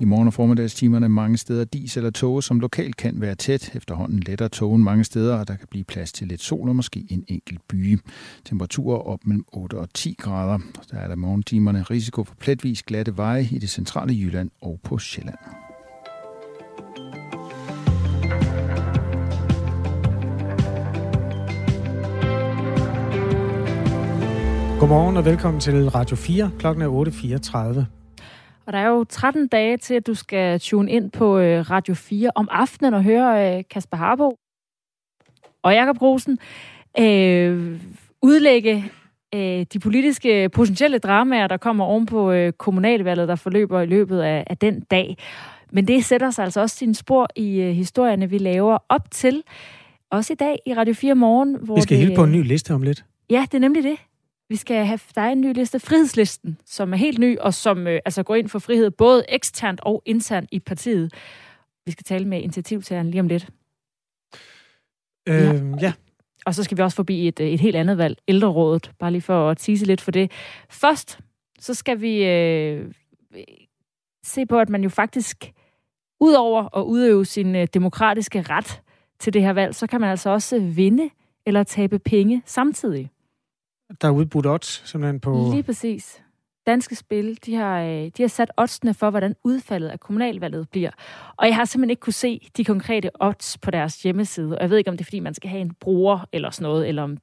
I 0.01 0.05
morgen 0.05 0.27
og 0.27 0.35
formiddagstimerne 0.35 1.09
mange 1.09 1.37
steder 1.37 1.65
dis 1.65 1.97
eller 1.97 2.11
tåge, 2.11 2.43
som 2.43 2.61
lokalt 2.61 2.97
kan 2.97 3.21
være 3.21 3.35
tæt. 3.35 3.75
Efterhånden 3.75 4.21
letter 4.21 4.49
tågen 4.49 4.85
mange 4.85 5.05
steder, 5.05 5.37
og 5.37 5.49
der 5.49 5.57
kan 5.57 5.69
blive 5.71 5.85
plads 5.85 6.13
til 6.13 6.29
lidt 6.29 6.43
sol 6.43 6.69
og 6.69 6.77
måske 6.77 7.07
en 7.11 7.25
enkelt 7.29 7.61
by. 7.69 7.99
Temperaturer 8.45 8.99
op 8.99 9.19
mellem 9.25 9.45
8 9.53 9.75
og 9.75 9.89
10 9.95 10.17
grader. 10.19 10.59
Der 10.91 10.97
er 10.97 11.09
der 11.09 11.17
morgentimerne 11.17 11.83
risiko 11.83 12.25
for 12.25 12.35
pletvis 12.35 12.83
glatte 12.83 13.17
veje 13.17 13.49
i 13.51 13.59
det 13.59 13.71
centrale 13.71 14.15
Jylland 14.15 14.51
og 14.61 14.81
på 14.83 14.99
Sjælland. 14.99 15.39
Godmorgen 24.81 25.17
og 25.17 25.25
velkommen 25.25 25.61
til 25.61 25.91
Radio 25.91 26.17
4. 26.17 26.51
Klokken 26.59 26.83
er 26.83 26.89
8.34. 27.87 28.04
Og 28.67 28.73
der 28.73 28.79
er 28.79 28.89
jo 28.89 29.05
13 29.05 29.49
dage 29.49 29.77
til, 29.77 29.95
at 29.95 30.07
du 30.07 30.15
skal 30.15 30.61
tune 30.61 30.91
ind 30.91 31.11
på 31.11 31.39
øh, 31.39 31.71
Radio 31.71 31.95
4 31.95 32.31
om 32.35 32.49
aftenen 32.51 32.95
og 32.95 33.03
høre 33.03 33.57
øh, 33.59 33.65
Kasper 33.71 33.97
Harbo 33.97 34.39
og 35.63 35.73
Jakob 35.73 36.03
Rosen 36.03 36.39
øh, 36.99 37.81
udlægge 38.23 38.85
øh, 39.35 39.67
de 39.73 39.79
politiske 39.79 40.49
potentielle 40.49 40.99
dramaer, 40.99 41.47
der 41.47 41.57
kommer 41.57 41.85
oven 41.85 42.07
på 42.07 42.33
øh, 42.33 42.53
kommunalvalget, 42.53 43.29
der 43.29 43.37
forløber 43.37 43.81
i 43.81 43.87
løbet 43.87 44.21
af, 44.21 44.45
af 44.47 44.59
den 44.59 44.81
dag. 44.81 45.17
Men 45.73 45.89
det 45.89 46.05
sætter 46.05 46.31
sig 46.31 46.45
altså 46.45 46.61
også 46.61 46.77
sine 46.77 46.95
spor 46.95 47.29
i 47.37 47.61
øh, 47.61 47.73
historierne, 47.73 48.31
vi 48.31 48.39
laver 48.39 48.79
op 48.89 49.11
til. 49.11 49.43
Også 50.11 50.33
i 50.33 50.37
dag 50.37 50.59
i 50.67 50.75
Radio 50.75 50.95
4 50.95 51.15
Morgen. 51.15 51.57
Hvor 51.61 51.75
vi 51.75 51.81
skal 51.81 51.97
det, 51.97 52.07
helt 52.07 52.17
på 52.17 52.25
en 52.25 52.33
ny 52.33 52.43
liste 52.43 52.75
om 52.75 52.83
lidt. 52.83 53.05
Ja, 53.31 53.47
det 53.53 53.55
er 53.55 53.61
nemlig 53.61 53.83
det. 53.83 53.97
Vi 54.49 54.57
skal 54.57 54.85
have, 54.87 54.99
der 55.15 55.21
er 55.21 55.33
en 55.33 55.41
ny 55.41 55.53
liste, 55.55 55.81
Frihedslisten, 55.81 56.59
som 56.65 56.93
er 56.93 56.97
helt 56.97 57.19
ny, 57.19 57.39
og 57.39 57.55
som 57.55 57.87
øh, 57.87 58.01
altså 58.05 58.23
går 58.23 58.35
ind 58.35 58.49
for 58.49 58.59
frihed, 58.59 58.91
både 58.91 59.25
eksternt 59.29 59.81
og 59.81 60.03
internt 60.07 60.49
i 60.53 60.59
partiet. 60.59 61.15
Vi 61.87 61.93
skal 61.93 62.05
tale 62.05 62.25
med 62.25 62.41
initiativtageren 62.41 63.11
lige 63.11 63.21
om 63.21 63.29
lidt. 63.29 63.49
Øh, 65.29 65.35
ja. 65.37 65.53
ja. 65.81 65.93
og 66.47 66.55
så 66.55 66.63
skal 66.63 66.77
vi 66.77 66.83
også 66.83 66.97
forbi 66.97 67.29
et, 67.29 67.41
et 67.41 67.61
helt 67.61 67.77
andet 67.77 67.99
valg, 67.99 68.19
ældrerådet, 68.29 68.93
bare 68.99 69.11
lige 69.11 69.23
for 69.23 69.51
at 69.51 69.59
tease 69.59 69.87
lidt 69.87 70.01
for 70.01 70.11
det. 70.11 70.33
Først, 70.71 71.19
så 71.59 71.75
skal 71.75 72.01
vi 72.01 72.25
øh, 72.25 72.93
se 74.25 74.47
på, 74.47 74.59
at 74.59 74.69
man 74.69 74.83
jo 74.83 74.89
faktisk, 74.89 75.53
udover 76.21 76.77
at 76.79 76.83
udøve 76.83 77.25
sin 77.25 77.57
øh, 77.57 77.69
demokratiske 77.75 78.43
ret 78.43 78.83
til 79.19 79.33
det 79.33 79.43
her 79.43 79.53
valg, 79.53 79.75
så 79.75 79.87
kan 79.87 80.01
man 80.01 80.11
altså 80.11 80.31
også 80.31 80.59
vinde 80.61 81.11
eller 81.47 81.63
tabe 81.63 81.99
penge 81.99 82.43
samtidig. 82.47 83.11
Der 84.01 84.09
er 84.09 84.13
udbudt 84.13 84.47
odds 84.47 84.83
simpelthen 84.91 85.21
på... 85.21 85.51
Lige 85.53 85.63
præcis. 85.63 86.23
Danske 86.67 86.95
Spil, 86.97 87.39
de 87.47 87.55
har, 87.55 87.81
øh, 87.83 88.11
de 88.17 88.23
har 88.23 88.29
sat 88.29 88.51
oddsene 88.57 88.95
for, 88.95 89.11
hvordan 89.11 89.35
udfaldet 89.45 89.89
af 89.89 90.01
kommunalvalget 90.01 90.69
bliver. 90.71 90.91
Og 91.37 91.47
jeg 91.47 91.57
har 91.57 91.65
simpelthen 91.65 91.91
ikke 91.91 92.01
kunne 92.01 92.13
se 92.13 92.49
de 92.57 92.65
konkrete 92.65 93.11
odds 93.21 93.59
på 93.59 93.71
deres 93.71 94.03
hjemmeside. 94.03 94.57
Og 94.57 94.63
jeg 94.63 94.71
ved 94.71 94.79
ikke, 94.79 94.91
om 94.91 94.97
det 94.97 95.05
er, 95.05 95.07
fordi 95.07 95.21
man 95.21 95.35
skal 95.35 95.51
have 95.51 95.61
en 95.61 95.75
bruger 95.81 96.29
eller 96.33 96.51
sådan 96.51 96.63
noget, 96.63 96.89
eller 96.89 97.03
om... 97.03 97.17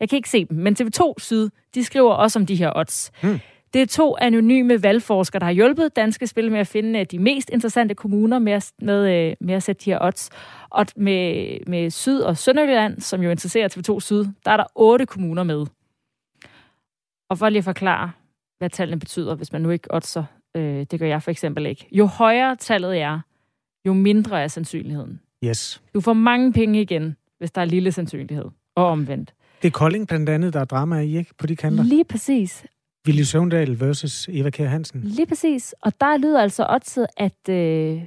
Jeg 0.00 0.08
kan 0.08 0.16
ikke 0.16 0.30
se 0.30 0.44
dem, 0.44 0.58
men 0.58 0.76
TV2 0.80 1.14
Syd, 1.18 1.48
de 1.74 1.84
skriver 1.84 2.12
også 2.12 2.38
om 2.38 2.46
de 2.46 2.56
her 2.56 2.72
odds. 2.76 3.10
Hmm. 3.22 3.40
Det 3.74 3.82
er 3.82 3.86
to 3.86 4.16
anonyme 4.20 4.82
valgforskere, 4.82 5.40
der 5.40 5.46
har 5.46 5.52
hjulpet 5.52 5.96
danske 5.96 6.26
spil 6.26 6.52
med 6.52 6.60
at 6.60 6.66
finde 6.66 6.98
øh, 6.98 7.06
de 7.10 7.18
mest 7.18 7.50
interessante 7.50 7.94
kommuner 7.94 8.38
med 8.38 8.52
at, 8.52 8.72
med, 8.82 9.28
øh, 9.28 9.36
med 9.40 9.54
at 9.54 9.62
sætte 9.62 9.84
de 9.84 9.90
her 9.90 9.98
odds. 10.02 10.30
Og 10.70 10.86
med, 10.96 11.58
med 11.66 11.90
Syd- 11.90 12.20
og 12.20 12.36
Sønderjylland, 12.36 13.00
som 13.00 13.22
jo 13.22 13.30
interesserer 13.30 13.68
TV2 13.68 14.00
Syd, 14.00 14.24
der 14.44 14.50
er 14.50 14.56
der 14.56 14.64
otte 14.74 15.06
kommuner 15.06 15.42
med. 15.42 15.66
Og 17.30 17.38
for 17.38 17.48
lige 17.48 17.58
at 17.58 17.64
forklare, 17.64 18.10
hvad 18.58 18.70
tallene 18.70 19.00
betyder, 19.00 19.34
hvis 19.34 19.52
man 19.52 19.62
nu 19.62 19.70
ikke 19.70 19.94
oddser, 19.94 20.24
øh, 20.56 20.86
det 20.90 20.98
gør 20.98 21.06
jeg 21.06 21.22
for 21.22 21.30
eksempel 21.30 21.66
ikke. 21.66 21.88
Jo 21.92 22.06
højere 22.06 22.56
tallet 22.56 22.98
er, 22.98 23.20
jo 23.86 23.92
mindre 23.92 24.42
er 24.42 24.48
sandsynligheden. 24.48 25.20
Yes. 25.44 25.82
Du 25.94 26.00
får 26.00 26.12
mange 26.12 26.52
penge 26.52 26.80
igen, 26.80 27.16
hvis 27.38 27.50
der 27.52 27.60
er 27.60 27.64
lille 27.64 27.92
sandsynlighed, 27.92 28.44
og 28.74 28.86
omvendt. 28.86 29.34
Det 29.62 29.68
er 29.68 29.72
Kolding 29.72 30.08
blandt 30.08 30.28
andet, 30.28 30.52
der 30.52 30.60
er 30.60 30.64
drama 30.64 31.00
i, 31.00 31.16
ikke? 31.16 31.34
På 31.38 31.46
de 31.46 31.56
kanter. 31.56 31.84
Lige 31.84 32.04
præcis. 32.04 32.64
Willy 33.06 33.22
Søvndal 33.22 33.80
versus 33.80 34.28
Eva 34.28 34.50
Kjær 34.50 34.68
Hansen. 34.68 35.00
Lige 35.04 35.26
præcis. 35.26 35.74
Og 35.82 36.00
der 36.00 36.16
lyder 36.16 36.42
altså 36.42 36.66
oddset, 36.70 37.06
at 37.16 37.48
øh, 37.48 38.02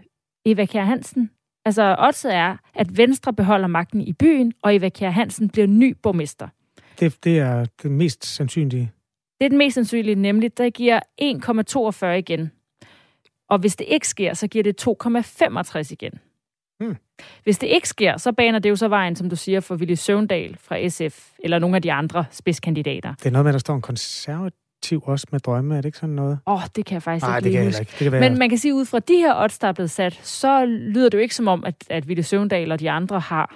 Eva 0.45 0.65
Kjær 0.65 0.84
Hansen, 0.84 1.29
altså 1.65 1.95
oddset 1.99 2.34
er, 2.36 2.58
at 2.75 2.97
Venstre 2.97 3.34
beholder 3.34 3.67
magten 3.67 4.01
i 4.01 4.13
byen, 4.13 4.53
og 4.62 4.75
Eva 4.75 4.89
Kjær 4.89 5.10
Hansen 5.10 5.49
bliver 5.49 5.67
ny 5.67 5.95
borgmester. 6.03 6.47
Det, 6.99 7.23
det 7.23 7.39
er 7.39 7.65
det 7.84 7.91
mest 7.91 8.25
sandsynlige. 8.25 8.91
Det 9.39 9.45
er 9.45 9.49
den 9.49 9.58
mest 9.58 9.75
sandsynlige, 9.75 10.15
nemlig, 10.15 10.58
der 10.58 10.69
giver 10.69 10.99
1,42 11.21 12.06
igen. 12.06 12.52
Og 13.49 13.60
hvis 13.60 13.75
det 13.75 13.86
ikke 13.88 14.08
sker, 14.08 14.34
så 14.34 14.47
giver 14.47 14.63
det 14.63 14.88
2,65 14.88 15.91
igen. 15.91 16.12
Hmm. 16.80 16.95
Hvis 17.43 17.58
det 17.58 17.67
ikke 17.67 17.88
sker, 17.89 18.17
så 18.17 18.32
baner 18.32 18.60
det 18.60 18.69
jo 18.69 18.75
så 18.75 18.88
vejen, 18.88 19.15
som 19.15 19.30
du 19.30 19.36
siger, 19.36 19.60
for 19.60 19.75
Willy 19.75 19.93
Søvndal 19.93 20.58
fra 20.60 20.88
SF, 20.89 21.30
eller 21.43 21.60
nogle 21.60 21.75
af 21.75 21.82
de 21.82 21.91
andre 21.91 22.25
spidskandidater. 22.32 23.13
Det 23.13 23.25
er 23.25 23.32
noget 23.32 23.45
med, 23.45 23.49
at 23.49 23.54
der 23.54 23.60
står 23.60 23.75
en 23.75 23.82
konservativ 23.82 25.04
også 25.06 25.28
med 25.32 25.39
drømme, 25.39 25.78
er 25.78 25.82
det 25.82 25.86
ikke 25.86 25.97
sådan 25.97 26.15
noget? 26.15 26.39
Åh, 26.47 26.54
oh, 26.54 26.62
det 26.75 26.86
kan 26.86 26.93
jeg 26.93 27.04
faktisk 27.04 27.25
Nej, 27.25 27.38
ikke 27.38 27.45
det 27.45 27.54
kan 27.54 27.65
huske. 27.65 27.82
ikke. 27.82 27.91
Det 27.91 27.97
kan 27.99 28.12
være... 28.12 28.30
Men 28.30 28.39
man 28.39 28.49
kan 28.49 28.58
sige, 28.58 28.71
at 28.71 28.75
ud 28.75 28.86
fra 28.86 28.99
de 28.99 29.15
her 29.15 29.36
odds, 29.43 29.60
der 29.60 29.67
er 29.67 29.71
blevet 29.71 29.91
sat, 29.91 30.19
så 30.23 30.65
lyder 30.65 31.10
det 31.10 31.17
jo 31.17 31.21
ikke 31.21 31.36
som 31.36 31.47
om, 31.47 31.63
at, 31.65 31.75
at 31.89 32.08
Ville 32.08 32.23
Søvndal 32.23 32.71
og 32.71 32.80
de 32.80 32.91
andre 32.91 33.19
har... 33.19 33.56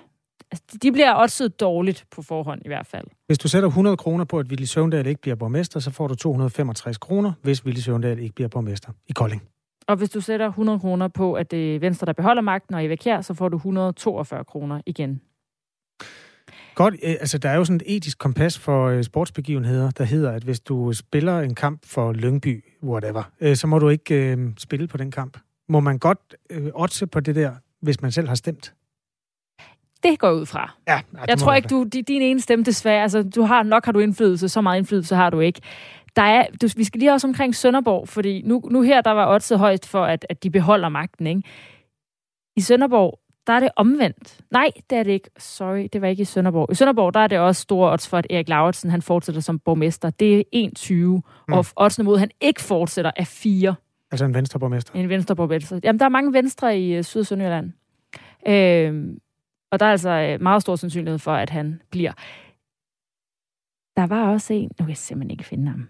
Altså, 0.54 0.78
de 0.84 0.92
bliver 0.92 1.22
oddset 1.22 1.60
dårligt 1.60 2.06
på 2.12 2.22
forhånd 2.22 2.62
i 2.66 2.68
hvert 2.68 2.88
fald. 2.88 3.08
Hvis 3.28 3.38
du 3.38 3.48
sætter 3.48 3.70
100 3.70 3.98
kroner 3.98 4.26
på, 4.26 4.40
at 4.40 4.46
Willy 4.48 4.64
Søvndal 4.64 5.08
ikke 5.08 5.22
bliver 5.22 5.36
borgmester, 5.36 5.80
så 5.80 5.92
får 5.92 6.08
du 6.08 6.16
265 6.16 6.98
kroner, 6.98 7.32
hvis 7.42 7.66
Willy 7.66 7.80
Søvndal 7.80 8.20
ikke 8.20 8.36
bliver 8.36 8.48
borgmester 8.48 8.92
i 9.08 9.12
Kolding. 9.12 9.42
Og 9.88 9.96
hvis 9.96 10.10
du 10.10 10.22
sætter 10.22 10.48
100 10.48 10.80
kroner 10.80 11.08
på, 11.08 11.34
at 11.34 11.52
det 11.52 11.76
er 11.76 11.80
Venstre, 11.80 12.06
der 12.06 12.14
beholder 12.14 12.42
magten, 12.42 12.76
og 12.76 12.86
Eva 12.86 12.96
Kjær, 12.96 13.22
så 13.22 13.34
får 13.34 13.50
du 13.50 13.58
142 13.58 14.44
kroner 14.44 14.82
igen. 14.86 15.22
Godt, 16.76 16.94
øh, 16.94 17.16
altså 17.20 17.38
der 17.38 17.50
er 17.50 17.56
jo 17.56 17.66
sådan 17.66 17.76
et 17.76 17.96
etisk 17.96 18.18
kompas 18.18 18.60
for 18.60 18.88
øh, 18.88 19.04
sportsbegivenheder, 19.04 19.92
der 19.92 20.04
hedder, 20.04 20.32
at 20.32 20.44
hvis 20.44 20.60
du 20.60 20.94
spiller 20.94 21.40
en 21.40 21.56
kamp 21.56 21.86
for 21.86 22.14
Lyngby, 22.14 22.64
whatever, 22.84 23.24
øh, 23.42 23.56
så 23.56 23.68
må 23.68 23.80
du 23.80 23.90
ikke 23.90 24.32
øh, 24.32 24.50
spille 24.58 24.88
på 24.88 24.98
den 24.98 25.12
kamp. 25.12 25.38
Må 25.70 25.80
man 25.80 26.00
godt 26.00 26.36
øh, 26.50 26.68
oddse 26.74 27.08
på 27.08 27.20
det 27.20 27.36
der, 27.36 27.52
hvis 27.82 28.02
man 28.02 28.12
selv 28.12 28.28
har 28.28 28.36
stemt? 28.36 28.74
Det 30.04 30.20
går 30.20 30.28
jeg 30.28 30.36
ud 30.36 30.46
fra. 30.46 30.74
Ja, 30.88 31.02
jeg 31.28 31.38
tror 31.38 31.54
ikke, 31.54 31.68
du, 31.68 31.84
din 31.84 32.22
ene 32.22 32.42
stemme 32.42 32.66
desværre, 32.66 33.02
altså 33.02 33.24
du 33.24 33.42
har, 33.42 33.64
nok 33.64 33.86
har 33.86 33.92
du 33.92 34.00
indflydelse, 34.00 34.50
så 34.50 34.62
meget 34.62 34.78
indflydelse 34.78 35.16
har 35.16 35.30
du 35.30 35.40
ikke. 35.40 35.62
Der 36.16 36.22
er, 36.22 36.46
du, 36.62 36.68
vi 36.78 36.84
skal 36.84 37.00
lige 37.00 37.12
også 37.12 37.28
omkring 37.28 37.56
Sønderborg, 37.56 38.10
fordi 38.10 38.42
nu, 38.46 38.62
nu 38.72 38.82
her, 38.82 39.02
der 39.02 39.12
var 39.12 39.34
oddset 39.34 39.60
højt 39.60 39.86
for, 39.86 40.06
at, 40.06 40.26
at 40.30 40.44
de 40.44 40.50
beholder 40.50 40.90
magten, 40.90 41.28
ikke? 41.28 41.44
I 42.56 42.62
Sønderborg, 42.62 43.20
der 43.48 43.54
er 43.54 43.60
det 43.60 43.70
omvendt. 43.76 44.40
Nej, 44.52 44.72
det 44.90 44.98
er 44.98 45.04
det 45.04 45.12
ikke. 45.12 45.30
Sorry, 45.38 45.88
det 45.94 46.02
var 46.02 46.08
ikke 46.08 46.22
i 46.22 46.26
Sønderborg. 46.26 46.72
I 46.72 46.76
Sønderborg, 46.76 47.14
der 47.14 47.20
er 47.20 47.28
det 47.28 47.40
også 47.40 47.62
store 47.62 47.92
odds 47.92 48.08
for, 48.08 48.18
at 48.18 48.28
Erik 48.30 48.50
Lauritsen, 48.50 48.90
han 48.90 49.02
fortsætter 49.02 49.42
som 49.42 49.60
borgmester. 49.60 50.10
Det 50.10 50.40
er 50.40 50.44
1,20, 50.80 50.94
mm. 50.94 51.54
og 51.54 51.66
oddsene 51.76 52.06
mod, 52.06 52.18
han 52.18 52.32
ikke 52.42 52.62
fortsætter, 52.62 53.12
er 53.16 53.26
4. 53.26 53.76
Altså 54.12 54.26
en 54.26 54.34
venstreborgmester? 54.34 54.94
En 54.96 55.10
venstreborgmester. 55.10 55.80
Jamen, 55.84 56.00
der 56.00 56.06
er 56.06 56.10
mange 56.10 56.34
venstre 56.34 56.80
i 56.80 56.98
uh, 56.98 57.04
Syd- 57.04 57.20
og 57.20 57.26
Sønderjylland. 57.26 57.72
Øh, 58.48 59.16
og 59.74 59.80
der 59.80 59.86
er 59.86 59.92
altså 59.92 60.38
meget 60.42 60.62
stor 60.62 60.76
sandsynlighed 60.76 61.20
for, 61.20 61.34
at 61.34 61.50
han 61.50 61.82
bliver. 61.92 62.14
Der 63.98 64.08
var 64.08 64.32
også 64.34 64.54
en, 64.54 64.72
nu 64.80 64.86
kan 64.86 64.90
jeg 64.90 64.98
simpelthen 64.98 65.32
ikke 65.32 65.44
finde 65.44 65.72
ham. 65.72 65.88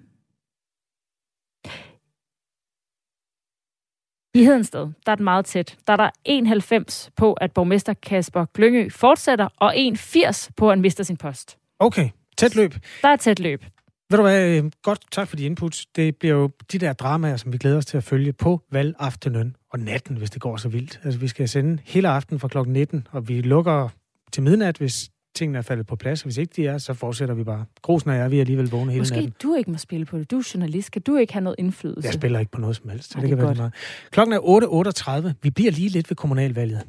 I 4.36 4.44
Hedensted, 4.44 4.92
der 5.06 5.12
er 5.12 5.16
det 5.16 5.24
meget 5.24 5.46
tæt. 5.46 5.78
Der 5.88 5.94
er 5.94 5.98
der 5.98 6.10
91 6.26 7.12
på, 7.16 7.34
at 7.34 7.52
borgmester 7.52 7.94
Kasper 7.94 8.46
Glyngø 8.54 8.90
fortsætter, 8.90 9.50
og 9.58 9.78
81 9.78 10.52
på, 10.58 10.70
at 10.70 10.72
han 10.72 10.82
mister 10.82 11.04
sin 11.04 11.18
post. 11.18 11.58
Okay, 11.80 12.10
tæt 12.38 12.56
løb. 12.56 12.74
Der 13.02 13.08
er 13.08 13.16
tæt 13.16 13.40
løb. 13.40 13.64
Ved 14.10 14.18
du 14.18 14.22
hvad, 14.24 14.72
godt 14.82 15.00
tak 15.12 15.28
for 15.28 15.36
de 15.36 15.46
inputs. 15.46 15.86
Det 15.86 16.18
bliver 16.18 16.36
jo 16.36 16.50
de 16.72 16.80
der 16.80 16.94
dramaer, 16.94 17.38
som 17.38 17.54
vi 17.54 17.58
glæder 17.58 17.78
os 17.78 17.86
til 17.86 17.98
at 17.98 18.04
følge 18.04 18.34
på 18.34 18.62
valgaftenen 18.72 19.56
og 19.74 19.80
natten, 19.80 20.18
hvis 20.18 20.30
det 20.30 20.42
går 20.42 20.58
så 20.58 20.70
vildt. 20.70 21.00
Altså, 21.04 21.20
vi 21.20 21.28
skal 21.28 21.50
sende 21.50 21.78
hele 21.84 22.08
aften 22.10 22.40
fra 22.40 22.48
klokken 22.48 22.74
19, 22.74 23.08
og 23.12 23.28
vi 23.30 23.42
lukker 23.42 23.90
til 24.32 24.44
midnat, 24.44 24.78
hvis 24.78 25.10
tingene 25.36 25.58
er 25.58 25.62
faldet 25.62 25.88
på 25.88 25.96
plads. 25.96 26.22
Hvis 26.22 26.38
ikke 26.38 26.54
de 26.56 26.68
er, 26.68 26.78
så 26.78 26.94
fortsætter 26.94 27.36
vi 27.36 27.44
bare. 27.44 27.66
Grusen 27.82 28.10
og 28.10 28.16
jeg, 28.16 28.32
vi 28.32 28.38
er 28.38 28.42
alligevel 28.42 28.70
vågne 28.70 28.92
hele 28.92 29.02
Måske 29.02 29.16
natten. 29.16 29.34
du 29.44 29.56
ikke 29.56 29.72
må 29.72 29.78
spille 29.78 30.06
på 30.06 30.18
det. 30.18 30.32
Du 30.32 30.38
er 30.38 30.52
journalist. 30.54 30.92
Kan 30.92 31.02
du 31.02 31.16
ikke 31.16 31.34
have 31.34 31.44
noget 31.44 31.56
indflydelse? 31.60 32.08
Jeg 32.08 32.14
spiller 32.14 32.40
ikke 32.40 32.52
på 32.52 32.62
noget 32.62 32.76
som 32.76 32.90
helst. 32.90 33.12
Så 33.12 33.18
Ej, 33.18 33.22
det, 33.22 33.30
det 33.30 33.38
kan 33.38 33.46
er 33.46 33.50
være 33.50 33.56
meget. 33.56 33.74
Klokken 34.12 34.34
er 34.34 35.30
8.38. 35.30 35.34
Vi 35.44 35.50
bliver 35.50 35.72
lige 35.72 35.90
lidt 35.90 36.10
ved 36.10 36.16
kommunalvalget. 36.16 36.82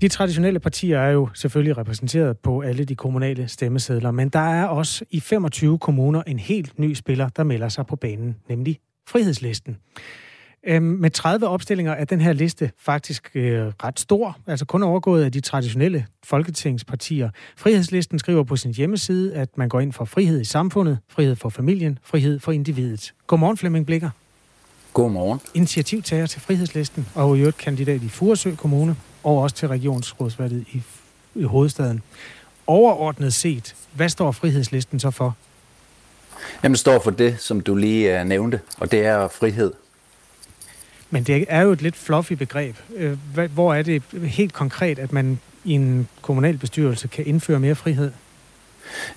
De 0.00 0.08
traditionelle 0.08 0.60
partier 0.60 0.98
er 0.98 1.10
jo 1.10 1.28
selvfølgelig 1.34 1.76
repræsenteret 1.78 2.38
på 2.38 2.60
alle 2.60 2.84
de 2.84 2.94
kommunale 2.96 3.48
stemmesedler, 3.48 4.10
men 4.10 4.28
der 4.28 4.38
er 4.38 4.66
også 4.66 5.04
i 5.10 5.20
25 5.20 5.78
kommuner 5.78 6.22
en 6.22 6.38
helt 6.38 6.78
ny 6.78 6.94
spiller, 6.94 7.28
der 7.28 7.44
melder 7.44 7.68
sig 7.68 7.86
på 7.86 7.96
banen, 7.96 8.36
nemlig 8.48 8.78
Frihedslisten. 9.10 9.76
Øhm, 10.66 10.84
med 10.84 11.10
30 11.10 11.48
opstillinger 11.48 11.92
er 11.92 12.04
den 12.04 12.20
her 12.20 12.32
liste 12.32 12.70
faktisk 12.78 13.30
øh, 13.34 13.66
ret 13.84 14.00
stor, 14.00 14.38
altså 14.46 14.64
kun 14.64 14.82
overgået 14.82 15.24
af 15.24 15.32
de 15.32 15.40
traditionelle 15.40 16.06
folketingspartier. 16.24 17.30
Frihedslisten 17.56 18.18
skriver 18.18 18.44
på 18.44 18.56
sin 18.56 18.74
hjemmeside, 18.74 19.34
at 19.34 19.58
man 19.58 19.68
går 19.68 19.80
ind 19.80 19.92
for 19.92 20.04
frihed 20.04 20.40
i 20.40 20.44
samfundet, 20.44 20.98
frihed 21.08 21.36
for 21.36 21.48
familien, 21.48 21.98
frihed 22.02 22.38
for 22.38 22.52
individet. 22.52 23.14
Godmorgen 23.26 23.56
Flemming 23.56 23.86
Blikker. 23.86 24.10
Godmorgen. 24.92 25.40
Initiativtager 25.54 26.26
til 26.26 26.40
Frihedslisten 26.40 27.06
og 27.14 27.36
i 27.36 27.40
øvrigt 27.40 27.58
kandidat 27.58 28.02
i 28.02 28.08
Furesø 28.08 28.54
Kommune 28.54 28.96
og 29.22 29.38
også 29.38 29.56
til 29.56 29.68
regionsrådsvalget 29.68 30.64
i, 30.72 30.82
i 31.34 31.42
hovedstaden. 31.42 32.02
Overordnet 32.66 33.34
set, 33.34 33.76
hvad 33.92 34.08
står 34.08 34.32
Frihedslisten 34.32 35.00
så 35.00 35.10
for? 35.10 35.36
Jamen, 36.62 36.72
det 36.72 36.80
står 36.80 37.00
for 37.00 37.10
det, 37.10 37.40
som 37.40 37.60
du 37.60 37.74
lige 37.74 38.20
uh, 38.20 38.26
nævnte, 38.26 38.60
og 38.78 38.90
det 38.90 39.06
er 39.06 39.28
frihed. 39.28 39.72
Men 41.10 41.22
det 41.22 41.44
er 41.48 41.62
jo 41.62 41.72
et 41.72 41.82
lidt 41.82 41.96
fluffy 41.96 42.32
begreb. 42.32 42.76
Øh, 42.96 43.18
hvor 43.54 43.74
er 43.74 43.82
det 43.82 44.02
helt 44.22 44.52
konkret, 44.52 44.98
at 44.98 45.12
man 45.12 45.40
i 45.64 45.72
en 45.72 46.08
kommunal 46.22 46.58
bestyrelse 46.58 47.08
kan 47.08 47.26
indføre 47.26 47.60
mere 47.60 47.74
frihed? 47.74 48.12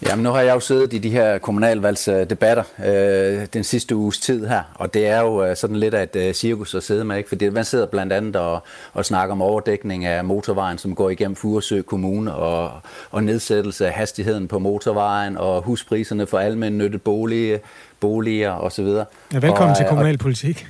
Jamen, 0.01 0.23
nu 0.23 0.29
har 0.29 0.41
jeg 0.41 0.53
jo 0.53 0.59
siddet 0.59 0.93
i 0.93 0.97
de 0.97 1.09
her 1.09 1.37
kommunalvalgsdebatter 1.37 2.63
øh, 2.85 3.47
den 3.53 3.63
sidste 3.63 3.95
uges 3.95 4.19
tid 4.19 4.47
her, 4.47 4.61
og 4.75 4.93
det 4.93 5.07
er 5.07 5.21
jo 5.21 5.45
øh, 5.45 5.55
sådan 5.55 5.75
lidt 5.75 5.93
af 5.93 6.03
et 6.03 6.15
øh, 6.15 6.33
cirkus 6.33 6.75
at 6.75 6.83
sidde 6.83 7.05
med, 7.05 7.17
ikke? 7.17 7.29
fordi 7.29 7.49
man 7.49 7.65
sidder 7.65 7.85
blandt 7.85 8.13
andet 8.13 8.35
og, 8.35 8.63
og 8.93 9.05
snakker 9.05 9.31
om 9.31 9.41
overdækning 9.41 10.05
af 10.05 10.25
motorvejen, 10.25 10.77
som 10.77 10.95
går 10.95 11.09
igennem 11.09 11.35
Furesø 11.35 11.81
Kommune, 11.81 12.33
og, 12.33 12.71
og 13.11 13.23
nedsættelse 13.23 13.87
af 13.87 13.93
hastigheden 13.93 14.47
på 14.47 14.59
motorvejen, 14.59 15.37
og 15.37 15.61
huspriserne 15.61 16.27
for 16.27 16.39
almindeligt 16.39 17.03
bolig, 17.03 17.59
boliger 18.03 18.51
osv. 18.51 18.85
Ja, 18.85 19.03
velkommen 19.33 19.69
og, 19.69 19.77
til 19.77 19.85
kommunalpolitik. 19.85 20.67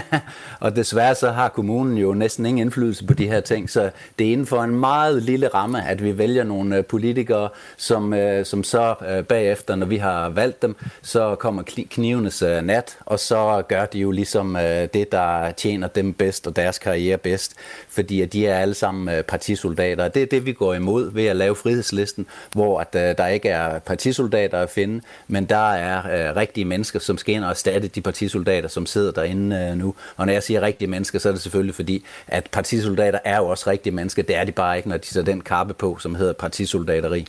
og 0.60 0.76
desværre 0.76 1.14
så 1.14 1.30
har 1.30 1.48
kommunen 1.48 1.98
jo 1.98 2.14
næsten 2.14 2.46
ingen 2.46 2.66
indflydelse 2.66 3.04
på 3.06 3.14
de 3.14 3.26
her 3.26 3.40
ting, 3.40 3.70
så 3.70 3.90
det 4.18 4.28
er 4.28 4.32
inden 4.32 4.46
for 4.46 4.62
en 4.62 4.80
meget 4.80 5.22
lille 5.22 5.48
ramme, 5.48 5.88
at 5.88 6.04
vi 6.04 6.18
vælger 6.18 6.44
nogle 6.44 6.76
øh, 6.76 6.84
politikere, 6.84 7.48
som, 7.76 8.14
øh, 8.14 8.46
som 8.46 8.64
så 8.64 8.94
øh, 9.08 9.24
bagefter, 9.24 9.74
når 9.74 9.86
vi 9.86 9.96
har 9.96 10.28
valgt 10.28 10.62
dem, 10.62 10.76
så 11.02 11.34
kommer 11.34 11.62
knivenes 11.90 12.42
nat, 12.62 12.98
og 13.06 13.18
så 13.18 13.62
gør 13.68 13.86
de 13.86 13.98
jo 13.98 14.10
ligesom 14.10 14.56
det, 14.94 15.12
der 15.12 15.50
tjener 15.50 15.88
dem 15.88 16.12
bedst 16.12 16.46
og 16.46 16.56
deres 16.56 16.78
karriere 16.78 17.18
bedst, 17.18 17.54
fordi 17.88 18.20
at 18.20 18.32
de 18.32 18.46
er 18.46 18.58
alle 18.58 18.74
sammen 18.74 19.24
partisoldater. 19.28 20.08
Det 20.08 20.22
er 20.22 20.26
det, 20.26 20.46
vi 20.46 20.52
går 20.52 20.74
imod 20.74 21.12
ved 21.12 21.26
at 21.26 21.36
lave 21.36 21.56
frihedslisten, 21.56 22.26
hvor 22.52 22.80
at, 22.80 22.92
der 22.92 23.26
ikke 23.26 23.48
er 23.48 23.78
partisoldater 23.78 24.58
at 24.58 24.70
finde, 24.70 25.00
men 25.28 25.44
der 25.44 25.72
er 25.72 26.36
rigtige 26.36 26.64
mennesker, 26.72 26.98
som 26.98 27.18
skal 27.18 27.34
ind 27.34 27.44
og 27.44 27.50
erstatte 27.50 27.88
de 27.88 28.00
partisoldater, 28.00 28.68
som 28.68 28.86
sidder 28.86 29.12
derinde 29.12 29.56
øh, 29.56 29.78
nu. 29.78 29.94
Og 30.16 30.26
når 30.26 30.32
jeg 30.32 30.42
siger 30.42 30.60
rigtige 30.60 30.88
mennesker, 30.88 31.18
så 31.18 31.28
er 31.28 31.32
det 31.32 31.42
selvfølgelig 31.42 31.74
fordi, 31.74 32.04
at 32.28 32.48
partisoldater 32.52 33.18
er 33.24 33.36
jo 33.36 33.46
også 33.46 33.70
rigtige 33.70 33.94
mennesker. 33.94 34.22
Det 34.22 34.36
er 34.36 34.44
de 34.44 34.52
bare 34.52 34.76
ikke, 34.76 34.88
når 34.88 34.96
de 34.96 35.06
så 35.06 35.22
den 35.22 35.40
kappe 35.40 35.74
på, 35.74 35.98
som 36.00 36.14
hedder 36.14 36.32
partisoldateri. 36.32 37.26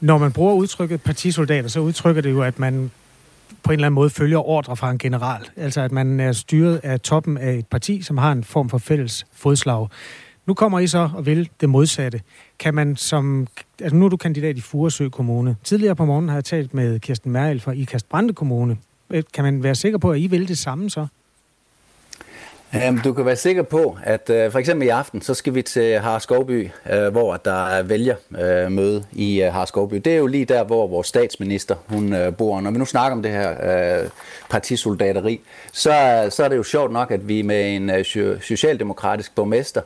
Når 0.00 0.18
man 0.18 0.32
bruger 0.32 0.54
udtrykket 0.54 1.02
partisoldater, 1.02 1.68
så 1.68 1.80
udtrykker 1.80 2.22
det 2.22 2.30
jo, 2.30 2.42
at 2.42 2.58
man 2.58 2.90
på 3.62 3.72
en 3.72 3.74
eller 3.74 3.86
anden 3.86 3.94
måde 3.94 4.10
følger 4.10 4.48
ordre 4.48 4.76
fra 4.76 4.90
en 4.90 4.98
general. 4.98 5.40
Altså 5.56 5.80
at 5.80 5.92
man 5.92 6.20
er 6.20 6.32
styret 6.32 6.80
af 6.82 7.00
toppen 7.00 7.38
af 7.38 7.54
et 7.54 7.66
parti, 7.66 8.02
som 8.02 8.18
har 8.18 8.32
en 8.32 8.44
form 8.44 8.68
for 8.68 8.78
fælles 8.78 9.26
fodslag. 9.32 9.88
Nu 10.48 10.54
kommer 10.54 10.80
I 10.80 10.86
så 10.86 11.10
og 11.16 11.26
vil 11.26 11.48
det 11.60 11.68
modsatte. 11.68 12.20
Kan 12.58 12.74
man 12.74 12.96
som... 12.96 13.46
Altså 13.80 13.96
nu 13.96 14.04
er 14.04 14.08
du 14.08 14.16
kandidat 14.16 14.56
i 14.56 14.60
Furesø 14.60 15.08
Kommune. 15.08 15.56
Tidligere 15.64 15.96
på 15.96 16.04
morgenen 16.04 16.28
har 16.28 16.36
jeg 16.36 16.44
talt 16.44 16.74
med 16.74 17.00
Kirsten 17.00 17.32
Merrild 17.32 17.60
fra 17.60 17.72
Ikast 17.72 18.08
Brande 18.08 18.34
Kommune. 18.34 18.76
Øh, 19.10 19.22
kan 19.34 19.44
man 19.44 19.62
være 19.62 19.74
sikker 19.74 19.98
på, 19.98 20.10
at 20.10 20.18
I 20.18 20.26
vil 20.26 20.48
det 20.48 20.58
samme 20.58 20.90
så? 20.90 21.06
Um, 22.88 22.98
du 22.98 23.12
kan 23.12 23.26
være 23.26 23.36
sikker 23.36 23.62
på, 23.62 23.98
at 24.04 24.30
uh, 24.30 24.52
for 24.52 24.58
eksempel 24.58 24.86
i 24.86 24.88
aften, 24.88 25.22
så 25.22 25.34
skal 25.34 25.54
vi 25.54 25.62
til 25.62 25.98
Harskovby, 25.98 26.70
uh, 26.90 26.96
øh, 26.96 27.08
hvor 27.08 27.36
der 27.36 27.66
er 27.66 27.82
vælgermøde 27.82 28.98
uh, 28.98 29.20
i 29.20 29.46
uh, 29.46 29.52
Harskovby. 29.52 29.94
Det 29.94 30.12
er 30.12 30.16
jo 30.16 30.26
lige 30.26 30.44
der, 30.44 30.64
hvor 30.64 30.86
vores 30.86 31.06
statsminister 31.06 31.74
hun 31.86 32.12
uh, 32.12 32.34
bor. 32.34 32.60
Når 32.60 32.70
vi 32.70 32.78
nu 32.78 32.84
snakker 32.84 33.16
om 33.16 33.22
det 33.22 33.30
her 33.30 34.02
uh, 34.02 34.10
partisoldateri, 34.50 35.40
så, 35.72 36.26
så 36.30 36.44
er 36.44 36.48
det 36.48 36.56
jo 36.56 36.62
sjovt 36.62 36.92
nok, 36.92 37.10
at 37.10 37.28
vi 37.28 37.42
med 37.42 37.76
en 37.76 37.90
uh, 37.90 38.40
socialdemokratisk 38.40 39.34
borgmester 39.34 39.80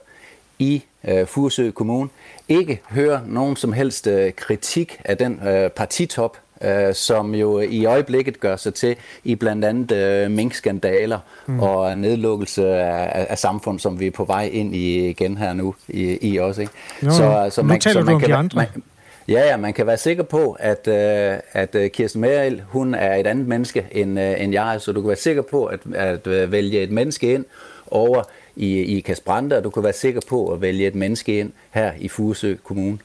i 0.62 0.84
uh, 1.04 1.26
Furesø 1.26 1.70
Kommune 1.70 2.08
ikke 2.48 2.80
hører 2.90 3.20
nogen 3.26 3.56
som 3.56 3.72
helst 3.72 4.06
uh, 4.06 4.30
kritik 4.36 5.00
af 5.04 5.16
den 5.16 5.32
uh, 5.32 5.70
partitop, 5.70 6.38
øh, 6.64 6.94
som 6.94 7.34
jo 7.34 7.60
i 7.60 7.84
øjeblikket 7.84 8.40
gør 8.40 8.56
sig 8.56 8.74
til 8.74 8.96
i 9.24 9.34
blandt 9.34 9.64
andet 9.64 9.92
øh, 9.92 10.30
minkskandaler 10.30 11.18
mm. 11.46 11.60
og 11.60 11.98
nedlukkelse 11.98 12.68
af, 12.68 13.26
af 13.30 13.38
samfund, 13.38 13.78
som 13.78 14.00
vi 14.00 14.06
er 14.06 14.10
på 14.10 14.24
vej 14.24 14.50
ind 14.52 14.74
i 14.74 15.08
igen 15.08 15.36
her 15.36 15.52
nu 15.52 15.74
i, 15.88 16.18
i 16.32 16.38
os. 16.38 16.58
Ikke? 16.58 16.72
Jo, 17.02 17.10
så, 17.10 17.48
så 17.50 17.62
man, 17.62 17.80
taler 17.80 18.00
så 18.00 18.04
man 18.04 18.06
du 18.06 18.14
om 18.14 18.20
kan, 18.20 18.30
de 18.30 18.34
andre. 18.34 18.56
Man, 18.56 18.82
Ja, 19.28 19.46
ja, 19.46 19.56
man 19.56 19.72
kan 19.72 19.86
være 19.86 19.96
sikker 19.96 20.22
på, 20.22 20.56
at, 20.60 20.88
øh, 20.88 21.38
at 21.52 21.74
øh, 21.74 21.90
Kirsten 21.90 22.20
Merrild, 22.20 22.60
hun 22.68 22.94
er 22.94 23.14
et 23.14 23.26
andet 23.26 23.46
menneske 23.46 23.86
end, 23.90 24.20
øh, 24.20 24.42
end 24.42 24.52
jeg, 24.52 24.76
så 24.80 24.92
du 24.92 25.00
kan 25.00 25.08
være 25.08 25.16
sikker 25.16 25.42
på 25.42 25.64
at, 25.64 25.80
at 25.94 26.26
øh, 26.26 26.52
vælge 26.52 26.82
et 26.82 26.90
menneske 26.90 27.34
ind 27.34 27.44
over 27.90 28.22
i, 28.56 28.96
i 28.96 29.00
Kasbrande, 29.00 29.56
og 29.56 29.64
du 29.64 29.70
kan 29.70 29.82
være 29.82 29.92
sikker 29.92 30.20
på 30.28 30.52
at 30.52 30.60
vælge 30.60 30.86
et 30.86 30.94
menneske 30.94 31.38
ind 31.38 31.52
her 31.74 31.92
i 31.98 32.08
Furesø 32.08 32.56
Kommune. 32.64 32.98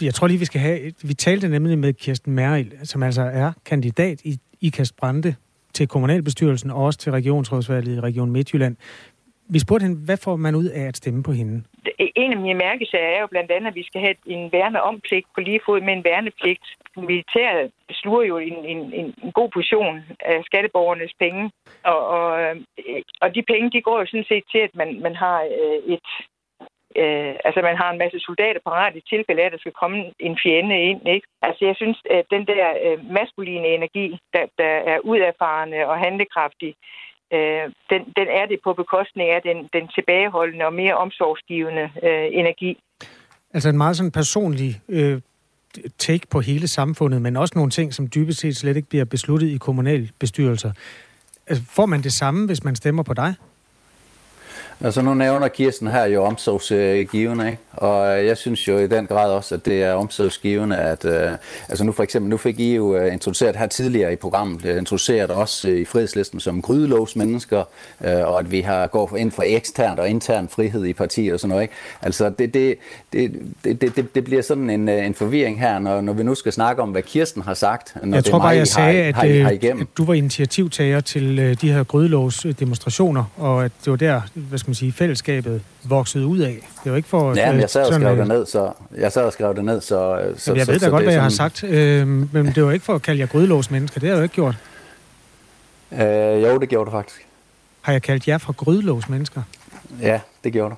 Jeg 0.00 0.14
tror 0.14 0.26
lige, 0.26 0.38
vi 0.38 0.44
skal 0.44 0.60
have... 0.60 0.92
Vi 1.02 1.14
talte 1.14 1.48
nemlig 1.48 1.78
med 1.78 1.92
Kirsten 1.92 2.32
Merrild, 2.32 2.72
som 2.84 3.02
altså 3.02 3.22
er 3.22 3.52
kandidat 3.64 4.20
i 4.24 4.38
IKAST 4.60 4.96
Brande 4.96 5.34
til 5.72 5.88
kommunalbestyrelsen 5.88 6.70
og 6.70 6.84
også 6.84 6.98
til 6.98 7.12
regionsrådsvalget 7.12 7.96
i 7.96 8.00
Region 8.00 8.30
Midtjylland. 8.30 8.76
Vi 9.48 9.58
spurgte 9.58 9.82
hende, 9.86 9.98
hvad 9.98 10.16
får 10.16 10.36
man 10.36 10.54
ud 10.54 10.64
af 10.64 10.84
at 10.90 10.96
stemme 10.96 11.22
på 11.22 11.32
hende? 11.32 11.62
En 11.98 12.32
af 12.32 12.38
mine 12.38 12.58
mærkesager 12.58 13.08
er 13.16 13.20
jo 13.20 13.26
blandt 13.26 13.50
andet, 13.50 13.68
at 13.68 13.74
vi 13.74 13.82
skal 13.82 14.00
have 14.00 14.14
en 14.26 14.52
værne 14.52 14.82
ompligt 14.82 15.26
på 15.34 15.40
lige 15.40 15.60
fod 15.66 15.80
med 15.80 15.92
en 15.92 16.04
værnepligt. 16.04 16.66
Militæret 17.06 17.70
sluger 17.92 18.22
jo 18.22 18.38
en, 18.38 18.64
en, 18.64 18.92
en 18.92 19.32
god 19.32 19.48
portion 19.48 20.04
af 20.20 20.44
skatteborgernes 20.44 21.12
penge, 21.18 21.50
og, 21.84 22.06
og, 22.06 22.42
øh, 22.42 22.56
og 23.20 23.34
de 23.34 23.42
penge 23.42 23.70
de 23.70 23.82
går 23.82 24.00
jo 24.00 24.06
sådan 24.06 24.30
set 24.32 24.44
til, 24.52 24.58
at 24.58 24.74
man, 24.74 25.00
man 25.02 25.14
har 25.16 25.38
øh, 25.42 25.94
et, 25.94 26.08
øh, 27.02 27.34
altså 27.46 27.60
man 27.68 27.76
har 27.76 27.90
en 27.90 27.98
masse 27.98 28.18
soldater 28.20 28.60
parat 28.66 28.96
i 28.96 29.08
tilfælde 29.12 29.42
af, 29.42 29.46
at 29.46 29.52
der 29.52 29.58
skal 29.58 29.80
komme 29.82 29.98
en 30.18 30.38
fjende 30.42 30.76
ind. 30.90 31.08
Ikke? 31.08 31.26
Altså 31.42 31.64
jeg 31.64 31.76
synes, 31.76 31.98
at 32.10 32.24
den 32.30 32.46
der 32.46 32.66
øh, 32.84 32.98
maskuline 33.18 33.68
energi, 33.68 34.18
der, 34.34 34.44
der 34.58 34.74
er 34.92 34.98
uderfarende 35.10 35.86
og 35.86 35.98
handlekraftig, 35.98 36.74
øh, 37.32 37.64
den, 37.90 38.02
den 38.18 38.28
er 38.40 38.46
det 38.46 38.58
på 38.64 38.72
bekostning 38.72 39.30
af 39.30 39.42
den, 39.42 39.58
den 39.72 39.88
tilbageholdende 39.96 40.64
og 40.64 40.74
mere 40.74 40.94
omsorgsgivende 40.94 41.90
øh, 42.02 42.28
energi. 42.32 42.78
Altså 43.54 43.68
en 43.68 43.76
meget 43.76 43.96
sådan 43.96 44.12
personlig 44.12 44.72
øh, 44.88 45.20
take 45.98 46.26
på 46.30 46.40
hele 46.40 46.68
samfundet, 46.68 47.22
men 47.22 47.36
også 47.36 47.52
nogle 47.56 47.70
ting, 47.70 47.94
som 47.94 48.08
dybest 48.08 48.40
set 48.40 48.56
slet 48.56 48.76
ikke 48.76 48.88
bliver 48.88 49.04
besluttet 49.04 49.48
i 49.48 49.56
kommunalbestyrelser. 49.56 50.72
Altså, 51.46 51.64
får 51.64 51.86
man 51.86 52.02
det 52.02 52.12
samme, 52.12 52.46
hvis 52.46 52.64
man 52.64 52.76
stemmer 52.76 53.02
på 53.02 53.14
dig? 53.14 53.34
Altså 54.80 55.02
nu 55.02 55.14
nævner 55.14 55.48
Kirsten 55.48 55.88
her 55.88 56.04
jo 56.04 56.24
omsorgsgivende, 56.24 57.46
ikke? 57.46 57.58
og 57.72 58.26
jeg 58.26 58.36
synes 58.36 58.68
jo 58.68 58.78
i 58.78 58.86
den 58.86 59.06
grad 59.06 59.30
også, 59.30 59.54
at 59.54 59.66
det 59.66 59.82
er 59.82 59.92
omsorgsgivende, 59.92 60.76
at 60.76 61.04
uh, 61.04 61.12
altså 61.68 61.84
nu 61.84 61.92
for 61.92 62.02
eksempel, 62.02 62.30
nu 62.30 62.36
fik 62.36 62.60
I 62.60 62.74
jo 62.74 63.04
uh, 63.04 63.12
introduceret 63.12 63.56
her 63.56 63.66
tidligere 63.66 64.12
i 64.12 64.16
programmet, 64.16 64.64
uh, 64.64 64.76
introduceret 64.76 65.30
også 65.30 65.68
uh, 65.68 65.74
i 65.74 65.84
frihedslisten 65.84 66.40
som 66.40 66.62
grydelåsmennesker, 66.62 67.64
uh, 68.00 68.06
og 68.06 68.38
at 68.38 68.50
vi 68.50 68.60
har 68.60 68.86
gået 68.86 69.10
ind 69.18 69.30
for 69.30 69.42
ekstern 69.46 69.98
og 69.98 70.08
intern 70.08 70.48
frihed 70.48 70.84
i 70.84 70.92
partiet 70.92 71.32
og 71.32 71.40
sådan 71.40 71.48
noget. 71.48 71.62
Ikke? 71.62 71.74
Altså 72.02 72.30
det, 72.38 72.54
det, 72.54 72.78
det, 73.12 73.32
det, 73.64 73.96
det, 73.96 74.14
det 74.14 74.24
bliver 74.24 74.42
sådan 74.42 74.70
en, 74.70 74.88
en 74.88 75.14
forvirring 75.14 75.60
her, 75.60 75.78
når, 75.78 76.00
når 76.00 76.12
vi 76.12 76.22
nu 76.22 76.34
skal 76.34 76.52
snakke 76.52 76.82
om, 76.82 76.90
hvad 76.90 77.02
Kirsten 77.02 77.42
har 77.42 77.54
sagt. 77.54 77.96
Når 78.02 78.16
jeg 78.16 78.24
det 78.24 78.30
tror 78.30 78.38
bare, 78.38 78.48
jeg 78.48 78.68
sagde, 78.68 79.02
har, 79.02 79.08
at, 79.08 79.14
har, 79.14 79.42
har 79.42 79.80
at 79.80 79.86
du 79.96 80.04
var 80.04 80.14
initiativtager 80.14 81.00
til 81.00 81.58
de 81.60 81.72
her 81.72 81.84
grydelås 81.84 82.46
demonstrationer, 82.58 83.24
og 83.36 83.64
at 83.64 83.72
det 83.84 83.90
var 83.90 83.96
der, 83.96 84.20
hvad 84.34 84.58
skal 84.68 84.70
man 84.70 84.74
sige, 84.74 84.92
fællesskabet 84.92 85.62
voksede 85.84 86.26
ud 86.26 86.38
af. 86.38 86.68
Det 86.84 86.92
var 86.92 86.96
ikke 86.96 87.08
for... 87.08 87.34
Ja, 87.34 87.52
men 87.52 87.60
jeg 87.60 87.70
sad 87.70 87.86
og 87.86 87.94
skrev 87.94 88.16
det 88.16 88.28
ned, 88.28 88.46
så... 88.46 88.72
Jeg 88.96 89.12
sad 89.12 89.24
og 89.24 89.32
skrev 89.32 89.54
det 89.54 89.64
ned, 89.64 89.80
så... 89.80 90.32
så 90.36 90.54
jeg 90.54 90.66
ved 90.66 90.74
da 90.74 90.78
så, 90.78 90.90
godt, 90.90 91.02
hvad 91.02 91.12
jeg 91.12 91.22
har 91.22 91.28
sagt, 91.28 91.64
øh, 91.64 92.08
men 92.08 92.46
det 92.46 92.64
var 92.64 92.72
ikke 92.72 92.84
for 92.84 92.94
at 92.94 93.02
kalde 93.02 93.20
jer 93.20 93.26
grydelås 93.26 93.70
mennesker. 93.70 94.00
Det 94.00 94.08
har 94.08 94.16
jeg 94.16 94.18
jo 94.18 94.22
ikke 94.22 94.34
gjort. 94.34 94.56
Øh, 95.92 96.42
jo, 96.42 96.58
det 96.58 96.68
gjorde 96.68 96.90
du 96.90 96.96
faktisk. 96.96 97.26
Har 97.80 97.92
jeg 97.92 98.02
kaldt 98.02 98.28
jer 98.28 98.38
for 98.38 98.52
grydelås 98.52 99.08
mennesker? 99.08 99.42
Ja, 100.00 100.20
det 100.44 100.52
gjorde 100.52 100.70
du. 100.70 100.76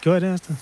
Gjorde 0.00 0.14
jeg 0.14 0.22
det, 0.22 0.34
Astrid? 0.34 0.56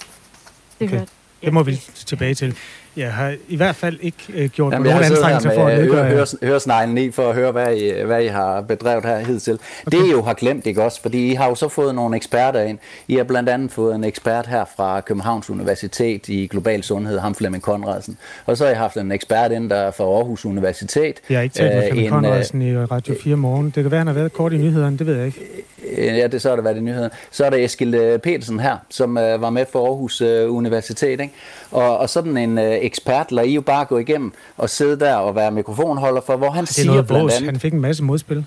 Det 0.81 0.89
okay. 0.89 1.07
Det 1.43 1.53
må 1.53 1.62
vi 1.62 1.83
tilbage 1.95 2.35
til. 2.35 2.57
Jeg 2.99 3.12
har 3.12 3.34
i 3.49 3.57
hvert 3.57 3.76
fald 3.76 3.99
ikke 4.01 4.16
øh, 4.34 4.49
gjort 4.49 4.72
Jamen, 4.72 4.90
nogen 4.90 5.05
anstrengelse 5.05 5.51
for 5.55 5.66
at 5.66 5.78
nedgøre... 5.78 6.05
Høre, 6.05 6.26
høre 6.42 6.61
sneglen 6.61 6.99
i 6.99 7.11
for 7.11 7.28
at 7.28 7.34
høre, 7.34 7.53
hvad 7.53 7.76
I, 7.76 8.03
hvad 8.05 8.22
I 8.22 8.26
har 8.26 8.61
bedrevet 8.61 9.05
her 9.05 9.18
hidtil. 9.18 9.59
Okay. 9.86 9.99
Det 9.99 10.07
I 10.07 10.11
jo 10.11 10.22
har 10.22 10.34
glemt, 10.34 10.66
ikke 10.66 10.82
også? 10.82 11.03
Fordi 11.03 11.32
I 11.32 11.34
har 11.34 11.49
jo 11.49 11.55
så 11.55 11.68
fået 11.68 11.94
nogle 11.94 12.16
eksperter 12.16 12.62
ind. 12.62 12.78
I 13.09 13.16
har 13.16 13.24
blandt 13.24 13.49
andet 13.49 13.72
fået 13.72 13.94
en 13.94 14.05
ekspert 14.05 14.46
her 14.46 14.64
fra 14.76 15.01
Københavns 15.01 15.51
Universitet 15.51 16.28
i 16.28 16.46
global 16.46 16.82
sundhed, 16.82 17.18
ham 17.18 17.34
Flemming 17.34 17.62
Konradsen. 17.62 18.18
Og 18.46 18.57
så 18.57 18.64
har 18.64 18.72
I 18.72 18.74
haft 18.74 18.96
en 18.96 19.12
ekspert 19.12 19.53
ind 19.53 19.70
der 19.70 19.90
fra 19.90 20.05
Aarhus 20.05 20.44
Universitet. 20.44 21.14
Jeg 21.30 21.38
har 21.38 21.42
ikke 21.42 21.55
talt 21.55 21.74
med 21.74 21.82
øh, 21.82 21.90
Flemming 21.90 22.11
Konradsen 22.11 22.62
i 22.62 22.76
Radio 22.76 23.14
4 23.22 23.36
morgen. 23.36 23.66
Det 23.66 23.82
kan 23.82 23.90
være, 23.90 24.01
han 24.01 24.07
har 24.07 24.14
været 24.14 24.32
kort 24.32 24.53
i 24.53 24.57
nyhederne, 24.57 24.99
det 24.99 25.07
ved 25.07 25.16
jeg 25.16 25.26
ikke. 25.26 25.40
Ja, 25.96 26.26
det 26.26 26.42
så 26.42 26.49
har 26.49 26.57
det 26.57 26.64
været 26.64 26.76
i 26.76 26.80
nyhederne. 26.80 27.11
Så 27.30 27.44
er 27.44 27.51
der 27.51 27.57
Eskild 27.57 27.94
øh, 27.94 28.18
Petersen 28.18 28.61
her, 28.61 28.76
som 28.90 29.14
var 29.14 29.51
med 29.51 29.64
for 29.72 29.86
Aarhus 29.86 30.20
Universitet. 30.49 31.20
Ikke? 31.20 31.32
Og, 31.70 31.99
og 31.99 32.11
sådan 32.11 32.36
en 32.36 32.59
ekspert 32.89 33.32
lader 33.32 33.49
I 33.49 33.55
jo 33.55 33.61
bare 33.61 33.84
gå 33.84 33.99
igennem 33.99 34.32
og 34.57 34.70
sidde 34.70 35.01
der 35.01 35.14
og 35.14 35.34
være 35.34 35.51
mikrofonholder 35.51 36.20
for, 36.20 36.36
hvor 36.36 36.51
han 36.51 36.64
det 36.64 36.74
siger 36.74 37.03
blandt 37.03 37.32
andet... 37.32 37.47
Han 37.47 37.61
fik 37.61 37.72
en 37.72 37.80
masse 37.80 38.05
modspil. 38.05 38.45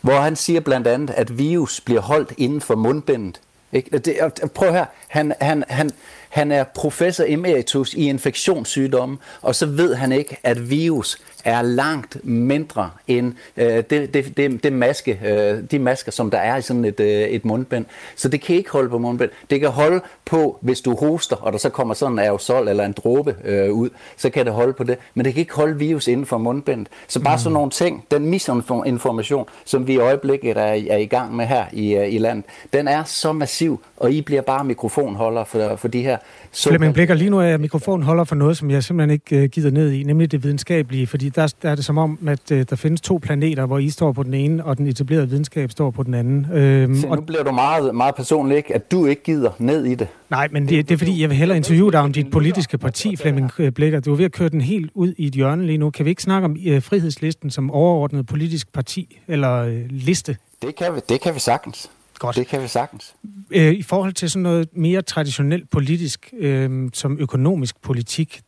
Hvor 0.00 0.20
han 0.20 0.36
siger 0.36 0.60
blandt 0.60 0.86
andet, 0.86 1.14
at 1.16 1.38
virus 1.38 1.80
bliver 1.80 2.00
holdt 2.00 2.32
inden 2.36 2.60
for 2.60 2.74
mundbindet. 2.74 3.40
Ikke? 3.72 3.98
Det, 3.98 4.16
prøv 4.54 4.72
her. 4.72 4.84
Han, 5.08 5.34
han, 5.40 5.64
han, 5.68 5.90
han 6.28 6.52
er 6.52 6.64
professor 6.64 7.24
emeritus 7.28 7.94
i 7.94 8.08
infektionssygdomme, 8.08 9.18
og 9.42 9.54
så 9.54 9.66
ved 9.66 9.94
han 9.94 10.12
ikke, 10.12 10.36
at 10.42 10.70
virus 10.70 11.18
er 11.44 11.62
langt 11.62 12.16
mindre 12.24 12.90
end 13.06 13.32
øh, 13.56 13.66
det, 13.66 14.14
det, 14.14 14.36
det, 14.36 14.64
det 14.64 14.72
maske, 14.72 15.20
øh, 15.24 15.62
de 15.70 15.78
masker, 15.78 16.12
som 16.12 16.30
der 16.30 16.38
er 16.38 16.56
i 16.56 16.62
sådan 16.62 16.84
et, 16.84 17.00
øh, 17.00 17.08
et 17.08 17.44
mundbind. 17.44 17.84
Så 18.16 18.28
det 18.28 18.40
kan 18.40 18.56
ikke 18.56 18.70
holde 18.70 18.88
på 18.88 18.98
mundbind. 18.98 19.30
Det 19.50 19.60
kan 19.60 19.68
holde 19.68 20.00
på, 20.24 20.58
hvis 20.60 20.80
du 20.80 20.96
hoster, 20.96 21.36
og 21.36 21.52
der 21.52 21.58
så 21.58 21.68
kommer 21.68 21.94
sådan 21.94 22.12
en 22.12 22.18
aerosol 22.18 22.68
eller 22.68 22.84
en 22.84 22.92
dråbe 22.92 23.36
øh, 23.44 23.72
ud, 23.72 23.90
så 24.16 24.30
kan 24.30 24.46
det 24.46 24.54
holde 24.54 24.72
på 24.72 24.84
det. 24.84 24.98
Men 25.14 25.24
det 25.24 25.34
kan 25.34 25.40
ikke 25.40 25.54
holde 25.54 25.78
virus 25.78 26.08
inden 26.08 26.26
for 26.26 26.38
mundbindet. 26.38 26.88
Så 27.08 27.20
bare 27.20 27.36
mm. 27.36 27.38
sådan 27.38 27.54
nogle 27.54 27.70
ting, 27.70 28.04
den 28.10 28.26
misinformation, 28.26 29.48
som 29.64 29.86
vi 29.86 29.92
i 29.92 29.98
øjeblikket 29.98 30.56
er, 30.56 30.62
er 30.90 30.96
i 30.96 31.06
gang 31.06 31.36
med 31.36 31.46
her 31.46 31.64
i, 31.72 31.94
øh, 31.94 32.12
i 32.12 32.18
landet, 32.18 32.44
den 32.72 32.88
er 32.88 33.04
så 33.04 33.32
massiv, 33.32 33.82
og 33.96 34.12
I 34.12 34.22
bliver 34.22 34.42
bare 34.42 34.64
mikrofon 34.64 34.92
mikrofonholder 34.92 35.44
for, 35.44 35.76
for 35.76 35.88
de 35.88 36.02
her... 36.02 36.18
Flemming 36.54 36.94
Blikker, 36.94 37.14
lige 37.14 37.30
nu 37.30 37.38
er 37.38 37.44
jeg 37.44 37.60
mikrofonholder 37.60 38.24
for 38.24 38.34
noget, 38.34 38.56
som 38.56 38.70
jeg 38.70 38.84
simpelthen 38.84 39.10
ikke 39.10 39.42
uh, 39.42 39.50
gider 39.50 39.70
ned 39.70 39.92
i, 39.92 40.02
nemlig 40.02 40.32
det 40.32 40.44
videnskabelige, 40.44 41.06
fordi 41.06 41.28
der, 41.28 41.54
der 41.62 41.70
er 41.70 41.74
det 41.74 41.84
som 41.84 41.98
om, 41.98 42.18
at 42.26 42.50
uh, 42.52 42.60
der 42.70 42.76
findes 42.76 43.00
to 43.00 43.18
planeter, 43.22 43.66
hvor 43.66 43.78
I 43.78 43.90
står 43.90 44.12
på 44.12 44.22
den 44.22 44.34
ene, 44.34 44.64
og 44.64 44.78
den 44.78 44.86
etablerede 44.86 45.28
videnskab 45.28 45.70
står 45.70 45.90
på 45.90 46.02
den 46.02 46.14
anden. 46.14 46.46
Øhm, 46.52 46.94
Se, 46.94 47.06
nu 47.06 47.12
og... 47.12 47.26
bliver 47.26 47.42
du 47.42 47.52
meget, 47.52 47.94
meget 47.94 48.14
personlig, 48.14 48.56
ikke? 48.56 48.74
At 48.74 48.90
du 48.90 49.06
ikke 49.06 49.22
gider 49.22 49.50
ned 49.58 49.84
i 49.84 49.94
det. 49.94 50.08
Nej, 50.30 50.48
men 50.50 50.68
det, 50.68 50.88
det 50.88 50.94
er 50.94 50.98
fordi, 50.98 51.20
jeg 51.20 51.28
vil 51.28 51.36
hellere 51.36 51.56
interviewe 51.56 51.92
dig 51.92 52.00
om 52.00 52.12
dit 52.12 52.30
politiske 52.30 52.78
parti, 52.78 53.16
Flemming 53.16 53.50
Blikker. 53.74 54.00
Du 54.00 54.12
er 54.12 54.16
ved 54.16 54.24
at 54.24 54.32
køre 54.32 54.48
den 54.48 54.60
helt 54.60 54.90
ud 54.94 55.14
i 55.18 55.26
et 55.26 55.32
hjørne 55.32 55.66
lige 55.66 55.78
nu. 55.78 55.90
Kan 55.90 56.04
vi 56.04 56.10
ikke 56.10 56.22
snakke 56.22 56.44
om 56.44 56.56
uh, 56.70 56.82
frihedslisten 56.82 57.50
som 57.50 57.70
overordnet 57.70 58.26
politisk 58.26 58.72
parti 58.72 59.18
eller 59.28 59.66
uh, 59.66 59.72
liste? 59.90 60.36
Det 60.62 60.76
kan 60.76 60.94
vi, 60.94 61.00
det 61.08 61.20
kan 61.20 61.34
vi 61.34 61.40
sagtens. 61.40 61.90
Godt. 62.22 62.36
Det 62.36 62.46
kan 62.46 62.62
vi 62.62 62.68
sagtens. 62.68 63.14
Øh, 63.50 63.72
I 63.72 63.82
forhold 63.82 64.12
til 64.12 64.30
sådan 64.30 64.42
noget 64.42 64.68
mere 64.72 65.02
traditionelt 65.02 65.70
politisk, 65.70 66.34
øh, 66.38 66.90
som 66.92 67.18
økonomisk 67.18 67.80
politik, 67.80 68.40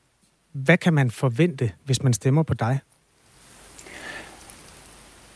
hvad 0.53 0.77
kan 0.77 0.95
man 0.95 1.11
forvente, 1.11 1.72
hvis 1.85 2.03
man 2.03 2.12
stemmer 2.12 2.43
på 2.43 2.55
dig? 2.55 2.79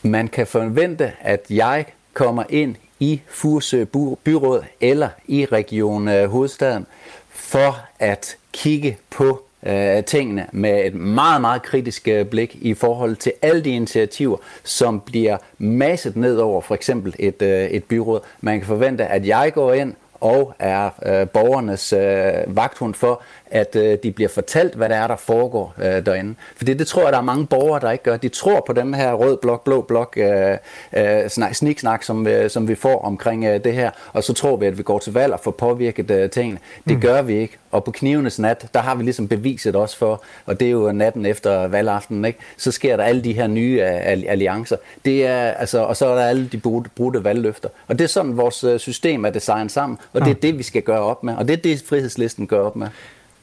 Man 0.01 0.27
kan 0.27 0.47
forvente, 0.47 1.13
at 1.19 1.45
jeg 1.49 1.85
kommer 2.13 2.43
ind 2.49 2.75
i 2.99 3.21
Furesø 3.27 3.85
Byråd 4.23 4.63
eller 4.81 5.09
i 5.27 5.45
Region 5.45 6.07
øh, 6.07 6.29
Hovedstaden 6.29 6.85
for 7.29 7.75
at 7.99 8.37
kigge 8.51 8.97
på 9.09 9.48
øh, 9.63 10.03
tingene 10.03 10.47
med 10.51 10.85
et 10.85 10.93
meget, 10.93 11.41
meget 11.41 11.61
kritisk 11.61 12.07
øh, 12.07 12.25
blik 12.25 12.57
i 12.61 12.73
forhold 12.73 13.15
til 13.15 13.31
alle 13.41 13.63
de 13.63 13.69
initiativer, 13.69 14.37
som 14.63 14.99
bliver 14.99 15.37
masset 15.57 16.15
ned 16.15 16.37
over 16.37 16.61
for 16.61 16.75
eksempel 16.75 17.15
et, 17.19 17.41
øh, 17.41 17.63
et 17.63 17.83
byråd. 17.83 18.19
Man 18.41 18.59
kan 18.59 18.67
forvente, 18.67 19.05
at 19.05 19.27
jeg 19.27 19.51
går 19.53 19.73
ind 19.73 19.93
og 20.21 20.53
er 20.59 20.89
øh, 21.05 21.29
borgernes 21.29 21.93
øh, 21.93 22.55
vagthund 22.55 22.93
for, 22.93 23.21
at 23.51 23.75
øh, 23.75 23.97
de 24.03 24.11
bliver 24.11 24.29
fortalt, 24.29 24.75
hvad 24.75 24.89
det 24.89 24.97
er, 24.97 25.07
der 25.07 25.15
foregår 25.15 25.73
øh, 25.77 26.05
derinde. 26.05 26.35
For 26.55 26.65
det 26.65 26.87
tror 26.87 27.03
jeg, 27.03 27.11
der 27.11 27.17
er 27.17 27.23
mange 27.23 27.47
borgere, 27.47 27.79
der 27.79 27.91
ikke 27.91 28.03
gør. 28.03 28.17
De 28.17 28.29
tror 28.29 28.63
på 28.67 28.73
den 28.73 28.93
her 28.93 29.13
rød 29.13 29.37
blok, 29.37 29.63
blå 29.63 29.81
blok, 29.81 30.17
øh, 30.17 30.57
øh, 30.97 31.29
snak, 31.29 31.55
sniksnak, 31.55 32.03
som, 32.03 32.27
øh, 32.27 32.49
som 32.49 32.67
vi 32.67 32.75
får 32.75 33.01
omkring 33.01 33.45
øh, 33.45 33.63
det 33.63 33.73
her, 33.73 33.91
og 34.13 34.23
så 34.23 34.33
tror 34.33 34.55
vi, 34.55 34.65
at 34.65 34.77
vi 34.77 34.83
går 34.83 34.99
til 34.99 35.13
valg 35.13 35.33
og 35.33 35.39
får 35.39 35.51
påvirket 35.51 36.11
øh, 36.11 36.29
tingene. 36.29 36.59
Det 36.87 36.95
mm. 36.95 37.01
gør 37.01 37.21
vi 37.21 37.37
ikke. 37.37 37.57
Og 37.71 37.83
på 37.83 37.91
knivenes 37.91 38.39
nat, 38.39 38.65
der 38.73 38.79
har 38.79 38.95
vi 38.95 39.03
ligesom 39.03 39.27
beviset 39.27 39.75
også 39.75 39.97
for, 39.97 40.23
og 40.45 40.59
det 40.59 40.65
er 40.67 40.71
jo 40.71 40.91
natten 40.91 41.25
efter 41.25 41.67
valgaftenen, 41.67 42.25
ikke? 42.25 42.39
så 42.57 42.71
sker 42.71 42.97
der 42.97 43.03
alle 43.03 43.23
de 43.23 43.33
her 43.33 43.47
nye 43.47 43.81
øh, 43.81 44.23
alliancer. 44.27 44.77
Det 45.05 45.25
er, 45.25 45.51
altså, 45.51 45.79
og 45.79 45.97
så 45.97 46.07
er 46.07 46.15
der 46.15 46.25
alle 46.25 46.47
de 46.47 46.57
brudte 46.95 47.23
valgløfter. 47.23 47.69
Og 47.87 47.99
det 47.99 48.03
er 48.03 48.09
sådan, 48.09 48.37
vores 48.37 48.63
øh, 48.63 48.79
system 48.79 49.25
er 49.25 49.29
designet 49.29 49.71
sammen, 49.71 49.97
og 50.13 50.21
det 50.21 50.29
er 50.29 50.35
det, 50.35 50.57
vi 50.57 50.63
skal 50.63 50.81
gøre 50.81 50.99
op 50.99 51.23
med. 51.23 51.35
Og 51.35 51.47
det 51.47 51.53
er 51.53 51.61
det, 51.61 51.83
frihedslisten 51.87 52.47
gør 52.47 52.59
op 52.59 52.75
med. 52.75 52.87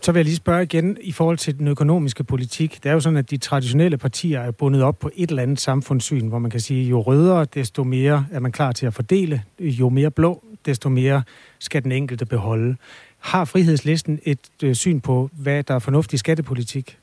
Så 0.07 0.13
vil 0.13 0.19
jeg 0.19 0.25
lige 0.25 0.37
spørge 0.37 0.63
igen 0.63 0.99
i 1.01 1.13
forhold 1.13 1.39
til 1.39 1.59
den 1.59 1.69
økonomiske 1.69 2.25
politik. 2.25 2.79
Det 2.83 2.89
er 2.89 2.93
jo 2.93 3.01
sådan, 3.01 3.17
at 3.17 3.31
de 3.31 3.37
traditionelle 3.37 3.99
partier 3.99 4.41
er 4.41 4.51
bundet 4.51 4.83
op 4.83 4.99
på 4.99 5.11
et 5.15 5.31
eller 5.31 5.43
andet 5.43 5.61
samfundssyn, 5.61 6.29
hvor 6.29 6.39
man 6.39 6.51
kan 6.51 6.61
sige, 6.61 6.89
jo 6.89 7.01
rødere, 7.01 7.47
desto 7.55 7.85
mere 7.85 8.27
er 8.33 8.41
man 8.41 8.53
klar 8.53 8.73
til 8.73 8.87
at 8.87 8.95
fordele. 8.95 9.43
Jo 9.59 9.89
mere 9.89 10.11
blå, 10.11 10.45
desto 10.67 10.89
mere 10.89 11.23
skal 11.59 11.83
den 11.83 11.93
enkelte 11.93 12.27
beholde. 12.27 12.77
Har 13.19 13.45
frihedslisten 13.45 14.21
et 14.25 14.39
øh, 14.63 14.75
syn 14.75 15.01
på, 15.01 15.31
hvad 15.33 15.63
der 15.63 15.75
er 15.75 15.79
fornuftig 15.79 16.19
skattepolitik? 16.19 16.99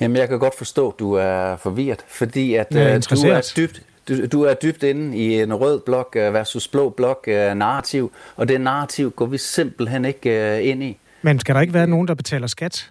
Jamen, 0.00 0.16
jeg 0.16 0.28
kan 0.28 0.38
godt 0.38 0.58
forstå, 0.58 0.90
at 0.90 0.98
du 0.98 1.12
er 1.12 1.56
forvirret, 1.56 2.04
fordi 2.08 2.54
at 2.54 2.76
øh, 2.76 2.80
du 2.80 3.28
er 3.28 3.52
dybt 3.56 3.82
du, 4.08 4.26
du 4.26 4.42
er 4.42 4.54
dybt 4.54 4.82
inde 4.82 5.16
i 5.16 5.40
en 5.40 5.54
rød 5.54 5.80
blok 5.80 6.16
øh, 6.16 6.34
versus 6.34 6.68
blå 6.68 6.88
blok 6.88 7.24
øh, 7.28 7.54
narrativ, 7.54 8.12
og 8.36 8.48
det 8.48 8.60
narrativ 8.60 9.10
går 9.10 9.26
vi 9.26 9.38
simpelthen 9.38 10.04
ikke 10.04 10.62
ind 10.62 10.82
i. 10.82 10.98
Men 11.22 11.40
skal 11.40 11.54
der 11.54 11.60
ikke 11.60 11.74
være 11.74 11.86
nogen, 11.86 12.08
der 12.08 12.14
betaler 12.14 12.46
skat? 12.46 12.90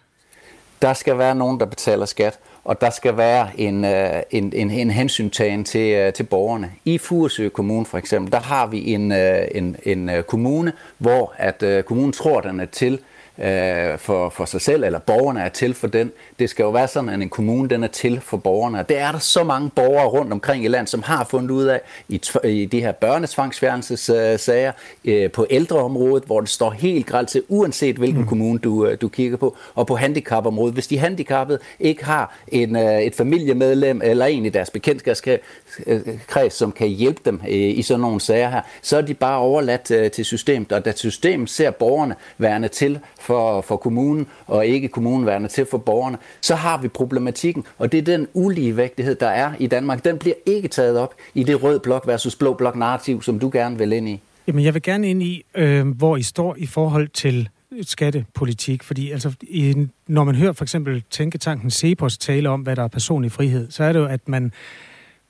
Der 0.82 0.94
skal 0.94 1.18
være 1.18 1.36
nogen, 1.36 1.60
der 1.60 1.66
betaler 1.66 2.06
skat, 2.06 2.40
og 2.64 2.82
der 2.82 2.90
skal 2.90 3.18
være 3.18 3.60
en, 3.60 3.86
øh, 3.86 4.22
en, 4.32 4.54
en, 4.54 4.72
en 4.72 4.90
hensyntagen 4.90 5.64
til, 5.64 5.94
øh, 5.94 6.14
til 6.14 6.24
borgerne. 6.24 6.72
I 6.86 6.98
Furesø 6.98 7.50
Kommune 7.50 7.86
for 7.86 7.98
eksempel, 7.98 8.32
der 8.32 8.40
har 8.40 8.68
vi 8.68 8.94
en, 8.94 9.12
øh, 9.12 9.48
en, 9.52 9.76
en 9.84 10.24
kommune, 10.28 10.74
hvor 10.98 11.34
at 11.38 11.86
kommunen 11.86 12.12
tror, 12.12 12.42
den 12.42 12.60
er 12.60 12.66
til 12.66 13.00
øh, 13.40 13.98
for, 13.98 14.30
for 14.30 14.46
sig 14.46 14.62
selv, 14.62 14.84
eller 14.84 15.00
borgerne 15.00 15.42
er 15.42 15.50
til 15.50 15.74
for 15.74 15.88
den. 15.88 16.12
Det 16.40 16.50
skal 16.50 16.64
jo 16.64 16.70
være 16.70 16.88
sådan, 16.88 17.10
at 17.10 17.22
en 17.22 17.30
kommune 17.30 17.70
den 17.70 17.84
er 17.84 17.88
til 17.88 18.22
for 18.22 18.38
borgerne. 18.38 18.80
Og 18.80 18.90
det 18.90 18.98
er 19.00 19.12
der 19.12 19.20
så 19.20 19.44
mange 19.44 19.70
borgere 19.76 20.08
rundt 20.08 20.34
omkring 20.34 20.66
i 20.66 20.68
landet, 20.68 20.90
som 20.90 21.04
har 21.04 21.24
fundet 21.24 21.52
ud 21.52 21.66
af 21.66 21.82
i, 22.10 22.22
i 22.44 22.66
de 22.66 22.82
her 22.82 22.92
børnesvangsfjernelsessager 22.92 24.72
øh, 25.06 25.32
på 25.32 25.48
ældreområdet, 25.50 26.24
hvor 26.24 26.40
det 26.40 26.50
står 26.50 26.70
helt 26.70 27.06
grelt 27.06 27.30
til, 27.30 27.44
uanset 27.48 27.96
hvilken 27.96 28.22
mm. 28.22 28.28
kommune 28.28 28.60
du, 28.60 28.86
øh, 28.88 28.98
du 29.02 29.08
kigger 29.08 29.38
på, 29.38 29.58
og 29.76 29.88
på 29.88 29.96
handicapområdet. 29.96 30.74
Hvis 30.74 30.88
de 30.88 30.98
handicappede 30.98 31.60
ikke 31.80 32.06
har 32.06 32.38
en, 32.48 32.76
øh, 32.76 33.02
et 33.02 33.16
familiemedlem 33.16 34.02
eller 34.04 34.26
en 34.26 34.46
i 34.46 34.50
deres 34.50 34.70
bekendtskabskreds, 34.70 36.54
som 36.54 36.72
kan 36.72 36.88
hjælpe 36.88 37.22
dem 37.26 37.42
øh, 37.48 37.54
i 37.54 37.82
sådan 37.82 38.02
nogle 38.02 38.22
sager 38.22 38.50
her, 38.50 38.62
så 38.82 38.98
er 38.98 39.02
de 39.02 39.14
bare 39.14 39.38
overladt 39.38 39.92
øh, 39.92 40.12
til 40.12 40.26
systemet, 40.26 40.72
og 40.72 40.86
da 40.86 40.94
systemet 40.96 41.50
ser 41.50 41.72
borgerne 41.72 42.16
værende 42.38 42.68
til 42.68 43.00
for, 43.26 43.62
for 43.62 43.78
kommunen, 43.78 44.28
og 44.48 44.66
ikke 44.66 44.88
kommunen 44.88 45.26
værende 45.26 45.48
til 45.48 45.66
for 45.72 45.78
borgerne, 45.78 46.18
så 46.42 46.56
har 46.56 46.82
vi 46.82 46.88
problematikken, 46.88 47.66
og 47.78 47.92
det 47.92 47.98
er 47.98 48.02
den 48.02 48.28
uligevægtighed, 48.34 49.16
der 49.16 49.28
er 49.28 49.54
i 49.60 49.68
Danmark. 49.68 50.06
Den 50.06 50.18
bliver 50.18 50.36
ikke 50.46 50.68
taget 50.68 51.00
op 51.00 51.14
i 51.34 51.44
det 51.44 51.64
rød 51.64 51.80
blok 51.80 52.08
versus 52.08 52.36
blå 52.36 52.54
blok 52.54 52.76
narrativ, 52.76 53.22
som 53.22 53.40
du 53.40 53.50
gerne 53.54 53.78
vil 53.78 53.92
ind 53.92 54.10
i. 54.10 54.20
Jamen, 54.48 54.66
jeg 54.66 54.74
vil 54.74 54.82
gerne 54.82 55.10
ind 55.10 55.24
i, 55.24 55.44
øh, 55.56 55.88
hvor 55.88 56.18
I 56.18 56.24
står 56.24 56.56
i 56.58 56.66
forhold 56.66 57.08
til 57.08 57.50
skattepolitik, 57.82 58.84
fordi 58.84 59.12
altså, 59.12 59.34
i, 59.42 59.88
når 60.08 60.24
man 60.24 60.36
hører 60.36 60.54
for 60.54 60.64
eksempel 60.64 61.04
Tænketanken 61.10 61.72
Cepos 61.72 62.18
tale 62.18 62.50
om, 62.50 62.62
hvad 62.62 62.76
der 62.76 62.84
er 62.84 62.88
personlig 62.88 63.32
frihed, 63.32 63.72
så 63.72 63.84
er 63.84 63.94
det 63.94 64.00
jo, 64.00 64.06
at 64.06 64.30
man 64.30 64.52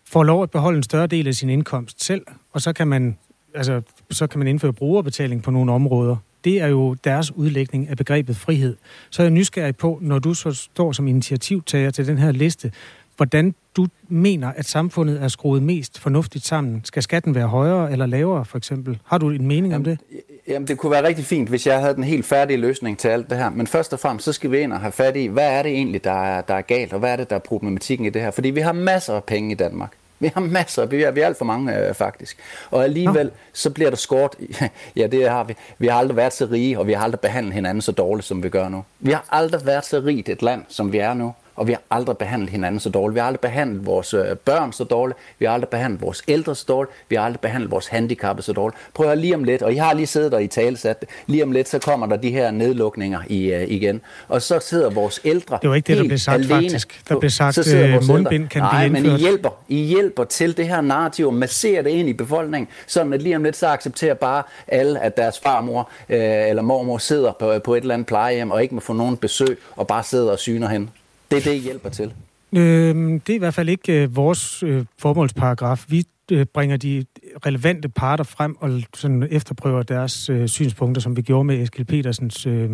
får 0.07 0.23
lov 0.23 0.43
at 0.43 0.51
beholde 0.51 0.77
en 0.77 0.83
større 0.83 1.07
del 1.07 1.27
af 1.27 1.33
sin 1.33 1.49
indkomst 1.49 2.03
selv, 2.03 2.25
og 2.51 2.61
så 2.61 2.73
kan 2.73 2.87
man, 2.87 3.17
altså, 3.55 3.81
så 4.11 4.27
kan 4.27 4.39
man 4.39 4.47
indføre 4.47 4.73
brugerbetaling 4.73 5.43
på 5.43 5.51
nogle 5.51 5.71
områder. 5.71 6.15
Det 6.45 6.61
er 6.61 6.67
jo 6.67 6.93
deres 6.93 7.31
udlægning 7.31 7.89
af 7.89 7.97
begrebet 7.97 8.37
frihed. 8.37 8.75
Så 9.09 9.21
er 9.21 9.25
jeg 9.25 9.31
nysgerrig 9.31 9.77
på, 9.77 9.99
når 10.01 10.19
du 10.19 10.33
så 10.33 10.51
står 10.51 10.91
som 10.91 11.07
initiativtager 11.07 11.91
til 11.91 12.07
den 12.07 12.17
her 12.17 12.31
liste, 12.31 12.71
hvordan 13.17 13.55
du 13.75 13.87
mener, 14.07 14.51
at 14.55 14.65
samfundet 14.65 15.21
er 15.21 15.27
skruet 15.27 15.63
mest 15.63 15.99
fornuftigt 15.99 16.45
sammen. 16.45 16.81
Skal 16.83 17.03
skatten 17.03 17.35
være 17.35 17.47
højere 17.47 17.91
eller 17.91 18.05
lavere, 18.05 18.45
for 18.45 18.57
eksempel? 18.57 18.99
Har 19.05 19.17
du 19.17 19.29
en 19.29 19.47
mening 19.47 19.73
jamen, 19.73 19.75
om 19.75 19.83
det? 19.83 19.99
Jamen, 20.47 20.67
det 20.67 20.77
kunne 20.77 20.91
være 20.91 21.07
rigtig 21.07 21.25
fint, 21.25 21.49
hvis 21.49 21.67
jeg 21.67 21.79
havde 21.79 21.95
den 21.95 22.03
helt 22.03 22.25
færdige 22.25 22.57
løsning 22.57 22.97
til 22.97 23.07
alt 23.07 23.29
det 23.29 23.37
her. 23.37 23.49
Men 23.49 23.67
først 23.67 23.93
og 23.93 23.99
fremmest, 23.99 24.25
så 24.25 24.33
skal 24.33 24.51
vi 24.51 24.59
ind 24.59 24.73
og 24.73 24.79
have 24.79 24.91
fat 24.91 25.15
i, 25.15 25.25
hvad 25.25 25.51
er 25.51 25.63
det 25.63 25.71
egentlig, 25.71 26.03
der 26.03 26.23
er, 26.23 26.41
der 26.41 26.53
er 26.53 26.61
galt, 26.61 26.93
og 26.93 26.99
hvad 26.99 27.11
er 27.11 27.15
det, 27.15 27.29
der 27.29 27.35
er 27.35 27.39
problematikken 27.39 28.05
i 28.05 28.09
det 28.09 28.21
her? 28.21 28.31
Fordi 28.31 28.49
vi 28.49 28.59
har 28.59 28.73
masser 28.73 29.13
af 29.13 29.23
penge 29.23 29.51
i 29.51 29.55
Danmark. 29.55 29.91
Vi 30.19 30.31
har 30.33 30.41
masser, 30.41 30.85
vi 30.85 31.03
er, 31.03 31.11
vi 31.11 31.21
er 31.21 31.25
alt 31.25 31.37
for 31.37 31.45
mange 31.45 31.77
øh, 31.77 31.93
faktisk. 31.93 32.37
Og 32.71 32.83
alligevel, 32.83 33.31
så 33.53 33.69
bliver 33.69 33.89
der 33.89 33.97
skåret, 33.97 34.35
ja 34.95 35.07
det 35.07 35.29
har 35.29 35.43
vi. 35.43 35.55
Vi 35.77 35.87
har 35.87 35.97
aldrig 35.97 36.17
været 36.17 36.33
så 36.33 36.45
rige, 36.51 36.79
og 36.79 36.87
vi 36.87 36.93
har 36.93 37.03
aldrig 37.03 37.19
behandlet 37.19 37.53
hinanden 37.53 37.81
så 37.81 37.91
dårligt, 37.91 38.27
som 38.27 38.43
vi 38.43 38.49
gør 38.49 38.69
nu. 38.69 38.83
Vi 38.99 39.11
har 39.11 39.25
aldrig 39.29 39.65
været 39.65 39.85
så 39.85 39.99
rigt 39.99 40.29
et 40.29 40.41
land, 40.41 40.63
som 40.67 40.93
vi 40.93 40.97
er 40.97 41.13
nu 41.13 41.33
og 41.55 41.67
vi 41.67 41.71
har 41.71 41.81
aldrig 41.91 42.17
behandlet 42.17 42.49
hinanden 42.49 42.79
så 42.79 42.89
dårligt. 42.89 43.15
Vi 43.15 43.19
har 43.19 43.27
aldrig 43.27 43.39
behandlet 43.39 43.85
vores 43.85 44.13
øh, 44.13 44.35
børn 44.45 44.73
så 44.73 44.83
dårligt. 44.83 45.19
Vi 45.39 45.45
har 45.45 45.53
aldrig 45.53 45.69
behandlet 45.69 46.01
vores 46.01 46.23
ældre 46.27 46.55
så 46.55 46.65
dårligt. 46.67 46.93
Vi 47.09 47.15
har 47.15 47.23
aldrig 47.23 47.39
behandlet 47.39 47.71
vores 47.71 47.87
handicappede 47.87 48.45
så 48.45 48.53
dårligt. 48.53 48.79
Prøv 48.93 49.09
at 49.09 49.17
lige 49.17 49.35
om 49.35 49.43
lidt, 49.43 49.61
og 49.61 49.73
I 49.73 49.75
har 49.75 49.93
lige 49.93 50.07
siddet 50.07 50.31
der 50.31 50.39
i 50.39 50.47
talesat, 50.47 51.05
lige 51.27 51.43
om 51.43 51.51
lidt, 51.51 51.69
så 51.69 51.79
kommer 51.79 52.07
der 52.07 52.15
de 52.17 52.31
her 52.31 52.51
nedlukninger 52.51 53.19
i, 53.27 53.55
uh, 53.55 53.61
igen. 53.71 54.01
Og 54.27 54.41
så 54.41 54.59
sidder 54.59 54.89
vores 54.89 55.19
ældre 55.23 55.59
Det 55.61 55.69
var 55.69 55.75
ikke 55.75 55.87
det, 55.87 55.97
der 55.97 56.03
blev 56.03 56.17
sagt 56.17 56.35
alene. 56.35 56.53
faktisk. 56.55 57.01
Der 57.09 57.19
blev 57.19 57.29
sagt, 57.29 57.57
at 57.57 58.07
mundbind 58.07 58.47
kan 58.49 58.61
Nej, 58.61 58.87
blive 58.87 58.97
indført. 58.97 59.11
men 59.11 59.19
I 59.19 59.23
hjælper, 59.23 59.49
I 59.67 59.75
hjælper 59.83 60.23
til 60.23 60.57
det 60.57 60.67
her 60.67 60.81
narrativ, 60.81 61.27
og 61.27 61.33
masserer 61.33 61.81
det 61.81 61.89
ind 61.89 62.09
i 62.09 62.13
befolkningen, 62.13 62.67
sådan 62.87 63.13
at 63.13 63.21
lige 63.21 63.35
om 63.35 63.43
lidt, 63.43 63.55
så 63.55 63.67
accepterer 63.67 64.13
bare 64.13 64.43
alle, 64.67 64.99
at 64.99 65.17
deres 65.17 65.39
farmor 65.39 65.89
øh, 66.09 66.19
eller 66.49 66.61
mormor 66.61 66.97
sidder 66.97 67.31
på, 67.39 67.53
på 67.63 67.75
et 67.75 67.81
eller 67.81 67.93
andet 67.93 68.07
plejehjem, 68.07 68.51
og 68.51 68.63
ikke 68.63 68.75
må 68.75 68.81
få 68.81 68.93
nogen 68.93 69.17
besøg, 69.17 69.57
og 69.75 69.87
bare 69.87 70.03
sidder 70.03 70.31
og 70.31 70.39
syner 70.39 70.67
hen. 70.67 70.89
Det 71.35 71.47
er 71.47 71.51
det, 71.51 71.57
I 71.57 71.63
hjælper 71.63 71.89
til? 71.89 72.13
Øh, 72.53 72.95
det 72.95 73.29
er 73.29 73.33
i 73.33 73.37
hvert 73.37 73.53
fald 73.53 73.69
ikke 73.69 74.03
øh, 74.03 74.15
vores 74.15 74.63
øh, 74.63 74.85
formålsparagraf. 74.97 75.85
Vi 75.87 76.03
øh, 76.31 76.45
bringer 76.45 76.77
de 76.77 77.05
relevante 77.45 77.89
parter 77.89 78.23
frem 78.23 78.55
og 78.59 78.81
sådan 78.95 79.27
efterprøver 79.31 79.83
deres 79.83 80.29
øh, 80.29 80.47
synspunkter, 80.47 81.01
som 81.01 81.17
vi 81.17 81.21
gjorde 81.21 81.43
med 81.43 81.61
Eskild 81.61 81.85
Petersens 81.85 82.45
øh, 82.45 82.69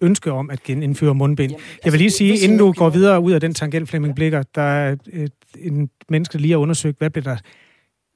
ønske 0.00 0.32
om 0.32 0.50
at 0.50 0.62
genindføre 0.62 1.14
mundbind. 1.14 1.50
Jamen, 1.50 1.62
altså, 1.62 1.80
jeg 1.84 1.92
vil 1.92 1.98
lige 1.98 2.10
sige, 2.10 2.38
inden 2.38 2.58
du 2.58 2.72
går 2.72 2.90
videre 2.90 3.20
ud 3.20 3.32
af 3.32 3.40
den 3.40 3.54
tangent, 3.54 3.88
Flemming 3.88 4.14
Blikker, 4.14 4.42
der 4.54 4.62
er 4.62 4.96
et, 5.12 5.32
en 5.58 5.90
menneske, 6.08 6.32
der 6.32 6.38
lige 6.38 6.50
har 6.50 6.58
undersøgt, 6.58 6.98
hvad 6.98 7.10
blev 7.10 7.24
der 7.24 7.36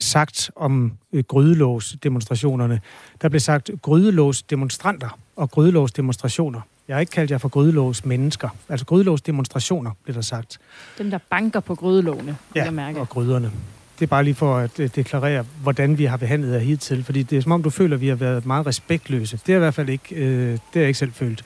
sagt 0.01 0.51
om 0.57 0.93
øh, 1.13 1.25
grydelås-demonstrationerne. 1.29 2.81
Der 3.23 3.29
blev 3.29 3.41
sagt 3.41 3.71
grydelås-demonstranter 3.83 5.19
og 5.37 5.51
grydelås-demonstrationer. 5.51 6.61
Jeg 6.89 6.97
har 6.97 7.01
ikke 7.01 7.11
kaldt 7.11 7.31
jer 7.31 7.39
for 7.39 7.49
grydelås 7.49 8.05
mennesker. 8.05 8.49
Altså 8.69 8.87
grydelås 8.87 9.23
demonstrationer, 9.23 9.91
bliver 10.03 10.15
der 10.15 10.23
sagt. 10.23 10.59
Dem, 10.99 11.11
der 11.11 11.19
banker 11.31 11.61
på 11.61 11.75
grydelåne. 11.75 12.37
Ja, 12.55 12.71
og 12.97 13.09
gryderne. 13.09 13.51
Det 13.99 14.03
er 14.03 14.07
bare 14.07 14.25
lige 14.25 14.35
for 14.35 14.57
at 14.57 14.81
øh, 14.81 14.91
deklarere, 14.97 15.45
hvordan 15.63 15.99
vi 15.99 16.05
har 16.05 16.17
behandlet 16.17 16.53
jer 16.53 16.59
hidtil, 16.59 17.05
fordi 17.05 17.23
det 17.23 17.39
er 17.39 17.43
som 17.43 17.53
om, 17.53 17.63
du 17.63 17.71
føler, 17.71 17.97
at 17.97 18.01
vi 18.01 18.09
har 18.09 18.15
været 18.15 18.47
meget 18.47 18.67
respektløse. 18.67 19.41
Det 19.47 19.53
er 19.53 19.57
i 19.57 19.59
hvert 19.59 19.75
fald 19.75 19.89
ikke, 19.89 20.15
øh, 20.15 20.51
det 20.53 20.61
har 20.73 20.81
jeg 20.81 20.89
ikke 20.89 20.99
selv 20.99 21.13
følt. 21.13 21.45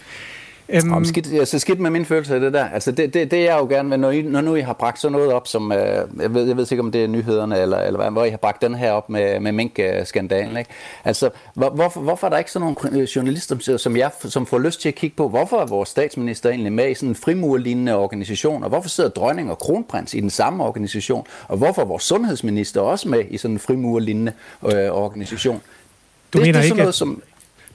Um, 0.85 0.93
Om 0.93 1.05
skidt, 1.05 1.33
altså 1.33 1.59
skidt 1.59 1.81
med 1.81 1.91
min 1.91 2.05
følelse 2.05 2.35
af 2.35 2.41
det 2.41 2.53
der. 2.53 2.65
Altså 2.69 2.93
det, 2.93 3.15
det, 3.15 3.31
det 3.31 3.45
jeg 3.45 3.59
jo 3.61 3.67
gerne 3.67 3.91
vil, 3.91 4.01
når, 4.01 4.11
I, 4.11 4.23
når 4.23 4.41
nu 4.41 4.55
I 4.55 4.61
har 4.61 4.73
bragt 4.73 5.01
sådan 5.01 5.13
noget 5.13 5.33
op, 5.33 5.47
som, 5.47 5.73
øh, 5.73 5.79
jeg, 6.21 6.35
ved, 6.35 6.47
jeg 6.47 6.57
ved 6.57 6.73
ikke 6.73 6.83
om 6.83 6.93
det 6.93 7.05
er 7.05 7.09
nyhederne, 7.09 7.59
eller, 7.59 7.79
eller 7.79 8.01
hvad, 8.01 8.11
hvor 8.11 8.25
I 8.25 8.31
har 8.31 8.37
bragt 8.37 8.63
den 8.63 8.75
her 8.75 8.93
op 8.93 9.11
med, 9.11 9.41
med 9.41 9.53
mink-skandalen. 9.53 10.57
Ikke? 10.57 10.71
Altså, 11.05 11.31
hvor, 11.55 11.71
hvorfor, 11.71 12.01
hvorfor 12.01 12.27
er 12.27 12.31
der 12.31 12.39
ikke 12.39 12.53
sådan 12.53 12.75
nogle 12.83 13.09
journalister 13.17 13.77
som 13.77 13.97
jeg, 13.97 14.11
som 14.19 14.47
får 14.47 14.59
lyst 14.59 14.81
til 14.81 14.89
at 14.89 14.95
kigge 14.95 15.17
på, 15.17 15.29
hvorfor 15.29 15.57
er 15.57 15.67
vores 15.67 15.89
statsminister 15.89 16.51
egentlig 16.51 16.73
med 16.73 16.91
i 16.91 16.95
sådan 16.95 17.09
en 17.09 17.15
frimurlignende 17.15 17.97
organisation, 17.97 18.63
og 18.63 18.69
hvorfor 18.69 18.89
sidder 18.89 19.11
dronning 19.11 19.51
og 19.51 19.59
kronprins 19.59 20.15
i 20.15 20.21
den 20.21 20.31
samme 20.31 20.65
organisation, 20.65 21.27
og 21.49 21.57
hvorfor 21.57 21.83
er 21.83 21.87
vores 21.87 22.03
sundhedsminister 22.03 22.81
også 22.81 23.09
med 23.09 23.25
i 23.31 23.39
sådan 23.39 23.55
en 23.55 23.59
frimurlignende 23.59 24.33
øh, 24.65 24.91
organisation? 24.91 25.61
Du 26.33 26.39
det, 26.39 26.47
mener 26.47 26.53
det 26.53 26.61
er 26.61 26.65
ikke, 26.65 26.77
noget, 26.77 26.95
som, 26.95 27.23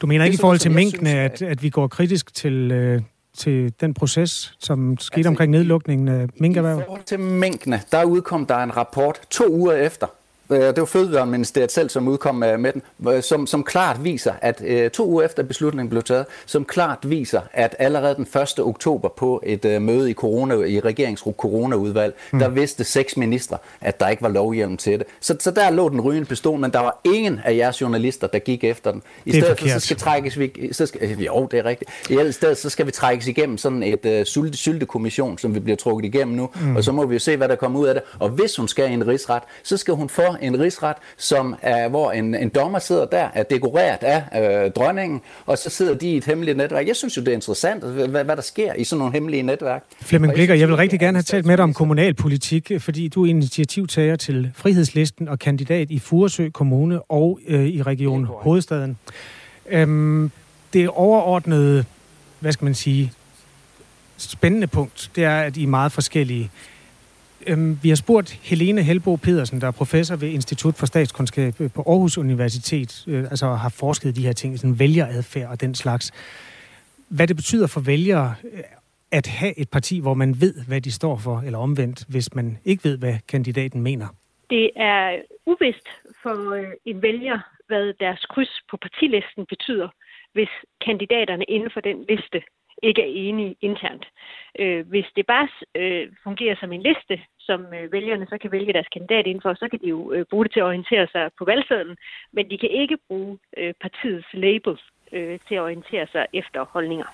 du 0.01 0.07
mener 0.07 0.25
ikke 0.25 0.35
i 0.35 0.37
forhold 0.37 0.59
til 0.59 0.71
minkene, 0.71 1.09
at, 1.09 1.41
at 1.41 1.63
vi 1.63 1.69
går 1.69 1.87
kritisk 1.87 2.33
til, 2.33 2.71
øh, 2.71 3.01
til 3.37 3.73
den 3.81 3.93
proces, 3.93 4.53
som 4.59 4.97
skete 4.99 5.17
altså, 5.17 5.29
omkring 5.29 5.51
nedlukningen 5.51 6.07
af 6.07 6.27
minkerhvervet? 6.39 6.81
I 6.81 6.85
forhold 6.85 7.03
til 7.03 7.19
minkene, 7.19 7.81
der 7.91 8.03
udkom 8.03 8.45
der 8.45 8.57
en 8.57 8.77
rapport 8.77 9.21
to 9.29 9.51
uger 9.51 9.73
efter, 9.73 10.07
det 10.49 10.77
var 10.77 10.85
Fødevareministeriet 10.85 11.71
selv, 11.71 11.89
som 11.89 12.07
udkom 12.07 12.35
med 12.35 12.73
den, 12.73 13.21
som, 13.21 13.47
som 13.47 13.63
klart 13.63 14.03
viser, 14.03 14.33
at 14.41 14.61
øh, 14.65 14.89
to 14.89 15.07
uger 15.07 15.25
efter 15.25 15.43
beslutningen 15.43 15.89
blev 15.89 16.03
taget, 16.03 16.25
som 16.45 16.65
klart 16.65 16.97
viser, 17.03 17.41
at 17.53 17.75
allerede 17.79 18.15
den 18.15 18.27
1. 18.41 18.59
oktober 18.59 19.09
på 19.09 19.41
et 19.45 19.81
møde 19.81 20.09
i, 20.09 20.13
corona, 20.13 20.55
i 20.55 20.79
regeringens 20.79 21.23
coronaudvalg, 21.37 22.15
mm. 22.31 22.39
der 22.39 22.49
vidste 22.49 22.83
seks 22.83 23.17
ministre, 23.17 23.57
at 23.81 23.99
der 23.99 24.07
ikke 24.07 24.23
var 24.23 24.29
lovhjelm 24.29 24.77
til 24.77 24.99
det. 24.99 25.07
Så, 25.19 25.35
så 25.39 25.51
der 25.51 25.69
lå 25.69 25.89
den 25.89 26.01
rygende 26.01 26.27
pistol, 26.27 26.59
men 26.59 26.71
der 26.71 26.79
var 26.79 27.01
ingen 27.03 27.41
af 27.45 27.55
jeres 27.55 27.81
journalister, 27.81 28.27
der 28.27 28.39
gik 28.39 28.63
efter 28.63 28.91
den. 28.91 29.01
I 29.25 29.31
det 29.31 29.43
stedet 29.43 29.59
for, 29.59 29.67
så 29.67 29.79
skal 29.79 29.97
trækkes 29.97 30.39
vi, 30.39 30.69
så 30.71 30.85
skal, 30.85 31.09
jo, 31.19 31.47
det 31.51 31.59
er 31.59 31.65
rigtigt. 31.65 31.91
I 32.09 32.31
stedet 32.31 32.57
så 32.57 32.69
skal 32.69 32.85
vi 32.85 32.91
trækkes 32.91 33.27
igennem 33.27 33.57
sådan 33.57 33.83
et 33.83 34.05
uh, 34.05 34.25
sylte, 34.25 34.57
syltekommission, 34.57 35.37
som 35.37 35.55
vi 35.55 35.59
bliver 35.59 35.77
trukket 35.77 36.05
igennem 36.05 36.35
nu, 36.35 36.49
mm. 36.61 36.75
og 36.75 36.83
så 36.83 36.91
må 36.91 37.05
vi 37.05 37.15
jo 37.15 37.19
se, 37.19 37.37
hvad 37.37 37.47
der 37.47 37.55
kommer 37.55 37.79
ud 37.79 37.87
af 37.87 37.93
det. 37.93 38.03
Og 38.19 38.29
hvis 38.29 38.55
hun 38.55 38.67
skal 38.67 38.91
i 38.91 38.93
en 38.93 39.07
rigsret, 39.07 39.43
så 39.63 39.77
skal 39.77 39.93
hun 39.93 40.09
en 40.41 40.59
rigsret, 40.59 40.95
som 41.17 41.55
er, 41.61 41.87
hvor 41.87 42.11
en, 42.11 42.35
en 42.35 42.49
dommer 42.49 42.79
sidder 42.79 43.05
der, 43.05 43.27
er 43.33 43.43
dekoreret 43.43 43.97
af 44.01 44.65
øh, 44.65 44.71
dronningen, 44.71 45.21
og 45.45 45.57
så 45.57 45.69
sidder 45.69 45.95
de 45.95 46.07
i 46.07 46.17
et 46.17 46.25
hemmeligt 46.25 46.57
netværk. 46.57 46.87
Jeg 46.87 46.95
synes 46.95 47.17
jo, 47.17 47.21
det 47.21 47.27
er 47.27 47.33
interessant, 47.33 47.83
hvad, 47.83 48.23
hvad 48.23 48.35
der 48.35 48.41
sker 48.41 48.73
i 48.73 48.83
sådan 48.83 48.99
nogle 48.99 49.13
hemmelige 49.13 49.43
netværk. 49.43 49.83
Flemming 50.01 50.33
Blikker, 50.33 50.55
jeg 50.55 50.67
vil 50.67 50.75
rigtig 50.75 50.99
gerne 50.99 51.17
have 51.17 51.23
talt 51.23 51.45
med 51.45 51.57
dig 51.57 51.63
om 51.63 51.73
kommunalpolitik, 51.73 52.71
fordi 52.79 53.07
du 53.07 53.23
er 53.23 53.29
initiativtager 53.29 54.15
til 54.15 54.51
Frihedslisten 54.55 55.27
og 55.27 55.39
kandidat 55.39 55.91
i 55.91 55.99
Furesø 55.99 56.49
Kommune 56.49 57.01
og 57.01 57.39
øh, 57.47 57.65
i 57.65 57.81
Region 57.81 58.25
Hovedstaden. 58.25 58.97
Øhm, 59.69 60.31
det 60.73 60.89
overordnede, 60.89 61.85
hvad 62.39 62.51
skal 62.51 62.65
man 62.65 62.73
sige, 62.73 63.11
spændende 64.17 64.67
punkt, 64.67 65.11
det 65.15 65.23
er, 65.23 65.41
at 65.41 65.57
I 65.57 65.63
er 65.63 65.67
meget 65.67 65.91
forskellige. 65.91 66.51
Øhm, 67.47 67.79
vi 67.83 67.89
har 67.89 67.95
spurgt 67.95 68.31
Helene 68.31 68.83
Helbo 68.83 69.15
Pedersen, 69.15 69.61
der 69.61 69.67
er 69.67 69.71
professor 69.71 70.15
ved 70.15 70.29
Institut 70.29 70.75
for 70.75 70.85
Statskundskab 70.85 71.61
øh, 71.61 71.69
på 71.75 71.81
Aarhus 71.87 72.17
Universitet, 72.17 73.03
øh, 73.07 73.23
altså 73.23 73.47
har 73.47 73.69
forsket 73.69 74.15
de 74.15 74.25
her 74.25 74.33
ting, 74.33 74.59
sådan 74.59 74.79
vælgeradfærd 74.79 75.49
og 75.49 75.61
den 75.61 75.75
slags. 75.75 76.11
Hvad 77.09 77.27
det 77.27 77.35
betyder 77.35 77.67
for 77.67 77.81
vælgere 77.81 78.35
øh, 78.53 78.63
at 79.11 79.27
have 79.27 79.59
et 79.59 79.69
parti, 79.69 79.99
hvor 79.99 80.13
man 80.13 80.41
ved, 80.41 80.53
hvad 80.67 80.81
de 80.81 80.91
står 80.91 81.17
for, 81.17 81.41
eller 81.45 81.59
omvendt, 81.59 82.05
hvis 82.09 82.35
man 82.35 82.57
ikke 82.65 82.83
ved, 82.83 82.97
hvad 82.97 83.15
kandidaten 83.27 83.81
mener? 83.81 84.07
Det 84.49 84.69
er 84.75 85.21
uvist 85.45 85.87
for 86.23 86.35
en 86.85 87.01
vælger, 87.01 87.39
hvad 87.67 87.93
deres 87.99 88.25
kryds 88.29 88.61
på 88.71 88.77
partilisten 88.77 89.45
betyder, 89.49 89.89
hvis 90.33 90.49
kandidaterne 90.85 91.43
inden 91.43 91.69
for 91.73 91.79
den 91.79 92.05
liste 92.09 92.41
ikke 92.87 93.01
er 93.01 93.11
enige 93.27 93.55
internt. 93.61 94.05
Øh, 94.59 94.81
hvis 94.91 95.07
det 95.15 95.25
bare 95.33 95.47
øh, 95.81 96.07
fungerer 96.23 96.55
som 96.59 96.71
en 96.71 96.83
liste, 96.89 97.15
som 97.39 97.59
øh, 97.77 97.91
vælgerne 97.91 98.25
så 98.29 98.37
kan 98.41 98.51
vælge 98.51 98.73
deres 98.73 98.93
kandidat 98.93 99.25
indenfor, 99.27 99.53
så 99.53 99.67
kan 99.71 99.79
de 99.83 99.89
jo 99.95 100.13
øh, 100.13 100.25
bruge 100.29 100.45
det 100.45 100.53
til 100.53 100.59
at 100.59 100.69
orientere 100.71 101.07
sig 101.13 101.23
på 101.37 101.43
valgsedlen, 101.45 101.97
men 102.33 102.49
de 102.51 102.57
kan 102.57 102.71
ikke 102.81 102.97
bruge 103.07 103.37
øh, 103.57 103.73
partiets 103.83 104.29
label 104.33 104.73
øh, 105.11 105.39
til 105.47 105.55
at 105.55 105.61
orientere 105.61 106.07
sig 106.13 106.25
efter 106.33 106.59
holdninger. 106.73 107.07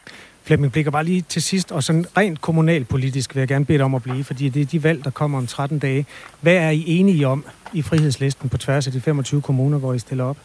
Flemming 0.46 0.72
Blikker, 0.72 0.92
bare 0.92 1.04
lige 1.04 1.22
til 1.22 1.42
sidst, 1.42 1.72
og 1.72 1.84
sådan 1.84 2.06
rent 2.18 2.42
kommunalpolitisk 2.42 3.36
vil 3.36 3.42
jeg 3.42 3.48
gerne 3.48 3.66
bede 3.66 3.78
dig 3.78 3.86
om 3.86 3.96
at 3.96 4.04
blive, 4.04 4.24
fordi 4.24 4.50
det 4.50 4.62
er 4.62 4.66
de 4.66 4.84
valg, 4.84 5.04
der 5.04 5.12
kommer 5.12 5.38
om 5.38 5.48
13 5.48 5.80
dage. 5.80 6.06
Hvad 6.42 6.56
er 6.56 6.70
I 6.70 6.84
enige 6.88 7.28
om 7.28 7.46
i 7.74 7.82
frihedslisten 7.82 8.50
på 8.50 8.58
tværs 8.58 8.88
af 8.88 8.94
de 8.94 9.02
25 9.02 9.42
kommuner, 9.42 9.80
hvor 9.80 9.94
I 9.94 10.00
stiller 10.00 10.24
op? 10.24 10.38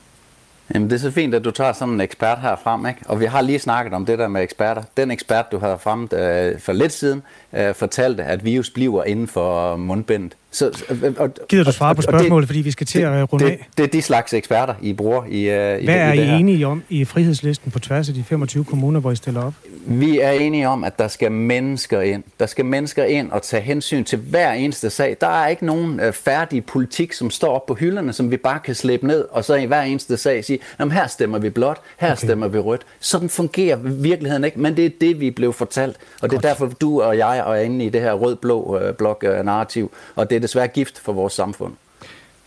Jamen, 0.74 0.90
det 0.90 0.96
er 0.96 1.00
så 1.00 1.10
fint, 1.10 1.34
at 1.34 1.44
du 1.44 1.50
tager 1.50 1.72
sådan 1.72 1.94
en 1.94 2.00
ekspert 2.00 2.38
her 2.40 2.56
frem, 2.56 2.86
ikke? 2.86 3.00
Og 3.06 3.20
vi 3.20 3.24
har 3.24 3.40
lige 3.40 3.58
snakket 3.58 3.94
om 3.94 4.06
det 4.06 4.18
der 4.18 4.28
med 4.28 4.42
eksperter. 4.42 4.82
Den 4.96 5.10
ekspert, 5.10 5.52
du 5.52 5.58
havde 5.58 5.78
frem 5.78 6.08
øh, 6.12 6.60
for 6.60 6.72
lidt 6.72 6.92
siden, 6.92 7.22
øh, 7.52 7.74
fortalte, 7.74 8.24
at 8.24 8.44
virus 8.44 8.70
bliver 8.70 9.04
inden 9.04 9.28
for 9.28 9.76
mundbindet. 9.76 10.36
Så, 10.57 10.84
øh, 10.90 11.14
og, 11.18 11.30
Gider 11.48 11.64
du 11.64 11.72
svare 11.72 11.94
på 11.94 12.02
spørgsmålet, 12.02 12.42
det, 12.42 12.48
fordi 12.48 12.61
vi 12.61 12.70
skal 12.70 12.86
til 12.86 13.00
det, 13.00 13.07
at 13.07 13.32
runde 13.32 13.44
det, 13.44 13.50
af? 13.50 13.68
Det 13.76 13.82
er 13.82 13.86
de 13.86 14.02
slags 14.02 14.34
eksperter, 14.34 14.74
I 14.82 14.92
bruger 14.92 15.24
i, 15.24 15.28
uh, 15.28 15.32
i 15.32 15.38
Hvad 15.38 15.78
det, 15.78 15.88
er 15.88 16.12
i 16.12 16.18
I 16.18 16.40
enige 16.40 16.66
om 16.66 16.82
i 16.88 17.04
frihedslisten 17.04 17.70
på 17.70 17.78
tværs 17.78 18.09
af 18.09 18.14
de 18.14 18.24
25 18.24 18.64
kommuner, 18.64 19.00
hvor 19.00 19.12
I 19.12 19.16
stiller 19.16 19.42
op? 19.42 19.54
Vi 19.86 20.18
er 20.18 20.30
enige 20.30 20.68
om, 20.68 20.84
at 20.84 20.98
der 20.98 21.09
skal 21.09 21.32
mennesker 21.32 22.00
ind. 22.00 22.22
Der 22.40 22.46
skal 22.46 22.64
mennesker 22.64 23.04
ind 23.04 23.30
og 23.30 23.42
tage 23.42 23.62
hensyn 23.62 24.04
til 24.04 24.18
hver 24.18 24.52
eneste 24.52 24.90
sag. 24.90 25.16
Der 25.20 25.26
er 25.26 25.48
ikke 25.48 25.66
nogen 25.66 26.00
uh, 26.00 26.12
færdig 26.12 26.64
politik, 26.64 27.12
som 27.12 27.30
står 27.30 27.54
op 27.54 27.66
på 27.66 27.74
hylderne, 27.74 28.12
som 28.12 28.30
vi 28.30 28.36
bare 28.36 28.59
kan 28.59 28.74
slæbe 28.74 29.07
ned, 29.07 29.24
og 29.30 29.44
så 29.44 29.54
i 29.54 29.64
hver 29.64 29.82
eneste 29.82 30.16
sag 30.16 30.44
sige, 30.44 30.59
her 30.92 31.07
stemmer 31.07 31.38
vi 31.38 31.50
blot, 31.50 31.80
her 31.96 32.12
okay. 32.12 32.26
stemmer 32.26 32.48
vi 32.48 32.59
rødt. 32.59 32.82
Sådan 33.00 33.28
fungerer 33.28 33.76
virkeligheden 33.82 34.44
ikke, 34.44 34.61
men 34.61 34.76
det 34.76 34.86
er 34.86 34.90
det, 35.00 35.20
vi 35.20 35.30
blev 35.30 35.52
fortalt. 35.52 35.96
Og 35.96 36.20
Godt. 36.20 36.30
det 36.30 36.36
er 36.36 36.40
derfor, 36.40 36.66
du 36.66 37.02
og 37.02 37.18
jeg 37.18 37.38
er 37.38 37.54
inde 37.54 37.84
i 37.84 37.88
det 37.88 38.00
her 38.00 38.12
rød-blå 38.12 38.62
uh, 38.62 38.94
blok-narrativ, 38.94 39.92
og 40.14 40.30
det 40.30 40.45
desværre 40.47 40.68
gift 40.68 40.99
for 40.99 41.12
vores 41.12 41.32
samfund. 41.32 41.74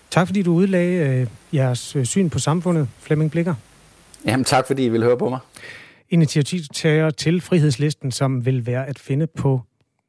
Tak 0.10 0.28
fordi 0.28 0.42
du 0.42 0.54
udlagde 0.54 1.20
øh, 1.20 1.28
jeres 1.54 1.96
øh, 1.96 2.06
syn 2.06 2.30
på 2.30 2.40
samfundet, 2.40 2.88
Flemming 3.00 3.32
Blikker. 3.32 3.56
Jamen 4.26 4.44
tak 4.44 4.68
fordi 4.68 4.86
I 4.86 4.90
vil 4.90 5.04
høre 5.04 5.18
på 5.18 5.30
mig. 5.30 5.40
Initiativtager 6.10 7.10
til 7.10 7.42
Frihedslisten, 7.42 8.12
som 8.12 8.46
vil 8.46 8.66
være 8.66 8.88
at 8.88 9.00
finde 9.00 9.28
på 9.28 9.62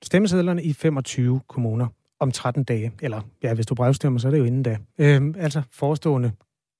stemmesedlerne 0.02 0.62
i 0.62 0.72
25 0.72 1.40
kommuner 1.48 1.86
om 2.20 2.32
13 2.32 2.64
dage. 2.64 2.92
Eller 3.02 3.20
ja, 3.42 3.54
hvis 3.54 3.66
du 3.66 3.74
brevstemmer, 3.74 4.20
så 4.20 4.26
er 4.28 4.30
det 4.30 4.38
jo 4.38 4.44
inden 4.44 4.62
da. 4.62 4.76
Øh, 4.98 5.34
altså 5.38 5.62
forestående 5.72 6.32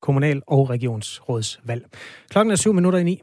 kommunal- 0.02 0.42
og 0.46 0.70
regionsrådsvalg. 0.70 1.86
Klokken 2.30 2.52
er 2.52 2.56
syv 2.56 2.74
minutter 2.74 2.98
i 2.98 3.02
ni. 3.02 3.22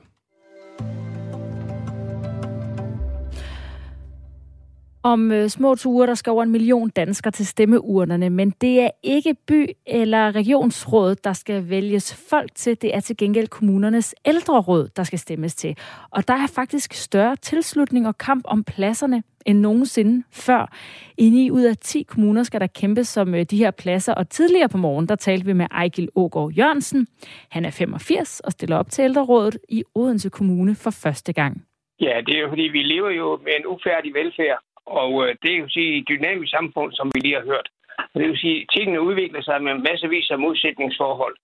Om 5.03 5.31
øh, 5.31 5.49
små 5.49 5.75
ture, 5.75 6.07
der 6.07 6.15
skal 6.15 6.31
over 6.31 6.43
en 6.43 6.51
million 6.51 6.89
danskere 6.89 7.31
til 7.31 7.47
stemmeurnerne, 7.47 8.29
men 8.29 8.49
det 8.61 8.81
er 8.81 8.89
ikke 9.03 9.35
by- 9.47 9.69
eller 9.85 10.35
regionsråd, 10.35 11.15
der 11.15 11.33
skal 11.33 11.69
vælges 11.69 12.29
folk 12.29 12.55
til. 12.55 12.81
Det 12.81 12.95
er 12.95 12.99
til 12.99 13.17
gengæld 13.17 13.47
kommunernes 13.47 14.15
ældreråd, 14.25 14.89
der 14.95 15.03
skal 15.03 15.19
stemmes 15.19 15.55
til. 15.55 15.77
Og 16.11 16.27
der 16.27 16.33
er 16.33 16.47
faktisk 16.47 16.93
større 16.93 17.35
tilslutning 17.35 18.07
og 18.07 18.17
kamp 18.17 18.43
om 18.47 18.63
pladserne 18.63 19.23
end 19.45 19.59
nogensinde 19.59 20.23
før. 20.31 20.73
I 21.17 21.29
9 21.29 21.51
ud 21.51 21.61
af 21.61 21.77
10 21.77 22.03
kommuner 22.03 22.43
skal 22.43 22.59
der 22.59 22.67
kæmpes 22.67 23.17
om 23.17 23.35
øh, 23.35 23.43
de 23.43 23.57
her 23.57 23.71
pladser, 23.71 24.13
og 24.13 24.29
tidligere 24.29 24.69
på 24.69 24.77
morgen, 24.77 25.07
der 25.07 25.15
talte 25.15 25.45
vi 25.45 25.53
med 25.53 25.65
Ejgil 25.71 26.09
Ågaard 26.15 26.51
Jørgensen. 26.51 27.07
Han 27.51 27.65
er 27.65 27.71
85 27.71 28.39
og 28.39 28.51
stiller 28.51 28.77
op 28.77 28.89
til 28.89 29.03
ældrerådet 29.03 29.57
i 29.69 29.83
Odense 29.95 30.29
Kommune 30.29 30.75
for 30.75 30.91
første 30.91 31.33
gang. 31.33 31.63
Ja, 31.99 32.21
det 32.25 32.35
er 32.35 32.41
jo 32.41 32.49
fordi, 32.49 32.61
vi 32.61 32.83
lever 32.83 33.09
jo 33.09 33.39
med 33.43 33.53
en 33.59 33.65
ufærdig 33.67 34.13
velfærd, 34.13 34.59
og 34.87 35.11
øh, 35.23 35.35
det 35.41 35.51
er 35.53 35.59
jo 35.63 35.69
sige 35.69 35.97
et 35.97 36.07
dynamisk 36.07 36.51
samfund, 36.51 36.91
som 36.93 37.11
vi 37.13 37.19
lige 37.19 37.39
har 37.39 37.49
hørt. 37.51 37.67
Og 38.13 38.15
det 38.19 38.27
vil 38.29 38.43
sige, 38.43 38.61
at 38.61 38.67
tingene 38.75 39.01
udvikler 39.01 39.41
sig 39.41 39.63
med 39.63 39.73
massevis 39.89 40.31
af 40.31 40.39
modsætningsforhold. 40.39 41.35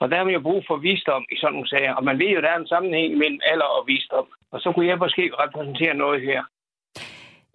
Og 0.00 0.10
der 0.10 0.16
har 0.16 0.24
man 0.24 0.34
jo 0.34 0.40
brug 0.40 0.64
for 0.68 0.76
visdom 0.76 1.24
i 1.32 1.36
sådan 1.36 1.52
nogle 1.52 1.68
sager. 1.68 1.94
Og 1.94 2.04
man 2.04 2.18
ved 2.18 2.28
jo, 2.32 2.38
at 2.38 2.44
der 2.44 2.50
er 2.50 2.58
en 2.58 2.72
sammenhæng 2.74 3.18
mellem 3.18 3.40
alder 3.52 3.70
og 3.78 3.84
visdom. 3.86 4.26
Og 4.52 4.60
så 4.60 4.72
kunne 4.72 4.86
jeg 4.86 4.98
måske 4.98 5.30
repræsentere 5.42 5.94
noget 5.94 6.22
her. 6.22 6.42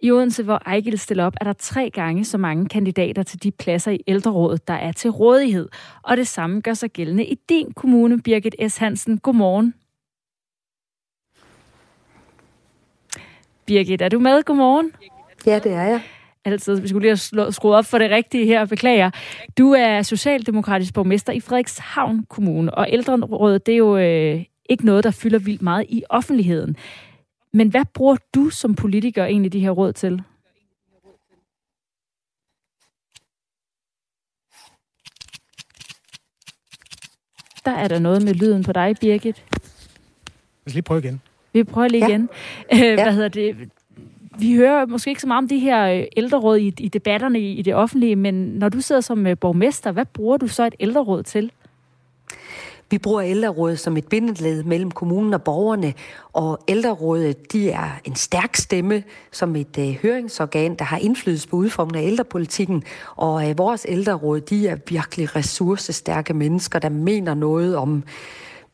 I 0.00 0.10
Odense, 0.10 0.44
hvor 0.44 0.60
Ejgil 0.66 0.98
stiller 0.98 1.26
op, 1.26 1.32
er 1.40 1.44
der 1.44 1.52
tre 1.52 1.90
gange 1.90 2.24
så 2.24 2.38
mange 2.38 2.68
kandidater 2.68 3.22
til 3.22 3.42
de 3.42 3.50
pladser 3.50 3.92
i 3.92 4.00
ældrerådet, 4.06 4.68
der 4.68 4.74
er 4.74 4.92
til 4.92 5.10
rådighed. 5.10 5.68
Og 6.02 6.16
det 6.16 6.26
samme 6.26 6.60
gør 6.60 6.74
sig 6.74 6.90
gældende 6.90 7.24
i 7.26 7.34
din 7.48 7.72
kommune, 7.72 8.22
Birgit 8.22 8.56
S. 8.68 8.78
Hansen. 8.78 9.18
Godmorgen. 9.18 9.74
Birgit, 13.66 14.02
er 14.02 14.08
du 14.08 14.18
med? 14.18 14.42
Godmorgen. 14.42 14.92
Ja, 15.46 15.58
det 15.58 15.72
er 15.72 15.82
jeg. 15.82 16.02
Altid. 16.44 16.80
Vi 16.80 16.88
skulle 16.88 17.02
lige 17.08 17.18
have 17.36 17.52
skruet 17.52 17.76
op 17.76 17.84
for 17.84 17.98
det 17.98 18.10
rigtige 18.10 18.46
her, 18.46 18.64
beklager. 18.66 19.10
Du 19.58 19.72
er 19.72 20.02
socialdemokratisk 20.02 20.94
borgmester 20.94 21.32
i 21.32 21.40
Frederikshavn 21.40 22.24
Kommune, 22.28 22.74
og 22.74 22.86
ældrerådet, 22.90 23.66
det 23.66 23.72
er 23.72 23.78
jo 23.78 23.96
øh, 23.96 24.44
ikke 24.68 24.86
noget, 24.86 25.04
der 25.04 25.10
fylder 25.10 25.38
vildt 25.38 25.62
meget 25.62 25.86
i 25.88 26.02
offentligheden. 26.08 26.76
Men 27.52 27.68
hvad 27.68 27.84
bruger 27.94 28.16
du 28.34 28.50
som 28.50 28.74
politiker 28.74 29.24
egentlig 29.24 29.52
de 29.52 29.60
her 29.60 29.70
råd 29.70 29.92
til? 29.92 30.22
Der 37.64 37.74
er 37.74 37.88
der 37.88 37.98
noget 37.98 38.22
med 38.22 38.34
lyden 38.34 38.64
på 38.64 38.72
dig, 38.72 38.96
Birgit. 39.00 39.44
Lad 39.52 40.66
os 40.66 40.74
lige 40.74 40.82
prøve 40.82 41.00
igen. 41.00 41.20
Vi 41.52 41.64
prøver 41.64 41.88
lige 41.88 42.04
ja. 42.04 42.08
igen. 42.08 42.28
Øh, 42.72 42.80
ja. 42.80 43.02
Hvad 43.02 43.12
hedder 43.12 43.28
det? 43.28 43.70
Vi 44.38 44.54
hører 44.54 44.86
måske 44.86 45.10
ikke 45.10 45.20
så 45.20 45.26
meget 45.26 45.42
om 45.42 45.48
det 45.48 45.60
her 45.60 45.88
øh, 45.88 46.04
ældreråd 46.16 46.58
i, 46.58 46.74
i 46.78 46.88
debatterne 46.88 47.40
i, 47.40 47.52
i 47.52 47.62
det 47.62 47.74
offentlige, 47.74 48.16
men 48.16 48.34
når 48.34 48.68
du 48.68 48.80
sidder 48.80 49.00
som 49.00 49.26
øh, 49.26 49.38
borgmester, 49.38 49.92
hvad 49.92 50.04
bruger 50.04 50.36
du 50.36 50.48
så 50.48 50.66
et 50.66 50.74
ældreråd 50.80 51.22
til? 51.22 51.52
Vi 52.90 52.98
bruger 52.98 53.22
ældrerådet 53.22 53.78
som 53.78 53.96
et 53.96 54.08
bindeled 54.08 54.64
mellem 54.64 54.90
kommunen 54.90 55.34
og 55.34 55.42
borgerne, 55.42 55.94
og 56.32 56.58
ældrerådet 56.68 57.52
de 57.52 57.70
er 57.70 58.00
en 58.04 58.14
stærk 58.14 58.56
stemme 58.56 59.02
som 59.32 59.56
et 59.56 59.78
øh, 59.78 59.96
høringsorgan, 60.02 60.74
der 60.74 60.84
har 60.84 60.98
indflydelse 60.98 61.48
på 61.48 61.56
udformningen 61.56 62.04
af 62.04 62.10
ældrepolitikken. 62.10 62.82
Og 63.16 63.50
øh, 63.50 63.58
vores 63.58 63.86
ældreråd 63.88 64.40
de 64.40 64.68
er 64.68 64.76
virkelig 64.88 65.36
ressourcestærke 65.36 66.34
mennesker, 66.34 66.78
der 66.78 66.88
mener 66.88 67.34
noget 67.34 67.76
om 67.76 68.04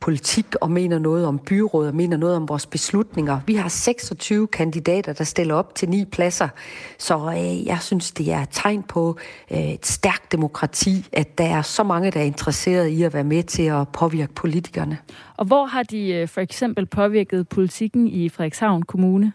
politik 0.05 0.55
og 0.61 0.71
mener 0.71 0.99
noget 0.99 1.25
om 1.25 1.39
byrådet 1.39 1.89
og 1.89 1.95
mener 1.95 2.17
noget 2.17 2.35
om 2.35 2.49
vores 2.49 2.65
beslutninger. 2.65 3.39
Vi 3.47 3.55
har 3.55 3.69
26 3.69 4.47
kandidater, 4.47 5.13
der 5.13 5.23
stiller 5.23 5.55
op 5.55 5.75
til 5.75 5.89
ni 5.89 6.05
pladser, 6.05 6.49
så 6.97 7.33
øh, 7.37 7.65
jeg 7.65 7.77
synes, 7.81 8.11
det 8.11 8.31
er 8.31 8.41
et 8.41 8.49
tegn 8.51 8.83
på 8.83 9.17
øh, 9.51 9.57
et 9.57 9.85
stærkt 9.85 10.31
demokrati, 10.31 11.05
at 11.11 11.37
der 11.37 11.43
er 11.43 11.61
så 11.61 11.83
mange, 11.83 12.11
der 12.11 12.19
er 12.19 12.23
interesseret 12.23 12.87
i 12.87 13.03
at 13.03 13.13
være 13.13 13.23
med 13.23 13.43
til 13.43 13.63
at 13.63 13.87
påvirke 13.89 14.33
politikerne. 14.33 14.97
Og 15.37 15.45
hvor 15.45 15.65
har 15.65 15.83
de 15.83 16.13
øh, 16.13 16.27
for 16.27 16.41
eksempel 16.41 16.85
påvirket 16.85 17.47
politikken 17.47 18.07
i 18.07 18.29
Frederikshavn 18.29 18.83
Kommune? 18.83 19.33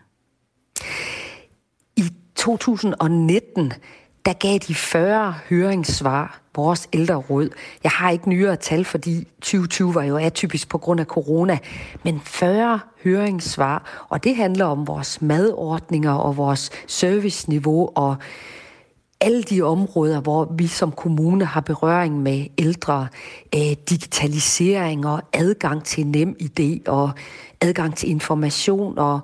I 1.97 2.05
2019 2.35 3.73
der 4.25 4.33
gav 4.33 4.59
de 4.59 4.75
40 4.75 5.35
høringssvar, 5.49 6.41
vores 6.57 6.89
ældreråd. 6.93 7.49
Jeg 7.85 7.91
har 7.91 8.11
ikke 8.11 8.29
nyere 8.29 8.57
tal, 8.57 8.85
fordi 8.85 9.29
2020 9.41 9.95
var 9.95 10.03
jo 10.03 10.17
atypisk 10.17 10.69
på 10.69 10.79
grund 10.79 11.01
af 11.01 11.07
corona, 11.07 11.59
men 12.05 12.21
40 12.25 12.81
høringssvar, 13.05 14.07
og 14.09 14.25
det 14.25 14.37
handler 14.37 14.65
om 14.65 14.87
vores 14.87 15.23
madordninger 15.23 16.13
og 16.13 16.37
vores 16.37 16.71
serviceniveau 16.87 17.91
og 17.95 18.17
alle 19.21 19.43
de 19.43 19.63
områder, 19.63 20.21
hvor 20.21 20.53
vi 20.55 20.67
som 20.67 20.93
kommune 20.93 21.45
har 21.45 21.61
berøring 21.61 22.23
med 22.23 22.47
ældre, 22.59 23.09
øh, 23.55 23.77
digitalisering 23.91 25.07
og 25.07 25.23
adgang 25.33 25.85
til 25.85 26.07
nem 26.07 26.37
idé 26.43 26.83
og 26.87 27.11
adgang 27.61 27.97
til 27.97 28.11
information 28.11 28.99
og 28.99 29.21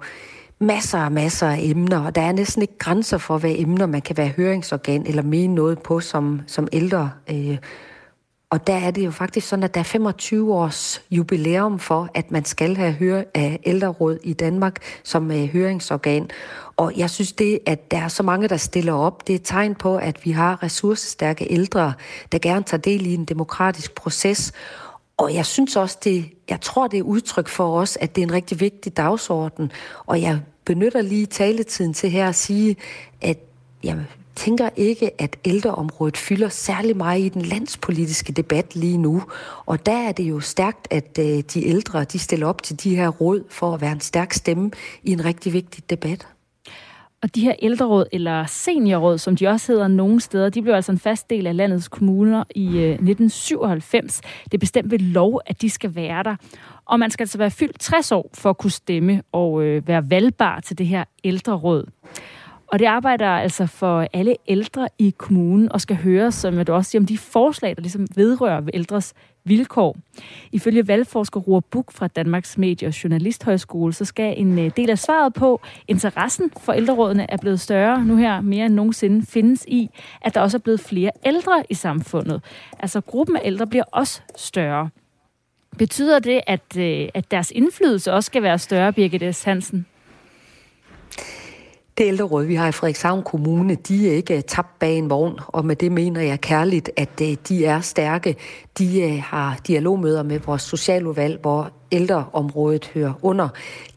masser 0.58 1.04
og 1.04 1.12
masser 1.12 1.48
af 1.48 1.58
emner, 1.62 2.06
og 2.06 2.14
der 2.14 2.22
er 2.22 2.32
næsten 2.32 2.62
ikke 2.62 2.78
grænser 2.78 3.18
for, 3.18 3.38
hvad 3.38 3.54
emner 3.56 3.86
man 3.86 4.02
kan 4.02 4.16
være 4.16 4.28
høringsorgan 4.28 5.06
eller 5.06 5.22
mene 5.22 5.54
noget 5.54 5.78
på 5.78 6.00
som, 6.00 6.40
som 6.46 6.68
ældre. 6.72 7.10
Øh, 7.30 7.58
og 8.50 8.66
der 8.66 8.74
er 8.74 8.90
det 8.90 9.04
jo 9.04 9.10
faktisk 9.10 9.48
sådan, 9.48 9.62
at 9.62 9.74
der 9.74 9.80
er 9.80 9.84
25 9.84 10.54
års 10.54 11.02
jubilæum 11.10 11.78
for, 11.78 12.08
at 12.14 12.30
man 12.30 12.44
skal 12.44 12.76
have 12.76 12.92
høre 12.92 13.24
af 13.34 13.50
øh, 13.52 13.70
ældreråd 13.72 14.18
i 14.22 14.32
Danmark 14.32 14.82
som 15.04 15.30
øh, 15.30 15.44
høringsorgan. 15.48 16.30
Og 16.76 16.92
jeg 16.96 17.10
synes 17.10 17.32
det, 17.32 17.58
at 17.66 17.90
der 17.90 17.98
er 17.98 18.08
så 18.08 18.22
mange, 18.22 18.48
der 18.48 18.56
stiller 18.56 18.92
op, 18.92 19.26
det 19.26 19.32
er 19.32 19.36
et 19.36 19.44
tegn 19.44 19.74
på, 19.74 19.96
at 19.96 20.24
vi 20.24 20.30
har 20.30 20.62
ressourcestærke 20.62 21.46
ældre, 21.50 21.92
der 22.32 22.38
gerne 22.38 22.64
tager 22.64 22.80
del 22.80 23.06
i 23.06 23.14
en 23.14 23.24
demokratisk 23.24 23.94
proces. 23.94 24.52
Og 25.18 25.34
jeg 25.34 25.46
synes 25.46 25.76
også, 25.76 25.98
det, 26.04 26.32
jeg 26.48 26.60
tror, 26.60 26.86
det 26.86 26.98
er 26.98 27.02
udtryk 27.02 27.48
for 27.48 27.80
os, 27.80 27.98
at 28.00 28.16
det 28.16 28.22
er 28.22 28.26
en 28.26 28.32
rigtig 28.32 28.60
vigtig 28.60 28.96
dagsorden. 28.96 29.72
Og 30.06 30.22
jeg 30.22 30.40
benytter 30.64 31.02
lige 31.02 31.26
taletiden 31.26 31.94
til 31.94 32.10
her 32.10 32.28
at 32.28 32.34
sige, 32.34 32.76
at 33.20 33.38
jeg 33.82 34.04
tænker 34.34 34.68
ikke, 34.76 35.20
at 35.22 35.36
ældreområdet 35.44 36.16
fylder 36.16 36.48
særlig 36.48 36.96
meget 36.96 37.20
i 37.20 37.28
den 37.28 37.42
landspolitiske 37.42 38.32
debat 38.32 38.76
lige 38.76 38.98
nu. 38.98 39.22
Og 39.66 39.86
der 39.86 40.08
er 40.08 40.12
det 40.12 40.24
jo 40.24 40.40
stærkt, 40.40 40.88
at 40.90 41.18
øh, 41.18 41.42
de 41.54 41.66
ældre 41.66 42.04
de 42.04 42.18
stiller 42.18 42.46
op 42.46 42.62
til 42.62 42.82
de 42.84 42.96
her 42.96 43.08
råd 43.08 43.44
for 43.50 43.74
at 43.74 43.80
være 43.80 43.92
en 43.92 44.00
stærk 44.00 44.32
stemme 44.32 44.70
i 45.02 45.12
en 45.12 45.24
rigtig 45.24 45.52
vigtig 45.52 45.90
debat. 45.90 46.28
Og 47.22 47.34
de 47.34 47.40
her 47.40 47.54
ældreråd, 47.62 48.04
eller 48.12 48.46
seniorråd, 48.46 49.18
som 49.18 49.36
de 49.36 49.48
også 49.48 49.72
hedder 49.72 49.88
nogle 49.88 50.20
steder, 50.20 50.48
de 50.48 50.62
blev 50.62 50.74
altså 50.74 50.92
en 50.92 50.98
fast 50.98 51.30
del 51.30 51.46
af 51.46 51.56
landets 51.56 51.88
kommuner 51.88 52.44
i 52.54 52.66
øh, 52.66 52.90
1997. 52.90 54.20
Det 54.44 54.54
er 54.54 54.58
bestemt 54.58 54.90
ved 54.90 54.98
lov, 54.98 55.40
at 55.46 55.62
de 55.62 55.70
skal 55.70 55.94
være 55.94 56.22
der. 56.22 56.36
Og 56.84 56.98
man 56.98 57.10
skal 57.10 57.24
altså 57.24 57.38
være 57.38 57.50
fyldt 57.50 57.80
60 57.80 58.12
år 58.12 58.30
for 58.34 58.50
at 58.50 58.58
kunne 58.58 58.70
stemme 58.70 59.22
og 59.32 59.62
øh, 59.62 59.88
være 59.88 60.10
valgbar 60.10 60.60
til 60.60 60.78
det 60.78 60.86
her 60.86 61.04
ældreråd. 61.24 61.84
Og 62.66 62.78
det 62.78 62.84
arbejder 62.86 63.28
altså 63.28 63.66
for 63.66 64.06
alle 64.12 64.36
ældre 64.48 64.88
i 64.98 65.14
kommunen 65.18 65.72
og 65.72 65.80
skal 65.80 65.96
høre, 65.96 66.32
som 66.32 66.64
du 66.64 66.72
også 66.72 66.90
siger, 66.90 67.02
om 67.02 67.06
de 67.06 67.18
forslag, 67.18 67.76
der 67.76 67.82
ligesom 67.82 68.06
vedrører 68.14 68.62
ældres 68.74 69.14
vilkår. 69.44 69.96
Ifølge 70.52 70.88
valgforsker 70.88 71.40
Roar 71.40 71.60
Buk 71.60 71.92
fra 71.92 72.06
Danmarks 72.06 72.58
Medie- 72.58 72.88
og 72.88 73.04
Journalisthøjskole, 73.04 73.92
så 73.92 74.04
skal 74.04 74.34
en 74.40 74.58
øh, 74.58 74.70
del 74.76 74.90
af 74.90 74.98
svaret 74.98 75.34
på, 75.34 75.60
interessen 75.88 76.50
for 76.60 76.72
ældrerådene 76.72 77.30
er 77.30 77.36
blevet 77.36 77.60
større 77.60 78.04
nu 78.04 78.16
her 78.16 78.40
mere 78.40 78.66
end 78.66 78.74
nogensinde 78.74 79.26
findes 79.26 79.64
i, 79.68 79.90
at 80.20 80.34
der 80.34 80.40
også 80.40 80.56
er 80.56 80.60
blevet 80.60 80.80
flere 80.80 81.10
ældre 81.26 81.64
i 81.70 81.74
samfundet. 81.74 82.42
Altså 82.78 83.00
gruppen 83.00 83.36
af 83.36 83.40
ældre 83.44 83.66
bliver 83.66 83.84
også 83.92 84.20
større. 84.36 84.90
Betyder 85.78 86.18
det, 86.18 86.40
at, 86.46 86.76
øh, 86.78 87.08
at 87.14 87.30
deres 87.30 87.50
indflydelse 87.50 88.12
også 88.12 88.26
skal 88.26 88.42
være 88.42 88.58
større, 88.58 88.92
Birgit 88.92 89.36
S. 89.36 89.42
Hansen? 89.44 89.86
Det 91.98 92.06
ældreråd, 92.06 92.44
vi 92.44 92.54
har 92.54 92.68
i 92.68 92.72
Frederikshavn 92.72 93.22
Kommune, 93.22 93.74
de 93.74 94.08
er 94.10 94.12
ikke 94.12 94.36
øh, 94.36 94.42
tabt 94.42 94.78
bag 94.78 94.98
en 94.98 95.10
vogn, 95.10 95.38
og 95.46 95.64
med 95.64 95.76
det 95.76 95.92
mener 95.92 96.20
jeg 96.20 96.40
kærligt, 96.40 96.90
at 96.96 97.20
øh, 97.22 97.36
de 97.48 97.64
er 97.64 97.80
stærke. 97.80 98.36
De 98.78 99.00
øh, 99.00 99.22
har 99.22 99.58
dialogmøder 99.66 100.22
med 100.22 100.38
vores 100.38 100.62
socialudvalg, 100.62 101.38
hvor 101.40 101.70
ældreområdet 101.92 102.90
hører 102.94 103.12
under. 103.22 103.48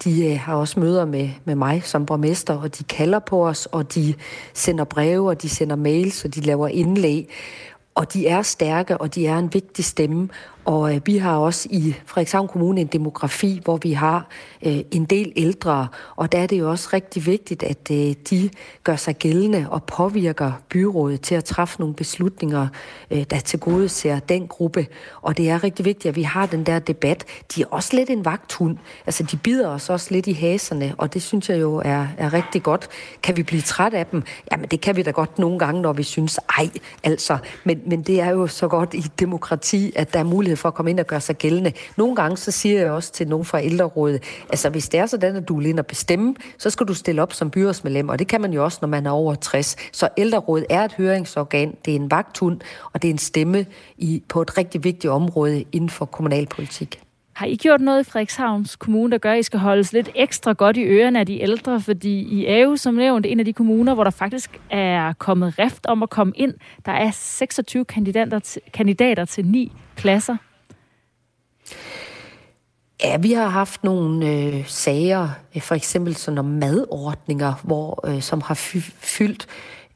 De 0.03 0.37
har 0.37 0.55
også 0.55 0.79
møder 0.79 1.05
med, 1.05 1.29
med 1.45 1.55
mig 1.55 1.81
som 1.85 2.05
borgmester, 2.05 2.57
og 2.57 2.77
de 2.77 2.83
kalder 2.83 3.19
på 3.19 3.47
os, 3.47 3.65
og 3.65 3.95
de 3.95 4.13
sender 4.53 4.83
breve, 4.83 5.29
og 5.29 5.41
de 5.41 5.49
sender 5.49 5.75
mails, 5.75 6.25
og 6.25 6.35
de 6.35 6.41
laver 6.41 6.67
indlæg. 6.67 7.29
Og 7.95 8.13
de 8.13 8.27
er 8.27 8.41
stærke, 8.41 8.97
og 8.97 9.15
de 9.15 9.27
er 9.27 9.37
en 9.37 9.53
vigtig 9.53 9.85
stemme. 9.85 10.29
Og 10.69 10.95
øh, 10.95 11.01
vi 11.05 11.17
har 11.17 11.37
også 11.37 11.67
i 11.71 11.95
Frederikshavn 12.05 12.47
Kommune 12.47 12.81
en 12.81 12.87
demografi, 12.87 13.61
hvor 13.63 13.77
vi 13.77 13.93
har 13.93 14.27
øh, 14.65 14.79
en 14.91 15.05
del 15.05 15.33
ældre, 15.35 15.87
og 16.15 16.31
der 16.31 16.37
er 16.39 16.47
det 16.47 16.59
jo 16.59 16.69
også 16.69 16.89
rigtig 16.93 17.25
vigtigt, 17.25 17.63
at 17.63 17.91
øh, 17.91 18.15
de 18.29 18.49
gør 18.83 18.95
sig 18.95 19.15
gældende 19.15 19.65
og 19.69 19.83
påvirker 19.83 20.51
byrådet 20.69 21.21
til 21.21 21.35
at 21.35 21.43
træffe 21.43 21.79
nogle 21.79 21.95
beslutninger, 21.95 22.67
øh, 23.11 23.23
der 23.29 23.39
til 23.39 23.59
gode 23.59 23.89
ser 23.89 24.19
den 24.19 24.47
gruppe. 24.47 24.87
Og 25.21 25.37
det 25.37 25.49
er 25.49 25.63
rigtig 25.63 25.85
vigtigt, 25.85 26.09
at 26.09 26.15
vi 26.15 26.23
har 26.23 26.45
den 26.45 26.63
der 26.63 26.79
debat. 26.79 27.25
De 27.55 27.61
er 27.61 27.65
også 27.71 27.95
lidt 27.95 28.09
en 28.09 28.25
vagthund. 28.25 28.77
Altså, 29.05 29.23
de 29.23 29.37
bider 29.37 29.69
os 29.69 29.89
også 29.89 30.07
lidt 30.11 30.27
i 30.27 30.33
haserne, 30.33 30.93
og 30.97 31.13
det 31.13 31.21
synes 31.21 31.49
jeg 31.49 31.61
jo 31.61 31.81
er, 31.85 32.07
er 32.17 32.33
rigtig 32.33 32.63
godt. 32.63 32.87
Kan 33.23 33.37
vi 33.37 33.43
blive 33.43 33.61
træt 33.61 33.93
af 33.93 34.05
dem? 34.05 34.23
Jamen, 34.51 34.67
det 34.71 34.81
kan 34.81 34.95
vi 34.95 35.03
da 35.03 35.11
godt 35.11 35.39
nogle 35.39 35.59
gange, 35.59 35.81
når 35.81 35.93
vi 35.93 36.03
synes, 36.03 36.39
ej, 36.57 36.69
altså. 37.03 37.37
Men, 37.63 37.81
men 37.85 38.01
det 38.01 38.21
er 38.21 38.29
jo 38.29 38.47
så 38.47 38.67
godt 38.67 38.93
i 38.93 39.05
demokrati, 39.19 39.91
at 39.95 40.13
der 40.13 40.19
er 40.19 40.23
mulighed 40.23 40.58
for 40.59 40.67
at 40.67 40.73
komme 40.73 40.91
ind 40.91 40.99
og 40.99 41.07
gøre 41.07 41.21
sig 41.21 41.37
gældende. 41.37 41.71
Nogle 41.97 42.15
gange 42.15 42.37
så 42.37 42.51
siger 42.51 42.79
jeg 42.81 42.91
også 42.91 43.11
til 43.11 43.27
nogen 43.27 43.45
fra 43.45 43.63
ældrerådet, 43.63 44.23
altså 44.49 44.69
hvis 44.69 44.89
det 44.89 44.99
er 44.99 45.05
sådan, 45.05 45.35
at 45.35 45.47
du 45.47 45.57
vil 45.57 45.65
ind 45.65 45.79
og 45.79 45.85
bestemme, 45.85 46.35
så 46.57 46.69
skal 46.69 46.87
du 46.87 46.93
stille 46.93 47.21
op 47.21 47.33
som 47.33 47.51
byrådsmedlem, 47.51 48.09
og 48.09 48.19
det 48.19 48.27
kan 48.27 48.41
man 48.41 48.53
jo 48.53 48.63
også, 48.63 48.77
når 48.81 48.87
man 48.87 49.05
er 49.05 49.11
over 49.11 49.35
60. 49.35 49.75
Så 49.91 50.09
ældrerådet 50.17 50.65
er 50.69 50.83
et 50.83 50.93
høringsorgan, 50.93 51.75
det 51.85 51.91
er 51.91 51.95
en 51.95 52.11
vagthund, 52.11 52.59
og 52.93 53.01
det 53.01 53.07
er 53.07 53.13
en 53.13 53.17
stemme 53.17 53.65
i, 53.97 54.23
på 54.27 54.41
et 54.41 54.57
rigtig 54.57 54.83
vigtigt 54.83 55.11
område 55.11 55.63
inden 55.71 55.89
for 55.89 56.05
kommunalpolitik. 56.05 57.01
Har 57.39 57.45
I 57.45 57.55
gjort 57.55 57.81
noget 57.81 58.07
i 58.07 58.09
Frederikshavns 58.09 58.75
Kommune, 58.75 59.11
der 59.11 59.17
gør, 59.17 59.31
at 59.31 59.39
I 59.39 59.43
skal 59.43 59.59
holdes 59.59 59.93
lidt 59.93 60.09
ekstra 60.15 60.53
godt 60.53 60.77
i 60.77 60.83
ørerne 60.83 61.19
af 61.19 61.25
de 61.25 61.41
ældre? 61.41 61.81
Fordi 61.81 62.19
I 62.21 62.45
er 62.45 62.57
jo 62.57 62.75
som 62.75 62.93
nævnt 62.93 63.25
en 63.25 63.39
af 63.39 63.45
de 63.45 63.53
kommuner, 63.53 63.93
hvor 63.93 64.03
der 64.03 64.11
faktisk 64.11 64.59
er 64.69 65.13
kommet 65.13 65.59
rift 65.59 65.85
om 65.85 66.03
at 66.03 66.09
komme 66.09 66.33
ind. 66.35 66.53
Der 66.85 66.91
er 66.91 67.11
26 67.13 67.85
kandidater 67.85 68.39
til, 68.39 68.61
kandidater 68.73 69.25
til 69.25 69.45
ni 69.45 69.71
pladser. 69.95 70.37
Ja, 73.03 73.17
vi 73.17 73.33
har 73.33 73.47
haft 73.47 73.83
nogle 73.83 74.29
øh, 74.29 74.67
sager, 74.67 75.29
øh, 75.55 75.61
for 75.61 75.75
eksempel 75.75 76.15
sådan 76.15 76.37
om 76.37 76.45
madordninger, 76.45 77.53
hvor, 77.63 78.07
øh, 78.07 78.21
som 78.21 78.41
har 78.41 78.53
fyldt 78.99 79.47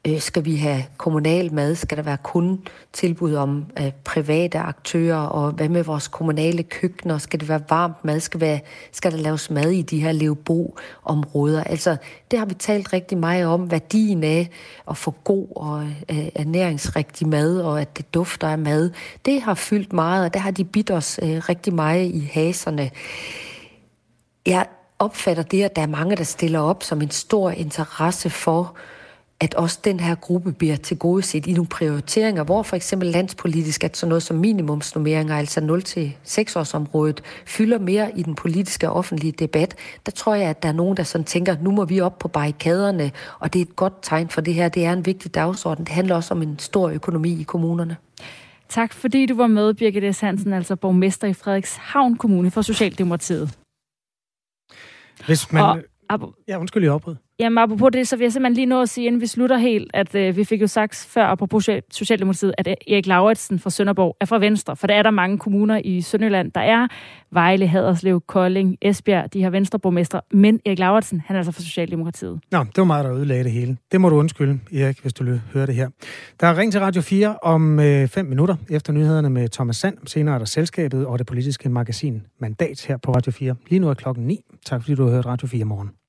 Øh, 0.06 0.20
skal 0.20 0.44
vi 0.44 0.56
have 0.56 0.84
kommunal 0.96 1.54
mad? 1.54 1.74
Skal 1.74 1.96
der 1.96 2.02
være 2.02 2.16
kun 2.22 2.66
tilbud 2.92 3.34
om 3.34 3.66
øh, 3.80 3.92
private 4.04 4.58
aktører? 4.58 5.16
Og 5.16 5.52
hvad 5.52 5.68
med 5.68 5.84
vores 5.84 6.08
kommunale 6.08 6.62
køkkener? 6.62 7.18
Skal 7.18 7.40
det 7.40 7.48
være 7.48 7.62
varmt 7.70 8.04
mad? 8.04 8.20
Skal, 8.20 8.40
være, 8.40 8.60
skal 8.92 9.12
der 9.12 9.18
laves 9.18 9.50
mad 9.50 9.70
i 9.70 9.82
de 9.82 10.00
her 10.00 10.12
levebo-områder? 10.12 11.64
Altså, 11.64 11.96
det 12.30 12.38
har 12.38 12.46
vi 12.46 12.54
talt 12.54 12.92
rigtig 12.92 13.18
meget 13.18 13.46
om. 13.46 13.70
Værdien 13.70 14.24
af 14.24 14.50
at 14.90 14.96
få 14.96 15.14
god 15.24 15.46
og 15.56 15.82
øh, 16.10 16.28
ernæringsrigtig 16.34 17.28
mad, 17.28 17.60
og 17.60 17.80
at 17.80 17.96
det 17.96 18.14
dufter 18.14 18.48
af 18.48 18.58
mad. 18.58 18.90
Det 19.24 19.42
har 19.42 19.54
fyldt 19.54 19.92
meget, 19.92 20.24
og 20.24 20.34
der 20.34 20.40
har 20.40 20.50
de 20.50 20.64
bidt 20.64 20.90
os 20.90 21.20
øh, 21.22 21.36
rigtig 21.48 21.74
meget 21.74 22.10
i 22.10 22.30
haserne. 22.32 22.90
Jeg 24.46 24.66
opfatter 24.98 25.42
det, 25.42 25.62
at 25.62 25.76
der 25.76 25.82
er 25.82 25.86
mange, 25.86 26.16
der 26.16 26.24
stiller 26.24 26.60
op 26.60 26.82
som 26.82 27.02
en 27.02 27.10
stor 27.10 27.50
interesse 27.50 28.30
for 28.30 28.76
at 29.44 29.54
også 29.54 29.78
den 29.84 30.00
her 30.00 30.14
gruppe 30.14 30.52
bliver 30.52 30.76
tilgodeset 30.76 31.46
i 31.46 31.52
nogle 31.52 31.68
prioriteringer, 31.68 32.44
hvor 32.44 32.62
for 32.62 32.76
eksempel 32.76 33.08
landspolitisk, 33.08 33.84
at 33.84 33.96
sådan 33.96 34.08
noget 34.08 34.22
som 34.22 34.36
minimumsnummeringer, 34.36 35.36
altså 35.36 35.60
0-6 35.60 36.58
års 36.58 36.74
området, 36.74 37.22
fylder 37.46 37.78
mere 37.78 38.18
i 38.18 38.22
den 38.22 38.34
politiske 38.34 38.90
og 38.90 38.96
offentlige 38.96 39.32
debat. 39.32 39.74
Der 40.06 40.12
tror 40.12 40.34
jeg, 40.34 40.50
at 40.50 40.62
der 40.62 40.68
er 40.68 40.72
nogen, 40.72 40.96
der 40.96 41.02
sådan 41.02 41.24
tænker, 41.24 41.56
nu 41.60 41.70
må 41.70 41.84
vi 41.84 42.00
op 42.00 42.18
på 42.18 42.28
barrikaderne, 42.28 43.12
og 43.38 43.52
det 43.52 43.58
er 43.58 43.64
et 43.64 43.76
godt 43.76 43.94
tegn 44.02 44.28
for 44.28 44.40
det 44.40 44.54
her. 44.54 44.68
Det 44.68 44.84
er 44.84 44.92
en 44.92 45.06
vigtig 45.06 45.34
dagsorden. 45.34 45.84
Det 45.84 45.94
handler 45.94 46.14
også 46.14 46.34
om 46.34 46.42
en 46.42 46.58
stor 46.58 46.88
økonomi 46.88 47.40
i 47.40 47.42
kommunerne. 47.42 47.96
Tak 48.68 48.92
fordi 48.92 49.26
du 49.26 49.34
var 49.36 49.46
med, 49.46 49.74
Birgit 49.74 50.16
S. 50.16 50.20
Hansen, 50.20 50.52
altså 50.52 50.76
borgmester 50.76 51.28
i 51.28 51.32
Frederikshavn 51.32 52.16
Kommune 52.16 52.50
for 52.50 52.62
Socialdemokratiet. 52.62 53.58
Hvis 55.26 55.52
man... 55.52 55.82
Og, 56.10 56.34
ja, 56.48 56.58
undskyld, 56.58 56.82
jeg 56.82 56.92
opbrud. 56.92 57.16
Jamen, 57.38 57.58
apropos 57.58 57.90
det, 57.92 58.08
så 58.08 58.16
vil 58.16 58.24
jeg 58.24 58.32
simpelthen 58.32 58.54
lige 58.54 58.66
nå 58.66 58.82
at 58.82 58.88
sige, 58.88 59.06
inden 59.06 59.20
vi 59.20 59.26
slutter 59.26 59.56
helt, 59.56 59.90
at 59.94 60.14
øh, 60.14 60.36
vi 60.36 60.44
fik 60.44 60.60
jo 60.60 60.66
sagt 60.66 61.06
før, 61.10 61.24
apropos 61.24 61.68
Socialdemokratiet, 61.90 62.54
at 62.58 62.68
Erik 62.68 63.06
Lauritsen 63.06 63.58
fra 63.58 63.70
Sønderborg 63.70 64.16
er 64.20 64.24
fra 64.24 64.38
Venstre, 64.38 64.76
for 64.76 64.86
der 64.86 64.94
er 64.94 65.02
der 65.02 65.10
mange 65.10 65.38
kommuner 65.38 65.80
i 65.84 66.00
Sønderjylland, 66.00 66.52
der 66.52 66.60
er 66.60 66.88
Vejle, 67.30 67.66
Haderslev, 67.66 68.20
Kolding, 68.20 68.76
Esbjerg, 68.82 69.32
de 69.32 69.42
har 69.42 69.50
Venstreborgmestre, 69.50 70.20
men 70.32 70.60
Erik 70.66 70.78
Lauritsen, 70.78 71.22
han 71.26 71.36
er 71.36 71.40
altså 71.40 71.52
fra 71.52 71.62
Socialdemokratiet. 71.62 72.40
Nå, 72.50 72.58
det 72.58 72.78
var 72.78 72.84
mig, 72.84 73.04
der 73.04 73.14
ødelagde 73.14 73.44
det 73.44 73.52
hele. 73.52 73.76
Det 73.92 74.00
må 74.00 74.08
du 74.08 74.16
undskylde, 74.16 74.60
Erik, 74.74 75.00
hvis 75.00 75.12
du 75.12 75.24
hører 75.52 75.66
det 75.66 75.74
her. 75.74 75.88
Der 76.40 76.46
er 76.46 76.58
ring 76.58 76.72
til 76.72 76.80
Radio 76.80 77.02
4 77.02 77.36
om 77.42 77.78
5 77.78 78.08
øh, 78.16 78.26
minutter 78.28 78.56
efter 78.70 78.92
nyhederne 78.92 79.30
med 79.30 79.48
Thomas 79.48 79.76
Sand. 79.76 79.96
Senere 80.06 80.34
er 80.34 80.38
der 80.38 80.46
selskabet 80.46 81.06
og 81.06 81.18
det 81.18 81.26
politiske 81.26 81.68
magasin 81.68 82.22
Mandat 82.40 82.84
her 82.88 82.96
på 82.96 83.12
Radio 83.12 83.32
4. 83.32 83.54
Lige 83.68 83.78
nu 83.78 83.88
er 83.88 83.94
klokken 83.94 84.26
9. 84.26 84.40
Tak 84.66 84.82
fordi 84.82 84.94
du 84.94 85.04
har 85.04 85.10
hørt 85.10 85.26
Radio 85.26 85.48
4 85.48 85.64
morgen. 85.64 86.03